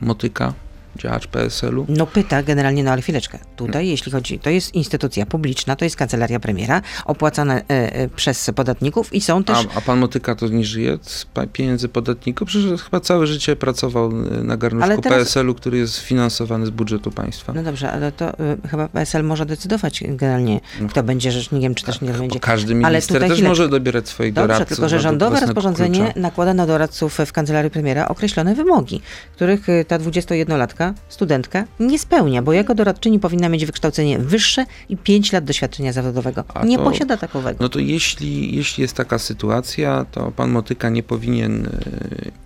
Motyka, 0.00 0.54
działacz 0.96 1.26
PSL-u? 1.26 1.86
No 1.88 2.06
pyta 2.06 2.42
generalnie, 2.42 2.84
no 2.84 2.90
ale 2.90 3.02
chwileczkę. 3.02 3.38
Tutaj, 3.56 3.88
jeśli 3.88 4.12
chodzi, 4.12 4.38
to 4.38 4.50
jest 4.50 4.74
instytucja 4.74 5.26
publiczna, 5.26 5.76
to 5.76 5.84
jest 5.84 5.96
kancelaria 5.96 6.40
premiera, 6.40 6.82
opłacana 7.04 7.56
e, 7.56 7.62
e, 7.70 8.08
przez 8.08 8.50
podatników 8.54 9.12
i 9.14 9.20
są 9.20 9.44
też... 9.44 9.58
A, 9.74 9.78
a 9.78 9.80
pan 9.80 9.98
Motyka 9.98 10.34
to 10.34 10.48
nie 10.48 10.64
żyje 10.64 10.98
z 11.02 11.26
pieniędzy 11.52 11.88
podatników? 11.88 12.48
Przecież 12.48 12.82
chyba 12.82 13.00
całe 13.00 13.26
życie 13.26 13.56
pracował 13.56 14.10
y, 14.10 14.44
na 14.44 14.56
garnuszku 14.56 15.02
teraz- 15.02 15.18
PSL-u, 15.18 15.54
który 15.54 15.78
jest 15.78 15.98
finansowany 15.98 16.66
z 16.66 16.70
budżetu 16.70 17.10
państwa. 17.10 17.52
No 17.52 17.62
dobrze, 17.62 17.92
ale 17.92 18.12
to 18.12 18.30
y, 18.64 18.68
chyba 18.70 18.88
PSL 18.88 19.24
może 19.24 19.46
decydować 19.46 20.02
generalnie, 20.08 20.60
No. 20.80 20.88
kto 20.88 21.02
będzie 21.02 21.32
rzecznikiem, 21.32 21.74
czy 21.74 21.84
też 21.84 22.00
nie 22.00 22.12
Bo 22.12 22.18
będzie. 22.18 22.40
każdy 22.40 22.72
Ale 22.74 22.88
minister 22.88 23.18
też 23.20 23.22
chwileczkę. 23.24 23.48
może 23.48 23.68
dobierać 23.68 24.08
swoich 24.08 24.32
Dobrze, 24.32 24.48
doradców. 24.48 24.68
tylko 24.76 24.88
że 24.88 25.00
rządowe 25.00 25.40
rozporządzenie 25.40 26.04
klucza. 26.04 26.20
nakłada 26.20 26.54
na 26.54 26.66
doradców 26.66 27.18
w 27.26 27.32
kancelarii 27.32 27.70
premiera 27.70 28.08
określone 28.08 28.54
wymogi, 28.54 29.00
których 29.34 29.66
ta 29.88 29.98
21-latka, 29.98 30.85
studentka, 31.08 31.64
nie 31.80 31.98
spełnia, 31.98 32.42
bo 32.42 32.52
jako 32.52 32.74
doradczyni 32.74 33.18
powinna 33.20 33.48
mieć 33.48 33.66
wykształcenie 33.66 34.18
wyższe 34.18 34.64
i 34.88 34.96
5 34.96 35.32
lat 35.32 35.44
doświadczenia 35.44 35.92
zawodowego. 35.92 36.44
A 36.54 36.64
nie 36.64 36.76
to- 36.78 36.84
posiada 36.84 37.16
takowego. 37.16 37.58
No 37.60 37.68
to 37.68 37.78
jeśli, 37.78 38.56
jeśli 38.56 38.82
jest 38.82 38.94
taka 38.94 39.18
sytuacja, 39.18 40.06
to 40.12 40.30
pan 40.36 40.50
Motyka 40.50 40.88
nie 40.88 41.02
powinien 41.02 41.66
e, 41.66 41.70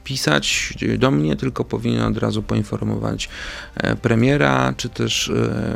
pisać 0.04 0.74
do 0.98 1.10
mnie, 1.10 1.36
tylko 1.36 1.64
powinien 1.64 2.02
od 2.02 2.18
razu 2.18 2.42
poinformować 2.42 3.28
e, 3.76 3.96
premiera, 3.96 4.74
czy 4.76 4.88
też 4.88 5.28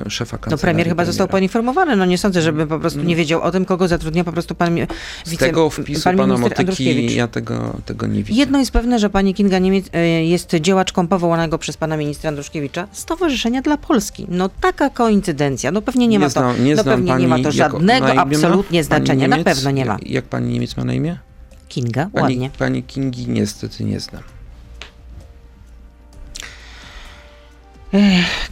e, 0.07 0.11
szefa 0.11 0.37
No 0.37 0.41
kancelarii 0.41 0.61
premier 0.61 0.89
chyba 0.89 1.05
został 1.05 1.27
premiera. 1.29 1.41
poinformowany, 1.41 1.97
no 1.97 2.05
nie 2.05 2.19
sądzę, 2.19 2.43
żeby 2.43 2.67
po 2.67 2.79
prostu 2.79 3.03
nie 3.03 3.17
wiedział 3.17 3.43
o 3.43 3.51
tym, 3.51 3.65
kogo 3.65 3.89
zatrudnia 3.89 4.25
po 4.25 4.33
prostu 4.33 4.55
pan 4.55 4.75
mi- 4.75 4.87
Z 5.25 5.31
wice, 5.31 5.47
tego 5.47 5.71
wpisu 5.71 6.03
pan 6.05 6.17
pana 6.17 6.37
Motyki 6.39 7.15
ja 7.17 7.29
tego, 7.29 7.77
tego 7.87 8.07
nie 8.07 8.23
widzę. 8.23 8.39
Jedno 8.41 8.59
jest 8.59 8.71
pewne, 8.71 8.99
że 8.99 9.11
pani 9.11 9.35
Kinga 9.35 9.59
Niemiec 9.59 9.87
jest 10.25 10.51
działaczką 10.55 11.09
powołanego 11.09 11.59
przez 11.59 11.77
pana 11.77 11.97
ministra 11.97 12.29
Andruszkiewicza 12.29 12.53
Stowarzyszenia 12.92 13.62
dla 13.62 13.76
Polski. 13.76 14.26
No 14.28 14.48
taka 14.61 14.90
koincydencja, 14.90 15.70
no 15.70 15.82
pewnie 15.82 16.09
nie, 16.09 16.18
ma 16.18 16.26
to, 16.26 16.30
znam, 16.30 16.64
nie 16.64 16.74
no 16.74 16.84
pewnie 16.84 17.14
nie 17.14 17.28
ma 17.28 17.38
to 17.38 17.52
żadnego 17.52 18.14
ma? 18.14 18.22
absolutnie 18.22 18.84
Pani 18.84 18.84
znaczenia, 18.84 19.28
na 19.28 19.44
pewno 19.44 19.70
nie 19.70 19.84
ma. 19.84 19.96
Jak, 20.07 20.24
pani 20.24 20.52
Niemiec 20.52 20.76
ma 20.76 20.84
na 20.84 20.92
imię? 20.94 21.18
Kinga, 21.68 22.09
Pani, 22.12 22.22
ładnie. 22.22 22.50
pani 22.59 22.82
Kingi 22.82 23.28
niestety 23.28 23.84
nie 23.84 24.00
znam. 24.00 24.22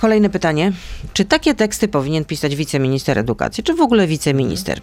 Kolejne 0.00 0.30
pytanie. 0.30 0.72
Czy 1.12 1.24
takie 1.24 1.54
teksty 1.54 1.88
powinien 1.88 2.24
pisać 2.24 2.56
wiceminister 2.56 3.18
edukacji, 3.18 3.64
czy 3.64 3.74
w 3.74 3.80
ogóle 3.80 4.06
wiceminister? 4.06 4.80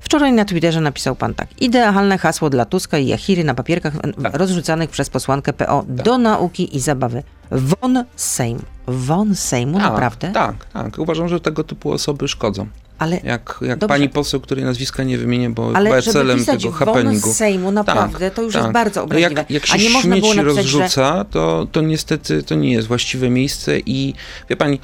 Wczoraj 0.00 0.32
na 0.32 0.44
Twitterze 0.44 0.80
napisał 0.80 1.16
pan 1.16 1.34
tak. 1.34 1.62
Idealne 1.62 2.18
hasło 2.18 2.50
dla 2.50 2.64
Tuska 2.64 2.98
i 2.98 3.06
Jachiry 3.06 3.44
na 3.44 3.54
papierkach 3.54 3.94
Tak. 4.22 4.34
rozrzucanych 4.34 4.90
przez 4.90 5.10
posłankę 5.10 5.52
PO 5.52 5.84
do 5.88 6.18
nauki 6.18 6.76
i 6.76 6.80
zabawy. 6.80 7.22
Won 7.50 8.04
z 8.16 8.24
Sejmu. 8.34 8.62
Won 8.86 9.34
Sejmu, 9.34 9.78
Tak, 9.78 9.82
naprawdę? 9.92 10.30
Tak, 10.32 10.64
tak. 10.72 10.98
Uważam, 10.98 11.28
że 11.28 11.40
tego 11.40 11.64
typu 11.64 11.92
osoby 11.92 12.28
szkodzą. 12.28 12.66
Ale 12.98 13.20
Jak, 13.24 13.58
jak 13.62 13.78
Dobrze. 13.78 13.94
pani 13.94 14.08
poseł, 14.08 14.40
której 14.40 14.64
nazwiska 14.64 15.02
nie 15.04 15.18
wymienię, 15.18 15.50
bo 15.50 15.66
chyba 15.66 15.78
Ale 15.78 16.02
celem 16.02 16.44
tego 16.44 16.70
happeningu. 16.72 17.32
Sejmu, 17.32 17.70
naprawdę, 17.70 18.30
to 18.30 18.42
już 18.42 18.54
jest 18.54 18.68
bardzo 18.68 19.02
obraźliwe. 19.02 19.34
Jak, 19.40 19.50
jak 19.50 19.62
A 19.64 19.66
się 19.66 19.84
nie 19.84 19.90
można 19.90 20.16
było 20.16 20.34
napisać, 20.34 20.54
że- 20.56 20.62
rozrzuca, 20.78 21.24
to, 21.24 21.66
to 21.72 21.80
niestety 21.80 22.42
to 22.42 22.54
nie 22.54 22.72
jest 22.72 22.88
właściwe 22.88 23.30
miejsce 23.30 23.78
i 23.78 24.14
wie 24.50 24.56
pani, 24.56 24.80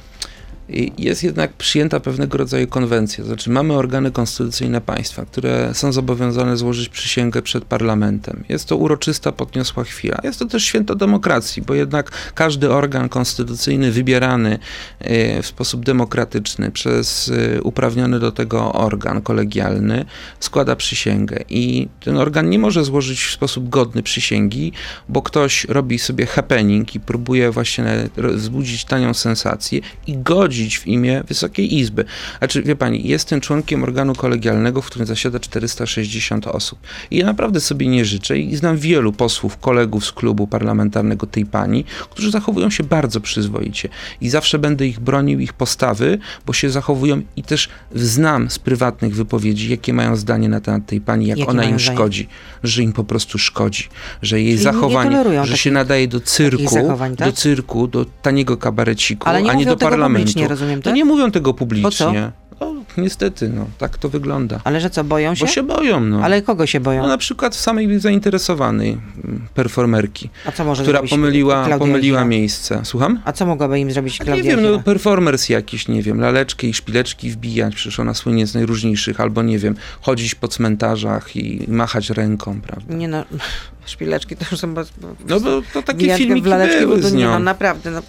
jest 0.97 1.23
jednak 1.23 1.53
przyjęta 1.53 1.99
pewnego 1.99 2.37
rodzaju 2.37 2.67
konwencja. 2.67 3.23
Znaczy 3.23 3.49
mamy 3.49 3.73
organy 3.73 4.11
konstytucyjne 4.11 4.81
państwa, 4.81 5.25
które 5.25 5.73
są 5.73 5.91
zobowiązane 5.91 6.57
złożyć 6.57 6.89
przysięgę 6.89 7.41
przed 7.41 7.65
parlamentem. 7.65 8.43
Jest 8.49 8.67
to 8.67 8.77
uroczysta, 8.77 9.31
podniosła 9.31 9.83
chwila. 9.83 10.19
Jest 10.23 10.39
to 10.39 10.45
też 10.45 10.63
święto 10.63 10.95
demokracji, 10.95 11.61
bo 11.61 11.73
jednak 11.73 12.11
każdy 12.33 12.71
organ 12.71 13.09
konstytucyjny 13.09 13.91
wybierany 13.91 14.59
y, 15.01 15.41
w 15.41 15.47
sposób 15.47 15.85
demokratyczny 15.85 16.71
przez 16.71 17.27
y, 17.27 17.59
uprawniony 17.63 18.19
do 18.19 18.31
tego 18.31 18.73
organ 18.73 19.21
kolegialny 19.21 20.05
składa 20.39 20.75
przysięgę 20.75 21.39
i 21.49 21.87
ten 21.99 22.17
organ 22.17 22.49
nie 22.49 22.59
może 22.59 22.83
złożyć 22.83 23.23
w 23.23 23.31
sposób 23.31 23.69
godny 23.69 24.03
przysięgi, 24.03 24.71
bo 25.09 25.21
ktoś 25.21 25.65
robi 25.65 25.99
sobie 25.99 26.25
happening 26.25 26.95
i 26.95 26.99
próbuje 26.99 27.51
właśnie 27.51 28.09
ro- 28.17 28.33
wzbudzić 28.33 28.85
tanią 28.85 29.13
sensację 29.13 29.81
i 30.07 30.17
godzić 30.55 30.79
w 30.79 30.87
imię 30.87 31.23
Wysokiej 31.27 31.75
Izby. 31.75 32.05
Znaczy, 32.37 32.63
wie 32.63 32.75
pani, 32.75 33.07
jestem 33.07 33.41
członkiem 33.41 33.83
organu 33.83 34.15
kolegialnego, 34.15 34.81
w 34.81 34.85
którym 34.85 35.07
zasiada 35.07 35.39
460 35.39 36.47
osób. 36.47 36.79
I 37.11 37.17
ja 37.17 37.25
naprawdę 37.25 37.59
sobie 37.59 37.87
nie 37.87 38.05
życzę 38.05 38.39
i 38.39 38.55
znam 38.55 38.77
wielu 38.77 39.13
posłów, 39.13 39.57
kolegów 39.57 40.05
z 40.05 40.11
klubu 40.11 40.47
parlamentarnego 40.47 41.27
tej 41.27 41.45
pani, 41.45 41.85
którzy 42.09 42.31
zachowują 42.31 42.69
się 42.69 42.83
bardzo 42.83 43.21
przyzwoicie. 43.21 43.89
I 44.21 44.29
zawsze 44.29 44.59
będę 44.59 44.87
ich 44.87 44.99
bronił, 44.99 45.39
ich 45.39 45.53
postawy, 45.53 46.19
bo 46.45 46.53
się 46.53 46.69
zachowują 46.69 47.21
i 47.35 47.43
też 47.43 47.69
znam 47.95 48.49
z 48.49 48.59
prywatnych 48.59 49.15
wypowiedzi, 49.15 49.69
jakie 49.69 49.93
mają 49.93 50.15
zdanie 50.15 50.49
na 50.49 50.61
temat 50.61 50.85
tej 50.85 51.01
pani, 51.01 51.27
jak 51.27 51.37
Jakie 51.37 51.51
ona 51.51 51.63
im 51.63 51.79
zdanie? 51.79 51.97
szkodzi, 51.97 52.27
że 52.63 52.81
im 52.81 52.93
po 52.93 53.03
prostu 53.03 53.37
szkodzi, 53.37 53.89
że 54.21 54.41
jej 54.41 54.45
Czyli 54.45 54.57
nie 54.57 54.63
zachowanie, 54.63 55.23
że 55.43 55.57
się 55.57 55.71
nadaje 55.71 56.07
do 56.07 56.19
cyrku, 56.19 56.75
tak? 57.17 57.27
do 57.27 57.31
cyrku, 57.33 57.87
do 57.87 58.05
taniego 58.21 58.57
kabareciku, 58.57 59.29
a 59.29 59.53
nie 59.53 59.65
do 59.65 59.77
parlamentu. 59.77 60.44
Publicznie, 60.47 60.65
rozumiem, 60.65 60.81
To 60.81 60.89
tak? 60.89 60.95
nie 60.95 61.05
mówią 61.05 61.31
tego 61.31 61.53
publicznie. 61.53 62.31
No, 62.61 62.75
niestety, 62.97 63.49
no, 63.49 63.65
tak 63.77 63.97
to 63.97 64.09
wygląda. 64.09 64.59
Ale 64.63 64.81
że 64.81 64.89
co, 64.89 65.03
boją 65.03 65.35
się? 65.35 65.45
Bo 65.45 65.51
się 65.51 65.63
boją, 65.63 65.99
no. 65.99 66.23
Ale 66.23 66.41
kogo 66.41 66.65
się 66.65 66.79
boją? 66.79 67.01
No 67.01 67.07
na 67.07 67.17
przykład 67.17 67.55
samej 67.55 67.99
zainteresowanej 67.99 68.91
mm, 68.91 69.47
performerki, 69.53 70.29
A 70.45 70.51
co 70.51 70.65
może 70.65 70.83
która 70.83 71.03
pomyliła, 71.03 71.55
Klaudia 71.65 71.77
pomyliła 71.77 72.25
miejsce. 72.25 72.81
Słucham? 72.83 73.19
A 73.25 73.31
co 73.31 73.45
mogłaby 73.45 73.79
im 73.79 73.91
zrobić 73.91 74.19
Nie 74.19 74.25
Klaudia 74.25 74.43
wiem, 74.43 74.63
no 74.63 74.79
performers 74.79 75.49
jakiś, 75.49 75.87
nie 75.87 76.01
wiem, 76.01 76.19
laleczki 76.19 76.69
i 76.69 76.73
szpileczki 76.73 77.29
wbijać, 77.29 77.75
przecież 77.75 77.99
ona 77.99 78.13
słynie 78.13 78.47
z 78.47 78.53
najróżniejszych, 78.53 79.19
albo 79.21 79.43
nie 79.43 79.59
wiem, 79.59 79.75
chodzić 80.01 80.35
po 80.35 80.47
cmentarzach 80.47 81.35
i 81.35 81.65
machać 81.67 82.09
ręką, 82.09 82.61
prawda? 82.61 82.95
Nie 82.95 83.07
no, 83.07 83.25
szpileczki 83.85 84.35
to 84.35 84.45
już 84.51 84.59
są... 84.59 84.73
No 85.27 85.39
bo 85.39 85.61
to 85.73 85.81
takie 85.81 86.17
filmiki 86.17 86.41
w 86.41 86.45
laleczki, 86.45 86.79
były 86.79 87.01
z 87.01 87.13
nie 87.13 87.23
nią. 87.23 87.31
no, 87.31 87.39
naprawdę, 87.39 87.91
no. 87.91 88.01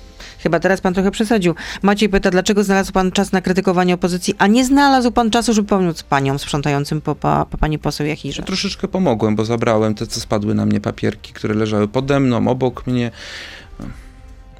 Chyba 0.46 0.60
teraz 0.60 0.80
pan 0.80 0.94
trochę 0.94 1.10
przesadził. 1.10 1.54
Maciej 1.82 2.08
pyta, 2.08 2.30
dlaczego 2.30 2.64
znalazł 2.64 2.92
pan 2.92 3.12
czas 3.12 3.32
na 3.32 3.40
krytykowanie 3.40 3.94
opozycji, 3.94 4.34
a 4.38 4.46
nie 4.46 4.64
znalazł 4.64 5.12
pan 5.12 5.30
czasu, 5.30 5.52
żeby 5.52 5.68
pomóc 5.68 6.02
paniom 6.02 6.38
sprzątającym 6.38 7.00
po, 7.00 7.14
po, 7.14 7.46
po 7.50 7.58
pani 7.58 7.78
poseł 7.78 8.06
Jachirze? 8.06 8.42
Troszeczkę 8.42 8.88
pomogłem, 8.88 9.36
bo 9.36 9.44
zabrałem 9.44 9.94
te, 9.94 10.06
co 10.06 10.20
spadły 10.20 10.54
na 10.54 10.66
mnie 10.66 10.80
papierki, 10.80 11.32
które 11.32 11.54
leżały 11.54 11.88
pode 11.88 12.20
mną, 12.20 12.48
obok 12.48 12.86
mnie. 12.86 13.10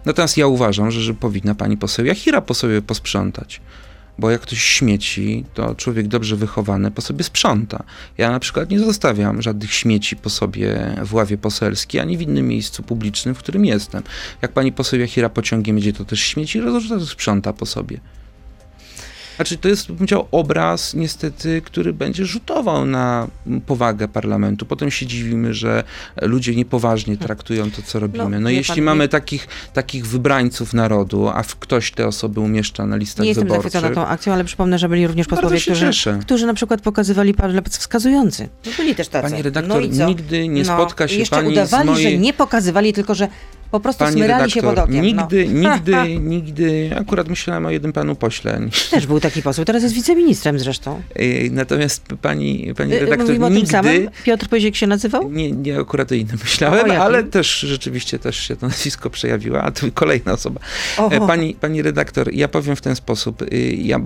Natomiast 0.05 0.37
ja 0.37 0.47
uważam, 0.47 0.91
że, 0.91 1.01
że 1.01 1.15
powinna 1.15 1.55
pani 1.55 1.77
poseł 1.77 2.05
Jachira 2.05 2.41
po 2.41 2.55
sobie 2.55 2.83
posprzątać. 2.83 3.61
Bo 4.19 4.31
jak 4.31 4.41
ktoś 4.41 4.59
śmieci, 4.63 5.45
to 5.55 5.75
człowiek 5.75 6.09
dobrze 6.09 6.37
wychowany 6.37 6.91
po 6.91 7.03
sobie 7.03 7.25
sprząta. 7.25 7.83
Ja 8.19 8.31
na 8.31 8.41
przykład 8.41 8.71
nie 8.71 8.79
zostawiam 8.79 9.43
żadnych 9.43 9.73
śmieci 9.73 10.17
po 10.17 10.31
sobie 10.31 10.97
w 11.05 11.15
ławie 11.15 11.39
poselskiej, 11.39 12.01
ani 12.01 12.19
w 12.19 12.23
innym 12.23 12.49
miejscu 12.49 12.83
publicznym, 12.83 13.35
w 13.35 13.39
którym 13.39 13.65
jestem. 13.65 14.03
Jak 14.43 14.53
pani 14.53 14.73
poseł 14.73 15.01
Jachira 15.01 15.29
pociągiem 15.29 15.77
jedzie, 15.77 15.93
to 15.93 16.05
też 16.05 16.21
śmieci 16.21 16.61
rozrzuca, 16.61 17.07
sprząta 17.07 17.53
po 17.53 17.67
sobie. 17.67 18.01
Znaczy, 19.37 19.57
to 19.59 19.69
jest, 19.69 19.87
bym 19.87 19.97
powiedział, 19.97 20.29
obraz 20.33 20.95
niestety, 20.95 21.63
który 21.65 21.93
będzie 21.93 22.25
rzutował 22.27 22.85
na 22.87 23.27
powagę 23.67 24.09
parlamentu. 24.09 24.67
Potem 24.67 24.91
się 24.91 25.07
dziwimy, 25.07 25.55
że 25.55 25.85
ludzie 26.23 26.55
niepoważnie 26.57 27.17
traktują 27.17 27.71
to, 27.71 27.83
co 27.83 27.99
robimy. 28.01 28.31
No, 28.31 28.41
No, 28.41 28.51
jeśli 28.51 28.75
pan, 28.75 28.85
mamy 28.85 29.05
nie- 29.05 29.09
takich, 29.09 29.49
takich 29.73 30.07
wybrańców 30.07 30.75
narodu, 30.75 31.29
a 31.29 31.43
w- 31.43 31.57
ktoś 31.57 31.91
te 31.91 32.07
osoby 32.07 32.41
umieszcza 32.41 32.87
na 32.87 32.97
listach 32.97 33.23
Nie 33.23 33.29
jestem 33.29 33.49
wyborczych... 33.49 33.73
zachwycona 33.73 33.95
tą 34.07 34.11
akcją, 34.11 34.33
ale 34.33 34.45
przypomnę, 34.45 34.79
że 34.79 34.89
byli 34.89 35.07
również 35.07 35.27
posłowie, 35.27 35.61
którzy, 35.61 35.81
cieszę. 35.81 36.19
którzy 36.23 36.47
na 36.47 36.55
przykład 36.55 36.81
pokazywali 36.81 37.35
palec 37.35 37.79
wskazujący. 37.79 38.49
No 38.67 38.73
byli 38.77 38.95
też 38.95 39.09
tacy. 39.09 39.31
Pani 39.31 39.43
redaktor, 39.43 39.83
no 39.93 40.07
nigdy 40.09 40.49
nie 40.49 40.65
spotka 40.65 41.09
się 41.09 41.17
jeszcze 41.17 41.37
pani 41.37 41.49
z 41.49 41.53
udawali, 41.53 41.91
mojej- 41.91 42.13
że 42.13 42.19
nie 42.19 42.33
pokazywali, 42.33 42.93
tylko 42.93 43.15
że 43.15 43.29
po 43.71 43.81
prostu 43.81 44.05
Pani 44.05 44.17
smyrali 44.17 44.51
się 44.51 44.61
redaktor, 44.61 44.85
pod 44.85 44.91
okiem. 44.91 45.05
nigdy, 45.05 45.47
no. 45.49 45.61
nigdy, 45.71 46.19
nigdy, 46.21 46.91
akurat 47.01 47.29
myślałem 47.29 47.67
o 47.67 47.71
jednym 47.71 47.93
panu 47.93 48.15
pośle. 48.17 48.61
Też 48.91 49.07
był 49.07 49.21
taki 49.21 49.43
poseł, 49.43 49.65
teraz 49.65 49.83
jest 49.83 49.95
wiceministrem 49.95 50.59
zresztą. 50.59 51.03
Natomiast 51.51 52.05
pani, 52.23 52.75
pani 52.77 52.95
Y, 52.95 52.99
redaktor, 53.01 53.27
Mówimy 53.27 53.47
o 53.47 53.49
nigdy... 53.49 53.61
tym 53.61 53.71
samym? 53.71 54.09
Piotr 54.25 54.49
Pyzik 54.49 54.77
się 54.77 54.87
nazywał? 54.87 55.31
Nie, 55.33 55.53
nie 55.53 55.79
akurat 55.81 56.13
o 56.13 56.15
innym 56.15 56.39
myślałem, 56.43 56.91
O 56.91 56.95
ale 56.95 57.25
też 57.25 57.59
rzeczywiście 57.61 58.19
też 58.19 58.37
się 58.37 58.57
to 58.57 58.67
nazwisko 58.69 59.11
przejawiło, 59.11 59.63
a 59.63 59.71
to 59.71 59.87
kolejna 59.95 60.33
osoba. 60.33 60.61
O. 60.99 61.11
E, 61.11 61.27
Pani, 61.27 61.55
pani 61.55 61.83
redaktor, 61.83 62.33
ja 62.33 62.49
powiem 62.49 62.77
w 62.77 62.81
ten 62.81 62.97
sposób. 62.97 63.43
Y, 63.43 63.77
Ja, 63.77 63.99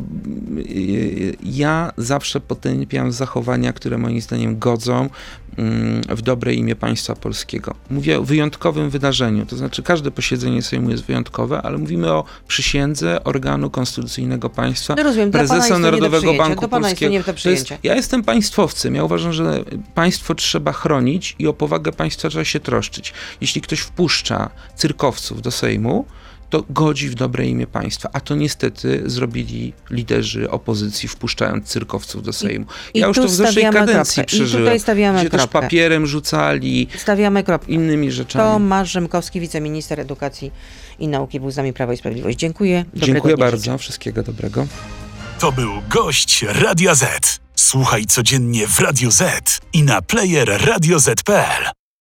y, 0.70 1.36
ja 1.42 1.92
zawsze 1.96 2.40
potępiam 2.40 3.12
zachowania, 3.12 3.72
które 3.72 3.98
moim 3.98 4.20
zdaniem 4.20 4.58
godzą 4.58 5.08
w 6.08 6.22
dobre 6.22 6.54
imię 6.54 6.76
państwa 6.76 7.14
polskiego. 7.14 7.74
Mówię 7.90 8.18
o 8.18 8.22
wyjątkowym 8.22 8.90
wydarzeniu, 8.90 9.46
to 9.46 9.56
znaczy 9.56 9.82
każde 9.82 10.10
posiedzenie 10.10 10.62
Sejmu 10.62 10.90
jest 10.90 11.04
wyjątkowe, 11.04 11.62
ale 11.62 11.78
mówimy 11.78 12.12
o 12.12 12.24
przysiędze 12.48 13.24
organu 13.24 13.70
konstytucyjnego 13.70 14.50
państwa, 14.50 14.94
No 14.94 15.02
rozumiem, 15.02 15.30
prezesa 15.30 15.78
Narodowego. 15.78 16.34
Banku 16.34 16.68
pana 16.68 16.88
jest 16.88 17.00
to 17.00 17.32
Polskiego. 17.32 17.50
jest, 17.50 17.68
ja 17.82 17.94
jestem 17.94 18.24
państwowcem. 18.24 18.94
Ja 18.94 19.04
uważam, 19.04 19.32
że 19.32 19.64
państwo 19.94 20.34
trzeba 20.34 20.72
chronić 20.72 21.36
i 21.38 21.46
o 21.46 21.52
powagę 21.52 21.92
państwa 21.92 22.28
trzeba 22.28 22.44
się 22.44 22.60
troszczyć. 22.60 23.12
Jeśli 23.40 23.60
ktoś 23.60 23.80
wpuszcza 23.80 24.50
cyrkowców 24.76 25.42
do 25.42 25.50
Sejmu, 25.50 26.04
to 26.50 26.64
godzi 26.70 27.08
w 27.08 27.14
dobre 27.14 27.46
imię 27.46 27.66
państwa. 27.66 28.08
A 28.12 28.20
to 28.20 28.34
niestety 28.34 29.02
zrobili 29.06 29.72
liderzy 29.90 30.50
opozycji, 30.50 31.08
wpuszczając 31.08 31.66
cyrkowców 31.66 32.22
do 32.22 32.32
Sejmu. 32.32 32.66
i 32.94 32.98
ja 32.98 33.06
już 33.06 33.16
tu 33.16 33.22
to 33.22 33.28
w 33.28 33.30
zeszłej 33.30 33.64
kadencji 33.64 34.14
kropkę. 34.14 34.22
I 34.22 34.26
przeżyłem. 34.38 34.64
tutaj 34.66 34.80
stawiamy 34.80 35.20
gdzie 35.20 35.30
też 35.30 35.38
kropkę. 35.40 35.60
papierem 35.60 36.06
rzucali, 36.06 36.88
Stawiamy 36.98 37.44
kropkę. 37.44 37.72
innymi 37.72 38.12
rzeczami. 38.12 38.52
Tomasz 38.52 38.90
Rzymkowski, 38.90 39.40
wiceminister 39.40 40.00
edukacji 40.00 40.50
i 40.98 41.08
nauki, 41.08 41.40
był 41.40 41.50
z 41.50 41.56
nami 41.56 41.72
Prawo 41.72 41.92
i 41.92 41.96
Sprawiedliwość. 41.96 42.38
Dziękuję. 42.38 42.84
Dobrego 42.84 43.06
Dziękuję 43.06 43.34
dnia 43.34 43.44
bardzo. 43.44 43.62
życzę. 43.64 43.78
Wszystkiego 43.78 44.22
dobrego. 44.22 44.66
To 45.38 45.52
był 45.52 45.70
gość 45.90 46.42
Radia 46.48 46.94
Z. 46.94 47.40
Słuchaj 47.56 48.04
codziennie 48.04 48.66
w 48.66 48.80
Radio 48.80 49.10
Z 49.10 49.60
i 49.72 49.82
na 49.82 50.02
player 50.02 50.60
radioz.pl. 50.66 51.79